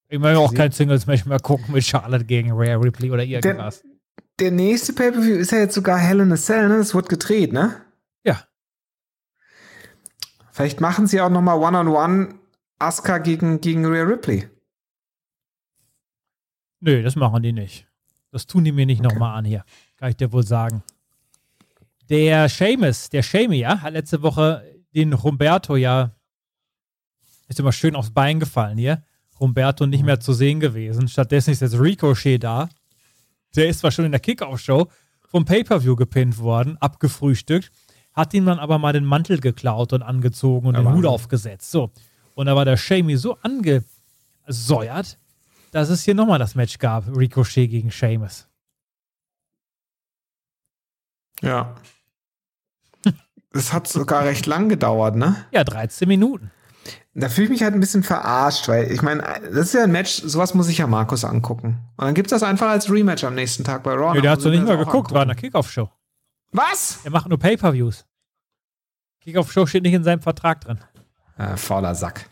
[0.09, 3.82] Ich möchte auch kein Singles-Match mehr gucken mit Charlotte gegen Rhea Ripley oder irgendwas.
[4.38, 6.78] der nächste Pay-Per-View ist ja jetzt sogar Hell in a Cell, ne?
[6.78, 7.80] Das wird gedreht, ne?
[10.59, 12.34] Vielleicht machen sie auch noch mal One-on-One
[12.80, 14.48] Asuka gegen, gegen Rhea Ripley.
[16.80, 17.86] Nö, das machen die nicht.
[18.32, 19.09] Das tun die mir nicht Okay.
[19.09, 19.64] nochmal an hier.
[19.98, 20.82] Kann ich dir wohl sagen.
[22.09, 26.11] Der Seamus, der Shamey, ja, hat letzte Woche den Humberto ja,
[27.46, 29.04] ist immer schön aufs Bein gefallen hier.
[29.38, 31.06] Humberto nicht mehr zu sehen gewesen.
[31.06, 32.68] Stattdessen ist jetzt Ricochet da.
[33.54, 34.88] Der ist zwar schon in der Kickoff-Show
[35.28, 37.70] vom Pay-Per-View gepinnt worden, abgefrühstückt,
[38.18, 41.70] hat ihm dann aber mal den Mantel geklaut und angezogen und Ja, den Hut aufgesetzt.
[41.70, 41.92] So.
[42.34, 45.18] Und da war der Shamey so angesäuert,
[45.70, 47.06] dass es hier nochmal das Match gab.
[47.16, 48.48] Ricochet gegen Seamus.
[51.42, 51.76] Ja.
[53.52, 55.46] Das hat sogar recht lang gedauert, ne?
[55.52, 56.50] Ja, 13 Minuten.
[57.14, 59.92] Da fühle ich mich halt ein bisschen verarscht, weil ich meine, das ist ja ein
[59.92, 61.78] Match, sowas muss ich ja Markus angucken.
[61.96, 64.14] Und dann gibt es das einfach als Rematch am nächsten Tag bei Raw.
[64.14, 65.52] Nee, der hat so nicht mal geguckt, war in der angucken.
[65.52, 65.90] Kickoff-Show.
[66.52, 67.00] Was?
[67.04, 68.06] Er macht nur Pay-Per-Views.
[69.20, 70.78] Kickoff-Show steht nicht in seinem Vertrag drin.
[71.36, 72.28] Äh, fauler Sack.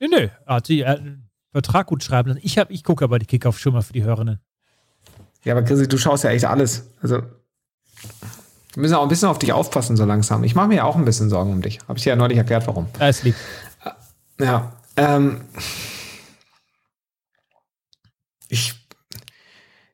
[0.00, 0.28] Nee, nö.
[0.46, 2.40] Er hat, hat einen Vertrag gut schreiben lassen.
[2.42, 4.38] Ich, hab- ich gucke aber die Kickoff-Show mal für die Hörerinnen.
[5.44, 6.88] Ja, aber Chrissy, du schaust ja echt alles.
[7.02, 10.42] Also, wir müssen auch ein bisschen auf dich aufpassen, so langsam.
[10.44, 11.78] Ich mache mir ja auch ein bisschen Sorgen um dich.
[11.86, 12.88] Habe ich dir ja neulich erklärt, warum.
[12.98, 13.34] Da ist lieb.
[14.40, 15.42] Ja, ähm,
[18.48, 18.74] ich,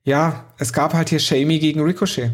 [0.04, 2.32] ja, es gab halt hier Shamey gegen Ricochet.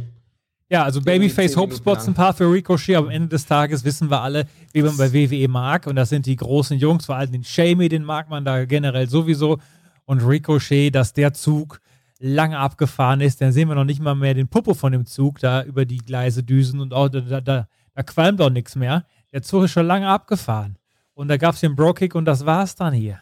[0.69, 2.13] Ja, also Babyface zehn Hope Minuten Spots lang.
[2.13, 5.47] ein paar für Ricochet, am Ende des Tages wissen wir alle, wie man bei WWE
[5.49, 5.87] mag.
[5.87, 9.09] Und das sind die großen Jungs, vor allem den Shamey, den mag man da generell
[9.09, 9.59] sowieso.
[10.05, 11.81] Und Ricochet, dass der Zug
[12.19, 15.39] lange abgefahren ist, dann sehen wir noch nicht mal mehr den Popo von dem Zug
[15.39, 19.05] da über die Gleise düsen und auch da, da, da, da qualmt auch nichts mehr.
[19.33, 20.79] Der Zug ist schon lange abgefahren.
[21.15, 23.21] Und da gab es den Bro-Kick und das war's dann hier.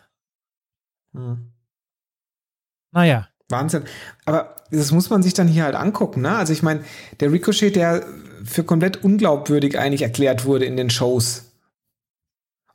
[2.92, 3.84] Naja, Wahnsinn.
[4.24, 6.36] Aber das muss man sich dann hier halt angucken, ne?
[6.36, 6.84] Also ich meine,
[7.20, 8.04] der Ricochet, der
[8.44, 11.52] für komplett unglaubwürdig eigentlich erklärt wurde in den Shows.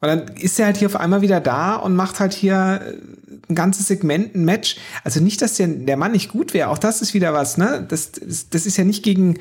[0.02, 3.50] Und dann ist er halt hier auf einmal wieder da und macht halt hier äh,
[3.50, 4.78] ein ganzes Segment, ein Match.
[5.04, 7.86] Also nicht, dass der, der Mann nicht gut wäre, auch das ist wieder was, ne?
[7.88, 9.40] Das, das, das ist ja nicht gegen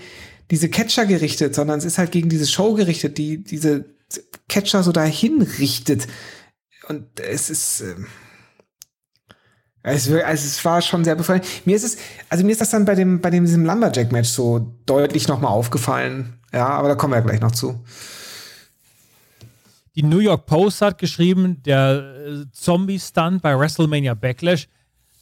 [0.50, 3.84] diese Catcher gerichtet, sondern es ist halt gegen diese Show gerichtet, die diese
[4.48, 6.08] Catcher so dahin richtet.
[6.88, 7.82] Und es ist.
[7.82, 8.06] ähm,
[9.96, 11.44] es, also es war schon sehr befreiend.
[11.64, 14.74] Mir ist es, also mir ist das dann bei dem, bei dem diesem Lumberjack-Match so
[14.86, 16.38] deutlich nochmal aufgefallen.
[16.52, 17.84] Ja, aber da kommen wir ja gleich noch zu.
[19.94, 24.68] Die New York Post hat geschrieben, der äh, Zombie-Stunt bei WrestleMania Backlash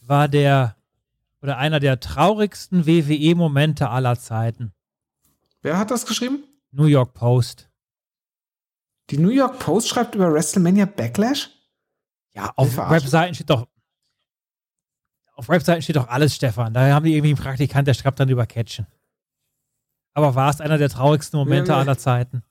[0.02, 0.76] war der
[1.42, 4.72] oder einer der traurigsten WWE-Momente aller Zeiten.
[5.62, 6.44] Wer hat das geschrieben?
[6.72, 7.68] New York Post.
[9.10, 11.50] Die New York Post schreibt über WrestleMania Backlash?
[12.34, 12.76] Ja, auf?
[12.76, 13.66] Webseiten steht doch.
[15.36, 16.72] Auf Webseiten steht doch alles, Stefan.
[16.72, 18.86] Da haben die irgendwie einen Praktikant, der schreibt dann über Catchen.
[20.14, 21.80] Aber war es einer der traurigsten Momente Ja, ja.
[21.82, 22.42] aller Zeiten?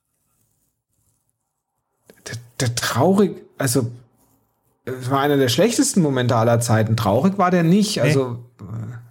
[2.28, 3.90] Der, der traurig, also
[4.84, 6.96] es war einer der schlechtesten Momente aller Zeiten.
[6.96, 8.00] Traurig war der nicht.
[8.00, 8.44] Also,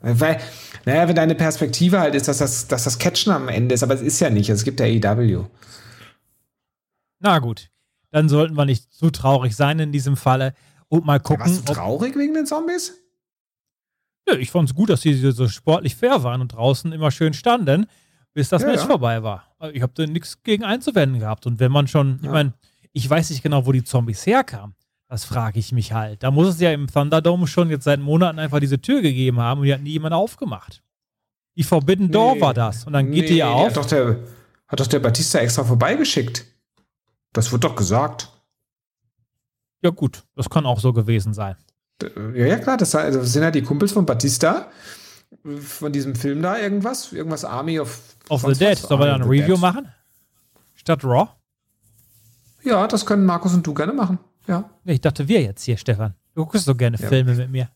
[0.01, 0.39] äh, weil,
[0.86, 3.93] naja, wenn deine Perspektive halt ist, dass das, dass das Catchen am Ende ist, aber
[3.93, 4.49] es ist ja nicht.
[4.49, 5.47] Es gibt ja AEW.
[7.19, 7.69] Na gut.
[8.11, 10.53] Dann sollten wir nicht zu traurig sein in diesem Falle
[10.88, 12.93] und mal gucken, Warst du ob traurig wegen den Zombies?
[14.28, 17.34] Nö, ich fand es gut, dass sie so sportlich fair waren und draußen immer schön
[17.34, 17.86] standen,
[18.34, 18.88] bis das Ja, Match ja.
[18.88, 19.43] vorbei war.
[19.59, 21.45] Also Ich habe da nichts gegen einzuwenden gehabt.
[21.45, 22.32] Und wenn man schon, ich Ja.
[22.32, 22.53] meine,
[22.91, 24.76] ich weiß nicht genau, wo die Zombies herkamen.
[25.07, 26.23] Das frage ich mich halt.
[26.23, 29.59] Da muss es ja im Thunderdome schon jetzt seit Monaten einfach diese Tür gegeben haben
[29.59, 30.82] und die hat nie jemand aufgemacht.
[31.55, 32.41] Die Forbidden Door Nee.
[32.41, 32.86] war das.
[32.86, 33.73] Und dann geht die ja Hat auf.
[33.73, 34.17] doch, der,
[34.67, 36.45] hat doch der Batista extra vorbeigeschickt.
[37.34, 38.30] Das wird doch gesagt.
[39.84, 41.55] Ja, gut, das kann auch so gewesen sein.
[42.02, 44.70] Ja, ja, klar, das also sind ja die Kumpels von Batista.
[45.60, 47.14] Von diesem Film da irgendwas.
[47.14, 48.78] Irgendwas Army of, Of the Dead.
[48.78, 49.60] Sollen wir da ein Review Dead.
[49.60, 49.88] machen?
[50.76, 51.30] Statt Raw?
[52.64, 54.20] Ja, das können Markus und du gerne machen.
[54.48, 54.70] Ja.
[54.84, 56.16] Ich dachte, wir jetzt hier, Stefan.
[56.34, 57.08] Du guckst so gerne Ja.
[57.08, 57.70] Filme mit mir.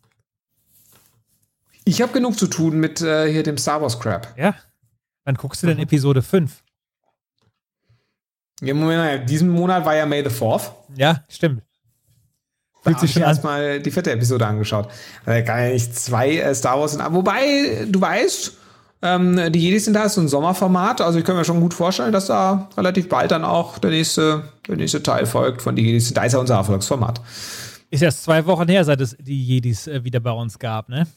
[1.86, 4.38] Ich habe genug zu tun mit äh, hier dem Star Wars Crap.
[4.38, 4.56] Ja?
[5.24, 6.64] Wann guckst du denn Episode 5?
[8.62, 10.72] Ja, Moment, diesen Monat war ja May the 4th.
[10.96, 11.64] Ja, stimmt.
[12.84, 13.30] Da habe sich ich an.
[13.30, 14.90] erstmal die vierte Episode angeschaut.
[15.26, 17.04] Da kann ja nicht zwei äh, Star Wars sind.
[17.10, 18.54] Wobei, du weißt,
[19.02, 21.02] ähm, die Jedis sind da, ist so ein Sommerformat.
[21.02, 24.44] Also ich kann mir schon gut vorstellen, dass da relativ bald dann auch der nächste,
[24.68, 26.14] der nächste Teil folgt von die Jedis.
[26.14, 27.22] Da ist ja unser Erfolgsformat.
[27.92, 31.08] Ist erst zwei Wochen her, seit es die Jedis äh, wieder bei uns gab, ne?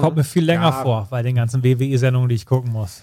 [0.00, 0.82] Kommt mir viel länger Ja.
[0.82, 3.02] vor, bei den ganzen WWE-Sendungen, die ich gucken muss.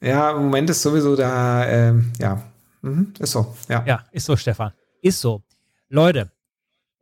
[0.00, 2.42] Ja, im Moment ist sowieso da, ähm, ja,
[2.80, 3.84] mhm, ist so, ja.
[3.86, 4.72] Ja, ist so, Stefan.
[5.02, 5.42] Ist so.
[5.90, 6.30] Leute,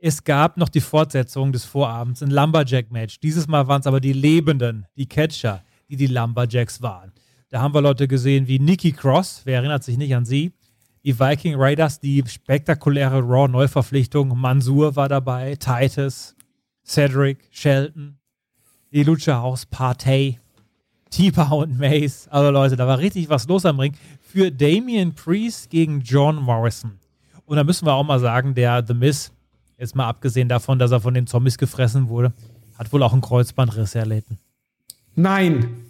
[0.01, 3.21] es gab noch die Fortsetzung des Vorabends, ein Lumberjack-Match.
[3.21, 7.13] Dieses Mal waren es aber die Lebenden, die Catcher, die die Lumberjacks waren.
[7.49, 10.53] Da haben wir Leute gesehen wie Nikki Cross, wer erinnert sich nicht an sie?
[11.05, 14.39] Die Viking Raiders, die spektakuläre Raw-Neuverpflichtung.
[14.39, 16.37] Mansur war dabei, Titus,
[16.85, 18.19] Cedric, Shelton,
[18.93, 20.39] die Lucha House Partey,
[21.11, 22.29] Tipa und Mace.
[22.31, 23.95] Also Leute, da war richtig was los am Ring.
[24.21, 26.99] Für Damian Priest gegen John Morrison.
[27.47, 29.33] Und da müssen wir auch mal sagen, der The Miz,
[29.79, 32.33] jetzt mal abgesehen davon, dass er von den Zombies gefressen wurde,
[32.77, 34.39] hat wohl auch einen Kreuzbandriss erlitten.
[35.15, 35.85] Nein.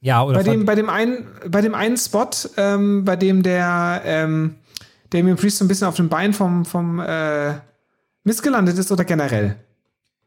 [0.00, 4.02] Ja, oder Bei dem, bei dem einen, bei dem einen Spot, ähm, bei dem der
[4.04, 4.56] ähm,
[5.10, 7.54] Damien Priest so ein bisschen auf dem Bein vom, vom äh,
[8.24, 9.56] Mist gelandet ist oder generell?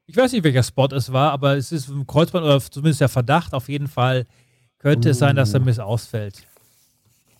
[0.07, 3.09] Ich weiß nicht, welcher Spot es war, aber es ist ein Kreuzband oder zumindest der
[3.09, 3.53] Verdacht.
[3.53, 4.27] Auf jeden Fall
[4.77, 6.45] könnte es sein, dass der Miss ausfällt.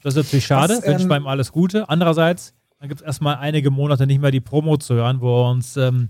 [0.01, 1.87] Das ist natürlich schade, wünscht ähm, man ihm alles Gute.
[1.89, 2.54] Andererseits,
[2.85, 5.75] dann gibt es erstmal einige Monate nicht mehr die Promo zu hören, wo er uns
[5.75, 6.09] ähm,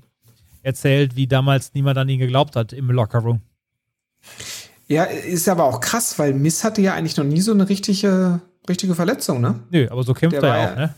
[0.62, 3.40] erzählt, wie damals niemand an ihn geglaubt hat im Lockerroom.
[4.88, 8.42] Ja, ist aber auch krass, weil Miss hatte ja eigentlich noch nie so eine richtige,
[8.68, 9.62] richtige Verletzung, ne?
[9.72, 10.96] Nö, aber so kämpft Der er ja ja- auch, ne?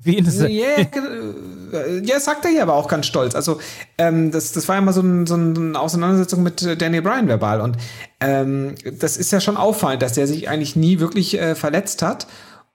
[0.00, 3.34] Wie in Ja, äh, ja, sagt er hier aber auch ganz stolz.
[3.34, 3.58] Also,
[3.98, 7.26] ähm, das, das war ja mal so, ein, so eine Auseinandersetzung mit äh, Danny Bryan
[7.26, 7.60] verbal.
[7.60, 7.76] Und
[8.20, 12.28] ähm, das ist ja schon auffallend, dass der sich eigentlich nie wirklich äh, verletzt hat.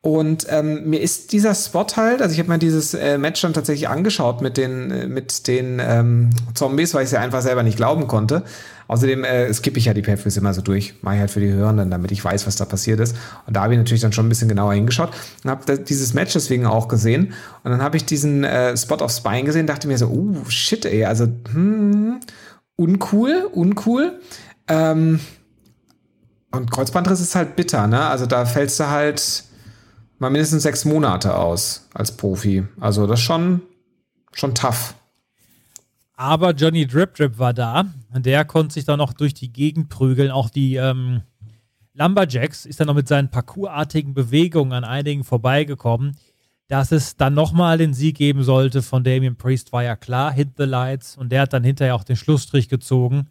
[0.06, 3.54] Und ähm, mir ist dieser Spot halt, also ich habe mir dieses äh, Match dann
[3.54, 7.64] tatsächlich angeschaut mit den, äh, mit den ähm, Zombies, weil ich es ja einfach selber
[7.64, 8.44] nicht glauben konnte.
[8.90, 11.54] Außerdem äh, skippe ich ja die Pay-Per-Views immer so durch, mache ich halt für die
[11.54, 13.16] Hörenden, damit ich weiß, was da passiert ist.
[13.48, 15.12] Und da habe ich natürlich dann schon ein bisschen genauer hingeschaut
[15.46, 17.32] und habe dieses Match deswegen auch gesehen.
[17.64, 20.84] Und dann habe ich diesen äh, Spot aufs Bein gesehen, dachte mir so, uh, shit,
[20.84, 22.20] ey, also hm,
[22.76, 24.20] uncool, uncool.
[24.68, 25.22] Ähm,
[26.52, 28.02] und Kreuzbandriss ist halt bitter, ne?
[28.02, 29.46] Also da fällst du halt
[30.24, 32.64] mal mindestens sechs Monate aus als Profi.
[32.80, 33.62] Also das schon,
[34.32, 34.96] schon tough.
[36.16, 37.86] Aber Johnny Drip Drip war da.
[38.16, 40.32] Der konnte sich dann noch durch die Gegend prügeln.
[40.32, 41.24] Auch die ähm,
[41.94, 46.16] Lumberjacks ist dann noch mit seinen parkourartigen Bewegungen an einigen vorbeigekommen.
[46.70, 50.32] Dass es dann nochmal den Sieg geben sollte von Damian Priest, war ja klar.
[50.32, 51.18] Hit the Lights.
[51.18, 53.28] Und der hat dann hinterher auch den Schlussstrich gezogen.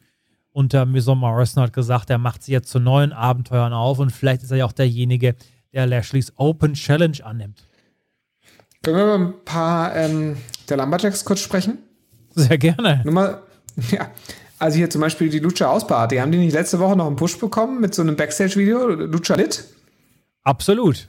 [0.51, 3.99] Und der Mason Morrison hat gesagt, er macht sich jetzt zu neuen Abenteuern auf.
[3.99, 5.35] Und vielleicht ist er ja auch derjenige,
[5.73, 7.67] der Lashley's Open Challenge annimmt.
[8.83, 10.37] Können wir über ein paar ähm,
[10.69, 11.79] der Lumberjacks kurz sprechen?
[12.35, 13.03] Sehr gerne.
[13.05, 13.43] Nur mal,
[13.91, 14.11] ja.
[14.59, 16.17] Also hier zum Beispiel die Lucha Ausparty.
[16.17, 18.89] Haben die nicht letzte Woche noch einen Push bekommen mit so einem Backstage-Video?
[18.91, 19.65] Lucha Lit?
[20.45, 21.09] Absolut.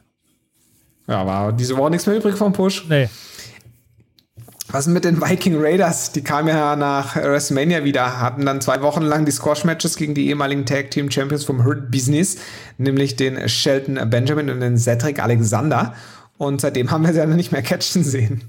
[1.08, 2.88] Ja, war diese Woche nichts mehr übrig vom Push.
[2.90, 3.10] Nee.
[4.74, 6.14] Was mit den Viking Raiders?
[6.14, 10.30] Die kamen ja nach WrestleMania wieder, hatten dann zwei Wochen lang die Squash-Matches gegen die
[10.30, 12.38] ehemaligen Tag Team Champions vom Hurt Business,
[12.80, 15.94] nämlich den Shelton Benjamin und den Cedric Alexander.
[16.40, 18.46] Und seitdem haben wir sie ja nicht mehr catchen sehen.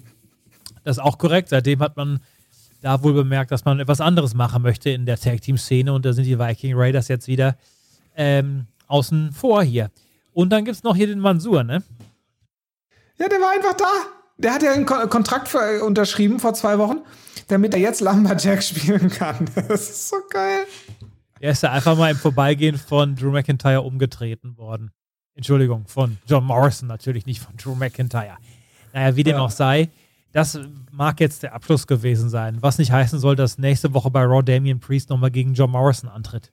[0.82, 1.50] Das ist auch korrekt.
[1.50, 2.20] Seitdem hat man
[2.80, 6.24] da wohl bemerkt, dass man etwas anderes machen möchte in der Tag-Team-Szene und da sind
[6.24, 7.54] die Viking Raiders jetzt wieder
[8.16, 9.90] ähm, außen vor hier.
[10.32, 11.82] Und dann gibt es noch hier den Mansur, ne?
[13.18, 14.13] Ja, der war einfach da.
[14.36, 16.98] Der hat ja einen Kon Kontrakt für, unterschrieben vor zwei Wochen,
[17.48, 19.48] damit er jetzt Lumberjack spielen kann.
[19.68, 20.66] Das ist so geil.
[21.40, 24.90] Der ist ja einfach mal im Vorbeigehen von Drew McIntyre umgetreten worden.
[25.36, 28.36] Entschuldigung, von John Morrison natürlich, nicht von Drew McIntyre.
[28.92, 29.42] Naja, wie dem Ja.
[29.42, 29.90] auch sei,
[30.32, 30.58] das
[30.90, 32.58] mag jetzt der Abschluss gewesen sein.
[32.60, 36.08] Was nicht heißen soll, dass nächste Woche bei Raw Damian Priest nochmal gegen John Morrison
[36.08, 36.52] antritt.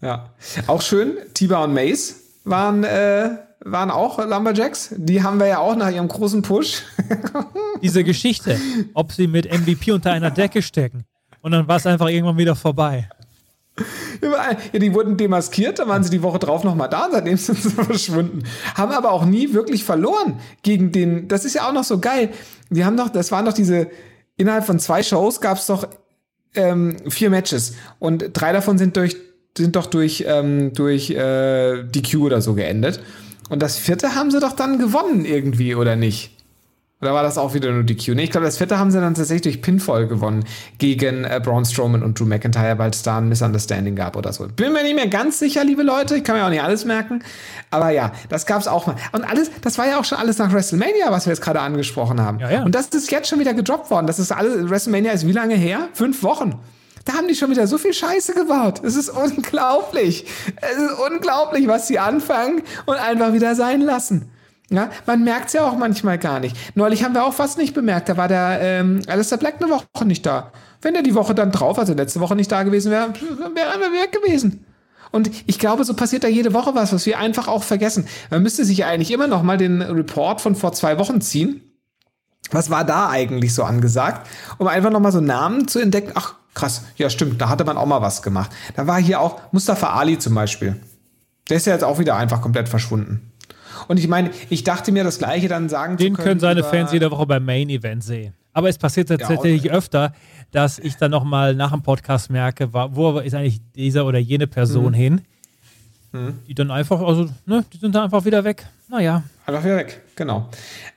[0.00, 0.30] Ja.
[0.66, 3.30] Auch schön, Tiba und Mace waren, äh,
[3.64, 4.94] waren auch Lumberjacks.
[4.96, 6.82] Die haben wir ja auch nach ihrem großen Push.
[7.82, 8.58] Diese Geschichte,
[8.94, 11.04] ob sie mit MVP unter einer Decke stecken
[11.42, 13.08] und dann war es einfach irgendwann wieder vorbei.
[14.20, 14.58] Überall.
[14.72, 17.70] Ja, die wurden demaskiert, dann waren sie die Woche drauf nochmal da, seitdem sind sie
[17.70, 18.42] verschwunden.
[18.74, 21.28] Haben aber auch nie wirklich verloren gegen den.
[21.28, 22.30] Das ist ja auch noch so geil.
[22.68, 23.88] Die haben doch, das waren doch diese,
[24.36, 25.88] innerhalb von zwei Shows gab es doch
[26.54, 29.16] ähm, vier Matches und drei davon sind durch
[29.56, 33.00] sind doch durch ähm, durch äh, DQ oder so geendet.
[33.50, 36.30] Und das vierte haben sie doch dann gewonnen irgendwie oder nicht?
[37.02, 38.08] Oder war das auch wieder nur DQ?
[38.08, 40.44] Nee, ich glaube, das vierte haben sie dann tatsächlich durch Pinfall gewonnen
[40.76, 44.46] gegen äh, Braun Strowman und Drew McIntyre, weil es da ein Misunderstanding gab oder so.
[44.46, 46.16] Bin mir nicht mehr ganz sicher, liebe Leute.
[46.16, 47.22] Ich kann mir auch nicht alles merken.
[47.70, 48.96] Aber ja, das gab es auch mal.
[49.12, 52.20] Und alles, das war ja auch schon alles nach WrestleMania, was wir jetzt gerade angesprochen
[52.20, 52.38] haben.
[52.38, 52.62] Ja, ja.
[52.64, 54.06] Und das ist jetzt schon wieder gedroppt worden.
[54.06, 55.88] Das ist alles, WrestleMania ist wie lange her?
[55.94, 56.60] Fünf Wochen.
[57.04, 58.82] Da haben die schon wieder so viel Scheiße gebaut.
[58.84, 60.26] Es ist unglaublich.
[60.60, 64.30] Es ist unglaublich, was sie anfangen und einfach wieder sein lassen.
[64.72, 66.56] Ja, man merkt es ja auch manchmal gar nicht.
[66.76, 70.04] Neulich haben wir auch fast nicht bemerkt, da war der ähm, Alistair Black eine Woche
[70.04, 70.52] nicht da.
[70.80, 73.12] Wenn er die Woche dann drauf, also letzte Woche nicht da gewesen wäre,
[73.54, 74.64] wäre er weg gewesen.
[75.10, 78.06] Und ich glaube, so passiert da jede Woche was, was wir einfach auch vergessen.
[78.30, 81.62] Man müsste sich eigentlich immer noch mal den Report von vor zwei Wochen ziehen.
[82.52, 84.28] Was war da eigentlich so angesagt?
[84.58, 86.12] Um einfach noch mal so Namen zu entdecken.
[86.14, 86.84] Ach, krass.
[86.96, 88.50] Ja, stimmt, da hatte man auch mal was gemacht.
[88.76, 90.76] Da war hier auch Mustafa Ali zum Beispiel.
[91.48, 93.32] Der ist ja jetzt auch wieder einfach komplett verschwunden.
[93.88, 96.28] Und ich meine, ich dachte mir das Gleiche dann sagen Den zu können.
[96.28, 98.34] können seine Fans jede Woche beim Main Event sehen.
[98.52, 100.12] Aber es passiert tatsächlich öfter,
[100.50, 104.90] dass ich dann nochmal nach dem Podcast merke, wo ist eigentlich dieser oder jene Person
[104.92, 104.94] Mhm.
[104.94, 105.20] hin,
[106.48, 108.66] die dann einfach, also, ne, die sind dann einfach wieder weg.
[108.88, 110.48] Naja, Einfach wieder weg, genau.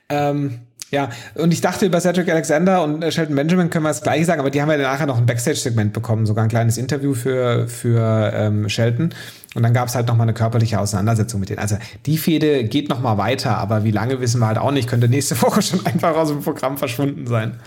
[0.08, 0.60] Ähm,
[0.94, 4.24] ja, und ich dachte, über Cedric Alexander und äh, Shelton Benjamin können wir das Gleiche
[4.24, 7.68] sagen, aber die haben ja nachher noch ein Backstage-Segment bekommen, sogar ein kleines Interview für,
[7.68, 9.12] für ähm, Shelton.
[9.54, 11.58] Und dann gab es halt nochmal eine körperliche Auseinandersetzung mit denen.
[11.58, 11.76] Also
[12.06, 14.88] die Fehde geht nochmal weiter, aber wie lange wissen wir halt auch nicht.
[14.88, 17.58] Könnte nächste Woche schon einfach aus dem Programm verschwunden sein.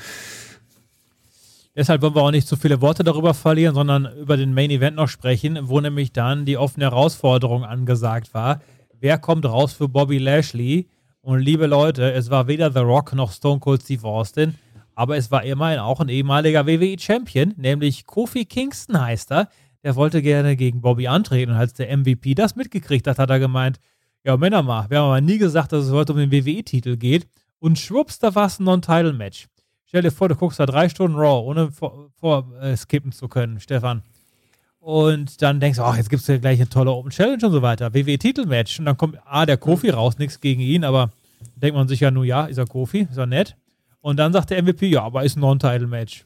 [1.75, 4.95] Deshalb wollen wir auch nicht zu viele Worte darüber verlieren, sondern über den Main Event
[4.95, 8.61] noch sprechen, wo nämlich dann die offene Herausforderung angesagt war.
[8.99, 10.87] Wer kommt raus für Bobby Lashley?
[11.27, 14.55] Und liebe Leute, es war weder The Rock noch Stone Cold Steve Austin,
[14.95, 19.49] aber es war immerhin auch ein ehemaliger WWE-Champion, nämlich Kofi Kingston heißt er.
[19.83, 23.39] Der wollte gerne gegen Bobby antreten und als der MVP das mitgekriegt hat, hat er
[23.39, 23.77] gemeint,
[24.23, 27.27] ja Männer mal, wir haben aber nie gesagt, dass es heute um den WWE-Titel geht.
[27.59, 29.47] Und schwupps, da war es ein Non-Title-Match.
[29.83, 33.27] Stell dir vor, du guckst da drei Stunden Raw, ohne vor, vor äh, skippen zu
[33.27, 34.01] können, Stefan.
[34.87, 37.51] Und dann denkst du, ach, jetzt gibt es ja gleich eine tolle Open Challenge und
[37.51, 37.93] so weiter.
[37.93, 38.79] WWE-Titelmatch.
[38.79, 41.09] Und dann kommt A, der Kofi raus, nichts gegen ihn, aber
[41.57, 43.57] denkt man sich ja nur, ja, ist er Kofi, ist er nett.
[43.99, 46.23] Und dann sagt der MVP, ja, aber ist ein Non-Title-Match.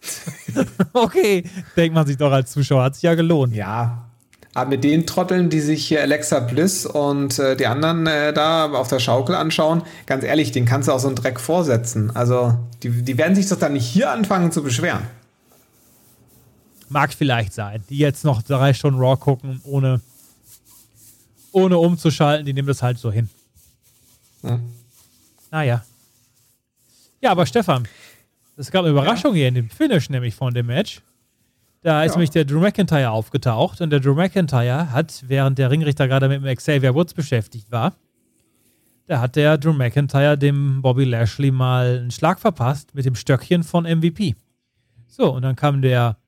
[0.94, 1.44] okay,
[1.76, 3.54] denkt man sich doch als Zuschauer, hat sich ja gelohnt.
[3.54, 4.08] Ja.
[4.54, 8.72] Aber mit den Trotteln, die sich hier Alexa Bliss und äh, die anderen äh, da
[8.72, 12.10] auf der Schaukel anschauen, ganz ehrlich, den kannst du auch so einen Dreck vorsetzen.
[12.16, 15.02] Also, die, die werden sich doch dann nicht hier anfangen zu beschweren.
[16.94, 20.00] Mag vielleicht sein, die jetzt noch drei Stunden Raw gucken, ohne,
[21.50, 23.28] ohne umzuschalten, die nehmen das halt so hin.
[24.44, 24.60] Ja.
[25.50, 25.84] Naja.
[27.20, 27.88] Ja, aber Stefan,
[28.56, 31.02] es gab eine Überraschung hier in dem Finish, nämlich von dem Match.
[31.82, 32.16] Da ist Ja.
[32.18, 36.44] nämlich der Drew McIntyre aufgetaucht und der Drew McIntyre hat, während der Ringrichter gerade mit
[36.44, 37.96] dem Xavier Woods beschäftigt war,
[39.08, 43.64] da hat der Drew McIntyre dem Bobby Lashley mal einen Schlag verpasst mit dem Stöckchen
[43.64, 44.36] von MVP.
[45.08, 46.18] So, und dann kam der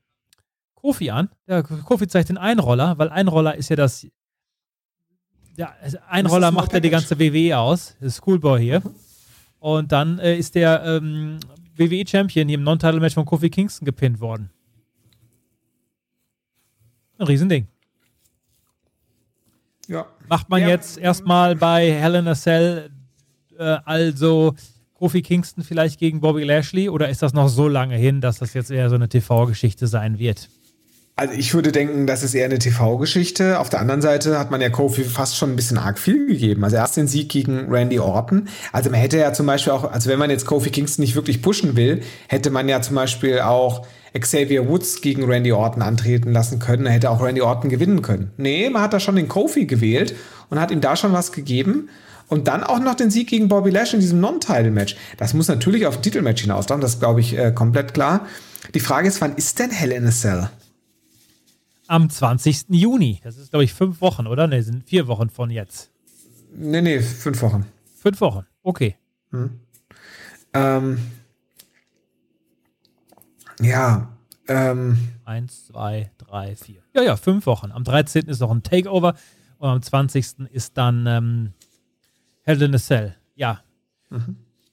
[0.87, 1.29] Kofi an.
[1.47, 4.07] Der Kofi zeigt den Einroller, weil Einroller ist ja das.
[5.57, 5.73] Der
[6.07, 7.97] Einroller ist macht ja die ganze WWE aus.
[7.99, 8.81] Das Schoolboy hier.
[9.59, 11.39] Und dann äh, ist der ähm,
[11.75, 14.49] WWE-Champion hier im Non-Title-Match von Kofi Kingston gepinnt worden.
[17.17, 17.67] Ein Riesending.
[19.89, 20.05] Ja.
[20.29, 20.69] Macht man Ja.
[20.69, 22.91] jetzt erstmal bei Hell in a Cell
[23.57, 24.55] äh, also
[24.93, 28.53] Kofi Kingston vielleicht gegen Bobby Lashley oder ist das noch so lange hin, dass das
[28.53, 30.49] jetzt eher so eine TV-Geschichte sein wird?
[31.19, 33.59] Also ich würde denken, das ist eher eine TV-Geschichte.
[33.59, 36.63] Auf der anderen Seite hat man ja Kofi fast schon ein bisschen arg viel gegeben.
[36.63, 38.47] Also erst den Sieg gegen Randy Orton.
[38.71, 41.41] Also man hätte ja zum Beispiel auch, also wenn man jetzt Kofi Kingston nicht wirklich
[41.41, 46.59] pushen will, hätte man ja zum Beispiel auch Xavier Woods gegen Randy Orton antreten lassen
[46.59, 46.85] können.
[46.85, 48.29] Da hätte auch Randy Orton gewinnen können.
[48.37, 50.15] Nee, man hat da schon den Kofi gewählt
[50.51, 51.89] und hat ihm da schon was gegeben.
[52.27, 54.95] Und dann auch noch den Sieg gegen Bobby Lashley in diesem Non-Title-Match.
[55.17, 58.27] Das muss natürlich auf ein Titelmatch hinauslaufen, das glaube ich, äh, komplett klar.
[58.75, 60.49] Die Frage ist, wann ist denn Hell in a Cell?
[61.87, 62.65] Am 20.
[62.69, 63.19] Juni.
[63.23, 64.47] Das ist, glaube ich, fünf Wochen, oder?
[64.47, 65.91] Ne, sind vier Wochen von jetzt.
[66.53, 67.65] Nee, nee, fünf Wochen.
[67.95, 68.45] Fünf Wochen.
[68.63, 68.95] Okay.
[70.53, 70.99] Ähm,
[73.59, 74.09] ja,
[74.47, 76.81] ähm, Eins, zwei, drei, vier.
[76.93, 77.71] Ja, ja, fünf Wochen.
[77.71, 78.27] Am 13.
[78.27, 79.15] ist noch ein Takeover
[79.57, 80.49] und am 20.
[80.51, 81.53] ist dann ähm,
[82.43, 83.15] Hell in a Cell.
[83.35, 83.61] Ja.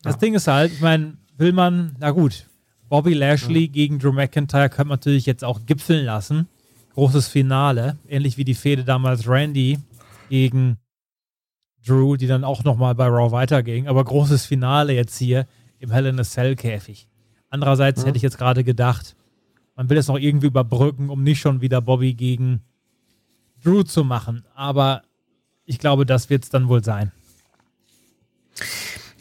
[0.02, 2.46] Das Ding ist halt, ich meine, will man, na gut,
[2.88, 6.46] Bobby Lashley gegen Drew McIntyre kann man natürlich jetzt auch gipfeln lassen.
[6.95, 9.78] Großes Finale, ähnlich wie die Fehde damals Randy
[10.28, 10.78] gegen
[11.84, 13.88] Drew, die dann auch nochmal bei Raw weiterging.
[13.88, 15.47] Aber großes Finale jetzt hier
[15.80, 17.09] im Hell in a Cell Käfig.
[17.51, 19.16] Andererseits hätte ich jetzt gerade gedacht,
[19.76, 22.62] man will es noch irgendwie überbrücken, um nicht schon wieder Bobby gegen
[23.62, 24.45] Drew zu machen.
[24.55, 25.03] Aber
[25.64, 27.12] ich glaube, das wird es dann wohl sein.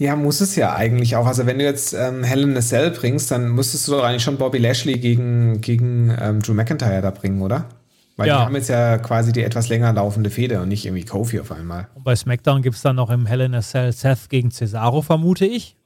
[0.03, 1.25] Ja, muss es ja eigentlich auch.
[1.25, 4.57] Also wenn du jetzt ähm, a Cell bringst, dann müsstest du doch eigentlich schon Bobby
[4.57, 7.69] Lashley gegen, gegen ähm, Drew McIntyre da bringen, oder?
[8.17, 8.39] Weil Ja.
[8.39, 11.53] die haben jetzt ja quasi die etwas länger laufende Fehde und nicht irgendwie Kofi auf
[11.53, 11.87] einmal.
[11.95, 15.77] Und bei SmackDown gibt es dann noch im a Cell Seth gegen Cesaro, vermute ich.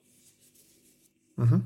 [1.37, 1.63] Und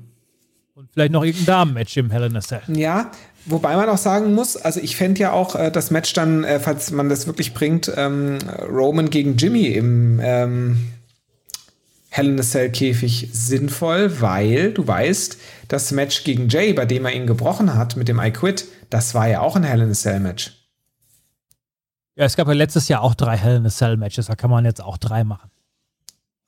[0.92, 2.60] vielleicht noch irgendein Damenmatch im a Cell.
[2.68, 3.10] Ja,
[3.46, 6.60] wobei man auch sagen muss, also ich fände ja auch äh, das Match dann, äh,
[6.60, 8.36] falls man das wirklich bringt, ähm,
[8.68, 10.76] Roman gegen Jimmy im ähm,
[12.14, 15.38] Hell in a Cell Käfig sinnvoll, weil du weißt,
[15.68, 19.14] das Match gegen Jay, bei dem er ihn gebrochen hat mit dem I Quit, das
[19.14, 20.52] war ja auch ein Hell in a Cell Match.
[22.14, 24.50] Ja, es gab ja letztes Jahr auch drei Hell in a Cell Matches, da kann
[24.50, 25.50] man jetzt auch drei machen.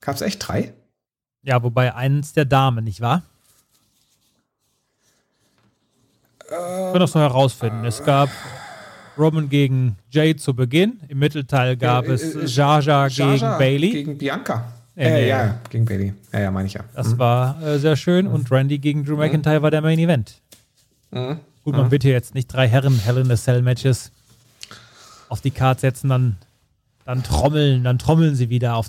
[0.02, 0.74] Gab es echt drei?
[1.40, 3.22] Ja, wobei eins der Damen, nicht wahr?
[6.46, 7.86] Wir können das noch herausfinden.
[7.86, 8.28] Es gab
[9.16, 11.00] Roman gegen Jay zu Beginn.
[11.08, 13.90] Im Mittelteil gab Äh, äh, es äh, Jaja gegen Jaja Bailey.
[13.92, 14.70] Gegen Bianca.
[14.96, 15.28] Äh, nee.
[15.28, 16.14] Ja, ja, gegen Bailey.
[16.32, 16.84] Ja, ja, meine ich ja.
[16.94, 18.26] Das war äh, sehr schön.
[18.26, 20.40] Und Randy gegen Drew McIntyre war der Main Event.
[21.10, 21.40] Mhm.
[21.64, 24.12] Gut, man wird hier jetzt nicht drei Herren Hell in a Cell Matches
[25.28, 26.36] auf die Card setzen, dann,
[27.06, 28.88] dann trommeln, dann trommeln sie wieder auf.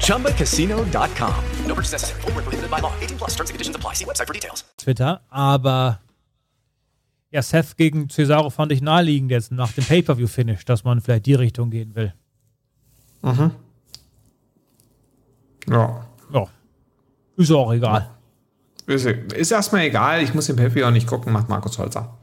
[0.00, 1.34] ChumbaCasino.com.
[1.66, 2.20] No purchase necessary.
[2.22, 2.92] Void where prohibited by law.
[3.00, 3.94] 18 plus terms and conditions apply.
[3.94, 4.64] See website for details.
[4.76, 6.00] Twitter, aber
[7.30, 11.34] ja, Seth gegen Cesaro fand ich naheliegend jetzt nach dem Pay-Per-View-Finish, dass man vielleicht die
[11.34, 12.14] Richtung gehen will.
[13.22, 13.50] Mhm.
[15.68, 16.06] Ja.
[16.32, 16.46] Ja.
[17.36, 18.08] Ist auch egal.
[18.86, 20.22] Ist, ist erstmal egal.
[20.22, 22.16] Ich muss den Pepe auch nicht gucken, macht Markus Holzer.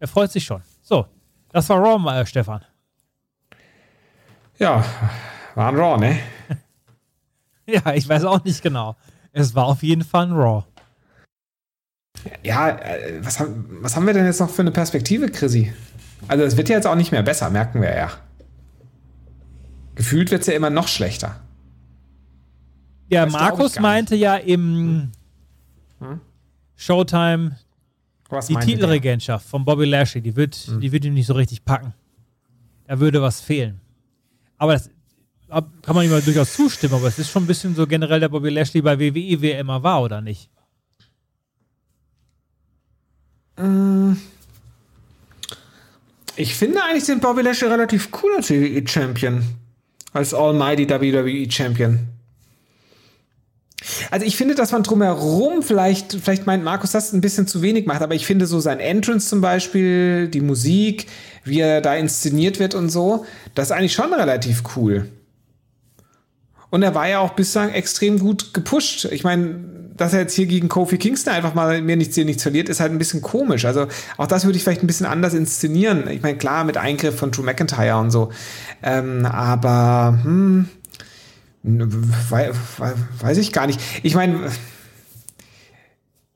[0.00, 0.62] Er freut sich schon.
[0.82, 1.06] So,
[1.50, 2.64] das war Raw, äh, Stefan.
[4.58, 4.84] Ja,
[5.58, 6.18] war ein Raw, ne?
[7.66, 8.96] Ja, ich weiß auch nicht genau.
[9.30, 10.64] Es war auf jeden Fall ein Raw.
[12.42, 15.70] Ja, äh, was haben, was haben wir denn jetzt noch für eine Perspektive, Chrissy?
[16.28, 18.10] Also, es wird ja jetzt auch nicht mehr besser, merken wir ja.
[19.96, 21.40] Gefühlt wird es ja immer noch schlechter.
[23.10, 25.12] Ja, ich Markus meinte ja im
[26.00, 26.20] Hm?
[26.76, 27.58] Showtime
[28.30, 28.76] Was die meinte der?
[28.76, 30.80] Titelregentschaft von Bobby Lashley, die wird, Hm.
[30.80, 31.92] die wird ihm nicht so richtig packen.
[32.86, 33.80] Da würde was fehlen.
[34.56, 34.88] Aber das
[35.48, 38.28] kann man ihm mal durchaus zustimmen, aber es ist schon ein bisschen so generell der
[38.28, 40.50] Bobby Lashley bei WWE, wie er immer war, oder nicht?
[43.56, 44.12] Mm.
[46.36, 49.42] Ich finde eigentlich den Bobby Lashley relativ cool als WWE-Champion.
[50.12, 51.98] Als Almighty WWE-Champion.
[54.10, 57.86] Also ich finde, dass man drumherum vielleicht, vielleicht meint Markus das ein bisschen zu wenig
[57.86, 61.06] macht, aber ich finde so sein Entrance zum Beispiel, die Musik,
[61.44, 63.24] wie er da inszeniert wird und so,
[63.54, 65.08] das ist eigentlich schon relativ cool.
[66.70, 69.06] Und er war ja auch bislang extrem gut gepusht.
[69.06, 69.58] Ich meine,
[69.96, 72.78] dass er jetzt hier gegen Kofi Kingston einfach mal mir nichts hier nichts verliert, ist
[72.80, 73.64] halt ein bisschen komisch.
[73.64, 76.08] Also auch das würde ich vielleicht ein bisschen anders inszenieren.
[76.10, 78.30] Ich meine, klar, mit Eingriff von Drew McIntyre und so.
[78.82, 80.68] Ähm, aber hm,
[81.62, 83.80] wei- wei- weiß ich gar nicht.
[84.02, 84.50] Ich meine,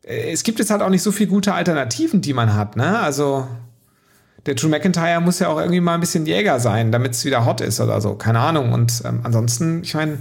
[0.02, 2.76] es gibt jetzt halt auch nicht so viele gute Alternativen, die man hat.
[2.76, 2.98] Ne?
[2.98, 3.46] Also
[4.46, 7.44] der Drew McIntyre muss ja auch irgendwie mal ein bisschen Jäger sein, damit es wieder
[7.46, 8.14] hot ist oder so.
[8.14, 8.72] Keine Ahnung.
[8.72, 10.18] Und ähm, ansonsten, ich meine,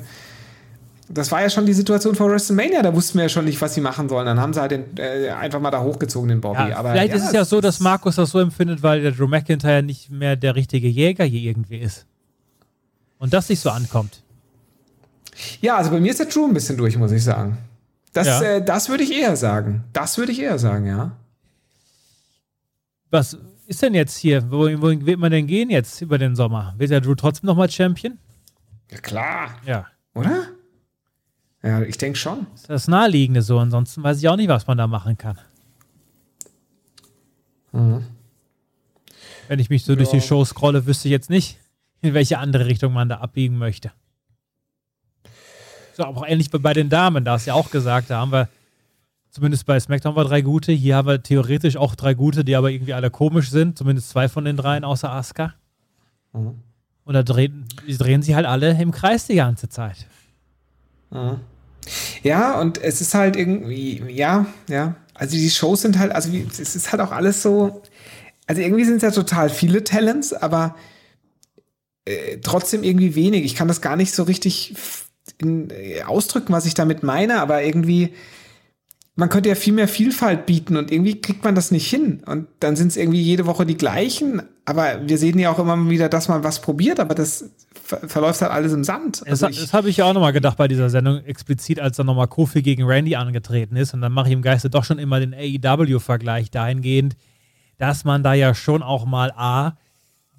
[1.09, 2.83] das war ja schon die Situation vor WrestleMania.
[2.83, 4.25] Da wussten wir ja schon nicht, was sie machen sollen.
[4.27, 6.69] Dann haben sie halt den, äh, einfach mal da hochgezogen, den Bobby.
[6.69, 9.11] Ja, Aber, vielleicht ja, ist es ja so, dass Markus das so empfindet, weil der
[9.11, 12.05] Drew McIntyre nicht mehr der richtige Jäger hier irgendwie ist.
[13.17, 14.21] Und das nicht so ankommt.
[15.61, 17.57] Ja, also bei mir ist der Drew ein bisschen durch, muss ich sagen.
[18.13, 18.41] Das, Ja.
[18.41, 19.83] äh, das würde ich eher sagen.
[19.93, 21.11] Das würde ich eher sagen, ja.
[23.09, 23.37] Was
[23.71, 24.51] ist denn jetzt hier?
[24.51, 26.75] Wo, wohin wird man denn gehen jetzt über den Sommer?
[26.77, 28.19] Wird der Drew trotzdem nochmal Champion?
[28.91, 29.55] Ja, klar.
[29.65, 29.87] Ja.
[30.13, 30.47] Oder?
[31.63, 32.47] Ja, ich denke schon.
[32.51, 33.57] Das ist das Naheliegende so.
[33.59, 35.37] Ansonsten weiß ich auch nicht, was man da machen kann.
[37.71, 38.05] Mhm.
[39.47, 40.19] Wenn ich mich so durch Ja.
[40.19, 41.57] die Show scrolle, wüsste ich jetzt nicht,
[42.01, 43.91] in welche andere Richtung man da abbiegen möchte.
[45.95, 48.31] So, aber auch ähnlich bei den Damen, da hast du ja auch gesagt, da haben
[48.31, 48.49] wir,
[49.31, 52.69] zumindest bei SmackDown war drei gute, hier haben wir theoretisch auch drei gute, die aber
[52.69, 55.53] irgendwie alle komisch sind, zumindest zwei von den dreien außer Asuka.
[56.33, 56.59] Mhm.
[57.05, 60.05] Und da drehen, drehen sie halt alle im Kreis die ganze Zeit.
[61.09, 61.39] Mhm.
[62.21, 64.95] Ja, und es ist halt irgendwie, ja, ja.
[65.15, 67.81] Also die Shows sind halt, also wie, es ist halt auch alles so,
[68.47, 70.75] also irgendwie sind es ja total viele Talents, aber
[72.05, 73.45] äh, trotzdem irgendwie wenig.
[73.45, 74.75] Ich kann das gar nicht so richtig
[75.37, 78.13] in, äh, ausdrücken, was ich damit meine, aber irgendwie,
[79.15, 82.23] man könnte ja viel mehr Vielfalt bieten und irgendwie kriegt man das nicht hin.
[82.25, 84.41] Und dann sind es irgendwie jede Woche die gleichen.
[84.63, 88.41] Aber wir sehen ja auch immer wieder, dass man was probiert, aber das ver verläuft
[88.41, 89.21] halt alles im Sand.
[89.27, 92.05] Also das, das habe ich ja auch nochmal gedacht bei dieser Sendung, explizit, als dann
[92.05, 93.93] nochmal Kofi gegen Randy angetreten ist.
[93.93, 97.17] Und dann mache ich im Geiste doch schon immer den AEW-Vergleich dahingehend,
[97.77, 99.73] dass man da ja schon auch mal A,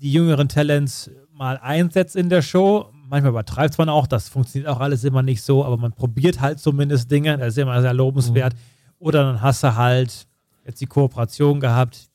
[0.01, 2.92] die jüngeren Talents mal einsetzt in der Show.
[3.13, 6.61] Manchmal übertreibt man auch, das funktioniert auch alles immer nicht so, aber man probiert halt
[6.61, 8.55] zumindest Dinge, das ist immer sehr lobenswert.
[8.55, 8.59] Mhm.
[9.01, 10.27] Oder dann hast du halt
[10.65, 12.09] jetzt die Kooperation gehabt,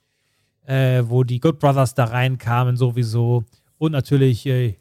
[0.66, 3.44] äh, wo die Good Brothers da reinkamen sowieso.
[3.78, 4.76] Und natürlich äh,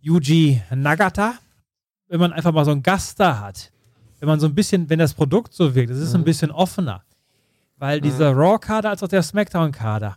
[0.00, 1.34] Yuji Nagata.
[2.06, 3.72] Wenn man einfach mal so einen Gast da hat,
[4.20, 6.20] wenn man so ein bisschen, wenn das Produkt so wirkt, es ist mhm.
[6.20, 7.02] ein bisschen offener.
[7.76, 8.38] Weil dieser mhm.
[8.38, 10.16] Raw-Kader als auch der SmackDown-Kader,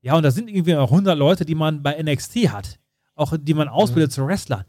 [0.00, 2.80] ja, und da sind irgendwie auch 100 Leute, die man bei NXT hat.
[3.14, 4.14] Auch die man ausbildet mhm.
[4.14, 4.64] zu Wrestlern.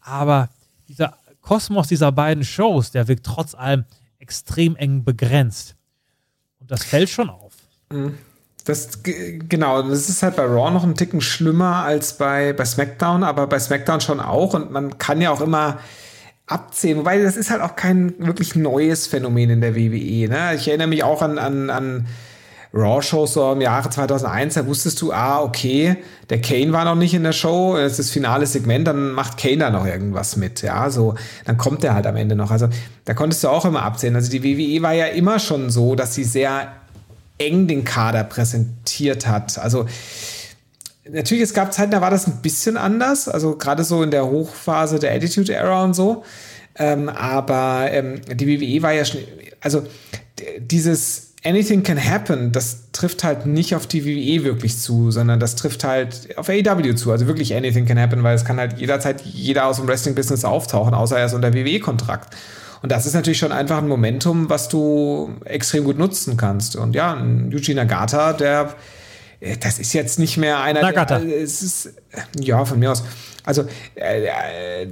[0.00, 0.48] Aber
[0.88, 3.84] dieser Kosmos dieser beiden Shows, der wirkt trotz allem
[4.18, 5.76] extrem eng begrenzt.
[6.58, 7.52] Und das fällt schon auf.
[7.90, 8.18] Mhm.
[8.64, 13.22] Das, genau, das ist halt bei Raw noch ein Ticken schlimmer als bei, bei SmackDown,
[13.22, 14.54] aber bei SmackDown schon auch.
[14.54, 15.78] Und man kann ja auch immer
[16.46, 20.28] abzählen, wobei das ist halt auch kein wirklich neues Phänomen in der WWE.
[20.28, 20.54] Ne?
[20.54, 22.06] Ich erinnere mich auch an, an, an
[22.74, 25.96] Raw-Shows so im Jahre 2001, da wusstest du, ah, okay,
[26.28, 29.38] der Kane war noch nicht in der Show, das ist das finale Segment, dann macht
[29.38, 31.14] Kane da noch irgendwas mit, ja, so,
[31.44, 32.50] dann kommt der halt am Ende noch.
[32.50, 32.68] Also
[33.04, 34.16] da konntest du auch immer absehen.
[34.16, 36.72] Also die WWE war ja immer schon so, dass sie sehr
[37.38, 39.58] eng den Kader präsentiert hat.
[39.58, 39.86] Also
[41.08, 44.26] natürlich, es gab Zeiten, da war das ein bisschen anders, also gerade so in der
[44.26, 46.24] Hochphase der Attitude Era und so.
[46.76, 49.20] Ähm, aber ähm, die WWE war ja schon,
[49.60, 49.84] also
[50.58, 55.56] dieses Anything can happen, das trifft halt nicht auf die WWE wirklich zu, sondern das
[55.56, 57.12] trifft halt auf AEW zu.
[57.12, 60.94] Also wirklich anything can happen, weil es kann halt jederzeit jeder aus dem Wrestling-Business auftauchen,
[60.94, 62.34] außer er ist unter WWE-Kontrakt.
[62.80, 66.76] Und das ist natürlich schon einfach ein Momentum, was du extrem gut nutzen kannst.
[66.76, 67.16] Und ja,
[67.50, 68.74] Yuji Nagata, der,
[69.60, 71.18] das ist jetzt nicht mehr einer, Nagata.
[71.18, 71.94] der, es ist,
[72.38, 73.04] ja, von mir aus.
[73.44, 74.88] Also, äh, äh,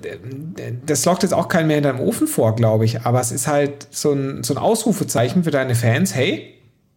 [0.85, 3.03] das lockt jetzt auch keinen mehr in deinem Ofen vor, glaube ich.
[3.03, 6.15] Aber es ist halt so ein, so ein Ausrufezeichen für deine Fans.
[6.15, 6.55] Hey,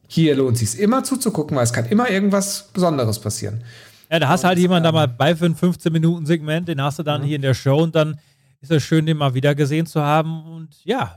[0.08, 3.64] hier lohnt es sich immer zuzugucken, weil es kann immer irgendwas Besonderes passieren.
[4.12, 7.04] Ja, da hast du halt jemanden da mal bei für ein 15-Minuten-Segment, den hast du
[7.04, 7.26] dann mhm.
[7.26, 8.20] hier in der Show und dann
[8.62, 10.46] ist es schön, den mal wieder gesehen zu haben.
[10.46, 11.16] Und ja,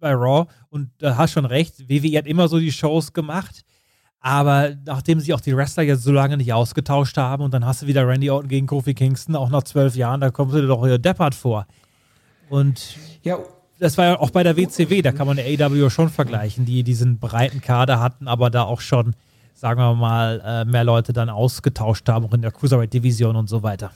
[0.00, 3.62] bei Raw, und da hast schon recht, WWE hat immer so die Shows gemacht.
[4.20, 7.82] Aber nachdem sich auch die Wrestler jetzt so lange nicht ausgetauscht haben und dann hast
[7.82, 10.66] du wieder Randy Orton gegen Kofi Kingston, auch nach zwölf Jahren, da kommst du dir
[10.66, 11.66] doch hier deppert vor.
[12.50, 13.38] Und ja.
[13.78, 16.82] das war ja auch bei der WCW, da kann man der AW schon vergleichen, die
[16.82, 19.14] diesen breiten Kader hatten, aber da auch schon,
[19.54, 23.62] sagen wir mal, äh, mehr Leute dann ausgetauscht haben, auch in der Cruiserweight-Division und so
[23.62, 23.90] weiter.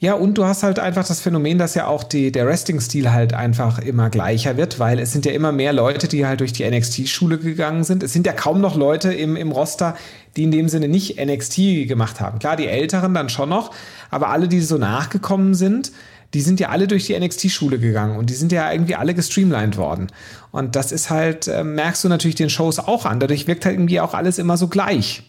[0.00, 3.34] Ja, und du hast halt einfach das Phänomen, dass ja auch die, der Wrestling-Stil halt
[3.34, 6.68] einfach immer gleicher wird, weil es sind ja immer mehr Leute, die halt durch die
[6.68, 8.02] NXT-Schule gegangen sind.
[8.02, 9.94] Es sind ja kaum noch Leute im, im Roster,
[10.36, 12.38] die in dem Sinne nicht NXT gemacht haben.
[12.38, 13.72] Klar, die Älteren dann schon noch,
[14.10, 15.92] aber alle, die so nachgekommen sind,
[16.32, 19.76] die sind ja alle durch die NXT-Schule gegangen und die sind ja irgendwie alle gestreamlined
[19.76, 20.06] worden.
[20.50, 23.20] Und das ist halt, äh, merkst du natürlich den Shows auch an.
[23.20, 25.22] Dadurch wirkt halt irgendwie auch alles immer so gleich.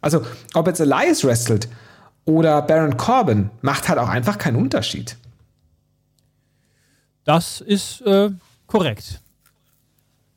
[0.00, 0.22] Also,
[0.54, 1.68] ob jetzt Elias wrestelt
[2.24, 5.16] oder Baron Corbin macht halt auch einfach keinen Unterschied.
[7.24, 8.30] Das ist äh,
[8.66, 9.20] korrekt.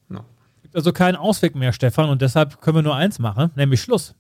[0.10, 0.24] No.
[0.62, 4.16] Gibt also keinen Ausweg mehr, Stefan, und deshalb können wir nur eins machen, nämlich Schluss.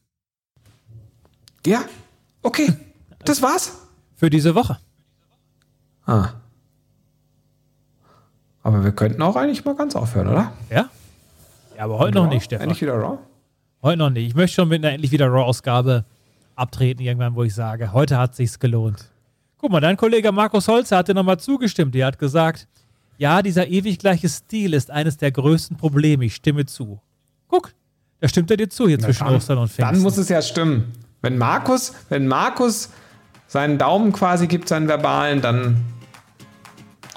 [1.65, 1.83] Ja,
[2.41, 2.73] okay.
[3.25, 3.71] Das war's.
[4.17, 4.77] Für diese Woche.
[6.05, 6.31] Ah.
[8.61, 10.51] Aber wir könnten auch eigentlich mal ganz aufhören, oder?
[10.69, 10.89] Ja?
[11.77, 12.63] Ja, aber heute noch nicht, Stefan.
[12.63, 13.19] Endlich wieder Raw?
[13.81, 14.27] Heute noch nicht.
[14.27, 16.03] Ich möchte schon mit einer endlich wieder Raw-Ausgabe
[16.55, 19.09] abtreten irgendwann, wo ich sage, heute hat sich's gelohnt.
[19.57, 21.95] Guck mal, dein Kollege Markus Holzer hat dir nochmal zugestimmt.
[21.95, 22.67] Er hat gesagt,
[23.17, 26.25] ja, dieser ewig gleiche Stil ist eines der größten Probleme.
[26.25, 26.99] Ich stimme zu.
[27.47, 27.73] Guck,
[28.19, 29.95] da stimmt er dir zu hier Na, zwischen dann, Ostern und Pfingsten.
[29.95, 30.91] Dann muss es ja stimmen.
[31.21, 32.89] Wenn Markus, wenn Markus
[33.47, 35.77] seinen Daumen quasi gibt, seinen verbalen, dann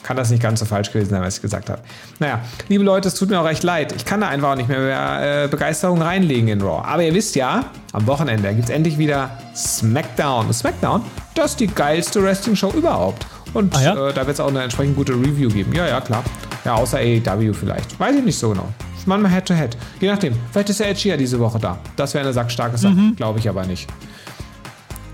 [0.07, 1.83] kann das nicht ganz so falsch gewesen sein, was ich gesagt habe.
[2.21, 3.93] Naja, liebe Leute, es tut mir auch recht leid.
[3.97, 6.87] Ich kann da einfach auch nicht mehr, mehr äh, Begeisterung reinlegen in Raw.
[6.87, 10.53] Aber ihr wisst ja, am Wochenende gibt es endlich wieder SmackDown.
[10.53, 11.03] SmackDown,
[11.35, 13.27] das ist die geilste Wrestling-Show überhaupt.
[13.53, 14.09] Und ah, ja?
[14.09, 15.73] äh, da wird es auch eine entsprechend gute Review geben.
[15.75, 16.23] Ja, ja, klar.
[16.65, 17.99] Ja, außer AEW vielleicht.
[17.99, 18.69] Weiß ich nicht so genau.
[19.07, 19.75] Manchmal Head-to-Head.
[19.75, 20.01] -head.
[20.01, 20.35] Je nachdem.
[20.53, 21.79] Vielleicht ist der Edge ja diese Woche da.
[21.97, 22.95] Das wäre eine sackstarke Sache.
[22.95, 23.17] Mhm.
[23.17, 23.89] Glaube ich aber nicht.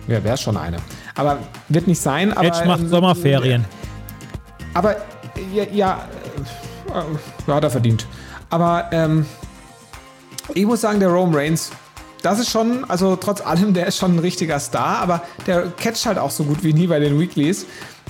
[0.09, 0.77] Ja, wäre schon eine.
[1.15, 1.39] Aber
[1.69, 2.33] wird nicht sein.
[2.37, 3.65] Aber, Edge macht ähm, Sommerferien.
[4.75, 4.97] Aber
[5.53, 6.09] ja, ja,
[6.89, 8.07] äh, hat er verdient.
[8.51, 9.27] Aber ähm,
[10.55, 11.71] ich muss sagen, der Rome Reigns,
[12.23, 16.07] das ist schon, also trotz allem, der ist schon ein richtiger Star, aber der catcht
[16.07, 17.67] halt auch so gut wie nie bei den Weeklies.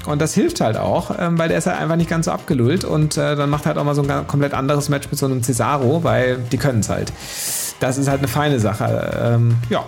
[0.06, 2.84] Und das hilft halt auch, ähm, weil der ist halt einfach nicht ganz so abgelullt
[2.84, 5.26] und äh, dann macht er halt auch mal so ein komplett anderes Match mit so
[5.26, 7.12] einem Cesaro, weil die können es halt.
[7.78, 9.34] Das ist halt eine feine Sache.
[9.34, 9.84] Ähm, ja.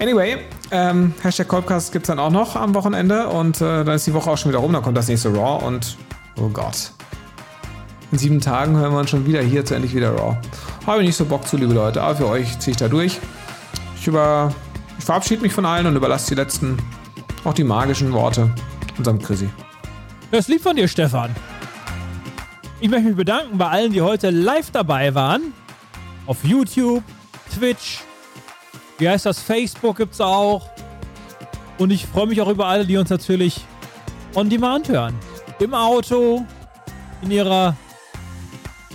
[0.00, 0.38] Anyway,
[0.70, 4.14] ähm, Hashtag Colpcast gibt es dann auch noch am Wochenende und äh, dann ist die
[4.14, 5.96] Woche auch schon wieder rum, dann kommt das nächste Raw und
[6.40, 6.92] oh Gott.
[8.10, 10.38] In sieben Tagen hören wir uns schon wieder hier zu endlich wieder Raw.
[10.86, 13.18] Habe ich nicht so Bock zu, liebe Leute, aber für euch ziehe ich da durch.
[14.00, 14.52] Ich, über,
[14.98, 16.78] ich verabschiede mich von allen und überlasse die letzten,
[17.44, 18.50] auch die magischen Worte
[18.98, 19.48] unserem Chrissy.
[20.30, 21.34] Das lieb von dir, Stefan.
[22.80, 25.52] Ich möchte mich bedanken bei allen, die heute live dabei waren.
[26.26, 27.02] Auf YouTube,
[27.54, 28.00] Twitch,
[28.98, 29.40] wie heißt das?
[29.40, 30.68] Facebook gibt's auch.
[31.78, 33.64] Und ich freue mich auch über alle, die uns natürlich
[34.34, 35.14] on demand hören.
[35.60, 36.44] Im Auto,
[37.22, 37.76] in ihrer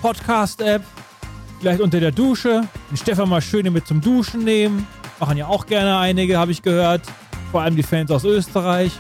[0.02, 0.84] Podcast-App,
[1.60, 2.68] vielleicht unter der Dusche.
[2.92, 4.86] Den Stefan mal schön mit zum Duschen nehmen.
[5.20, 7.02] Machen ja auch gerne einige, habe ich gehört.
[7.52, 8.92] Vor allem die Fans aus Österreich.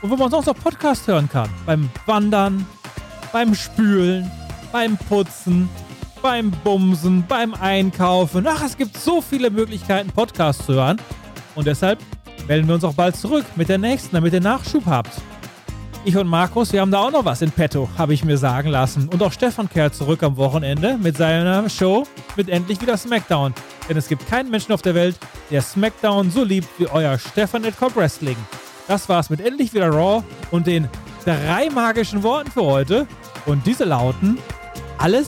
[0.00, 1.50] Und wo man sonst auch Podcast hören kann.
[1.66, 2.66] Beim Wandern,
[3.32, 4.30] beim Spülen,
[4.72, 5.68] beim Putzen,
[6.22, 8.46] beim Bumsen, beim Einkaufen.
[8.46, 11.00] Ach, es gibt so viele Möglichkeiten, Podcasts zu hören.
[11.54, 11.98] Und deshalb
[12.46, 15.12] melden wir uns auch bald zurück mit der nächsten, damit ihr Nachschub habt.
[16.04, 18.70] Ich und Markus, wir haben da auch noch was in petto, habe ich mir sagen
[18.70, 19.08] lassen.
[19.08, 22.04] Und auch Stefan kehrt zurück am Wochenende mit seiner Show
[22.36, 23.52] mit endlich wieder SmackDown.
[23.88, 25.18] Denn es gibt keinen Menschen auf der Welt,
[25.50, 28.36] der SmackDown so liebt wie euer Stefan at Cop Wrestling.
[28.86, 30.88] Das war's mit endlich wieder Raw und den
[31.24, 33.06] drei magischen Worten für heute.
[33.44, 34.38] Und diese lauten:
[34.96, 35.27] Alles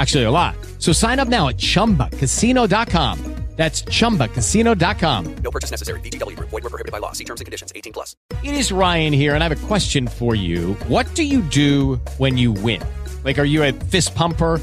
[0.00, 0.56] Actually, a lot.
[0.78, 3.40] So sign up now at chumbacasino.com.
[3.56, 5.34] That's chumbacasino.com.
[5.44, 6.00] No purchase necessary.
[6.00, 6.48] Group.
[6.48, 7.12] Void were prohibited by law.
[7.12, 7.70] See terms and conditions.
[7.76, 8.16] 18 plus.
[8.42, 10.72] It is Ryan here, and I have a question for you.
[10.88, 12.80] What do you do when you win?
[13.22, 14.62] Like, are you a fist pumper?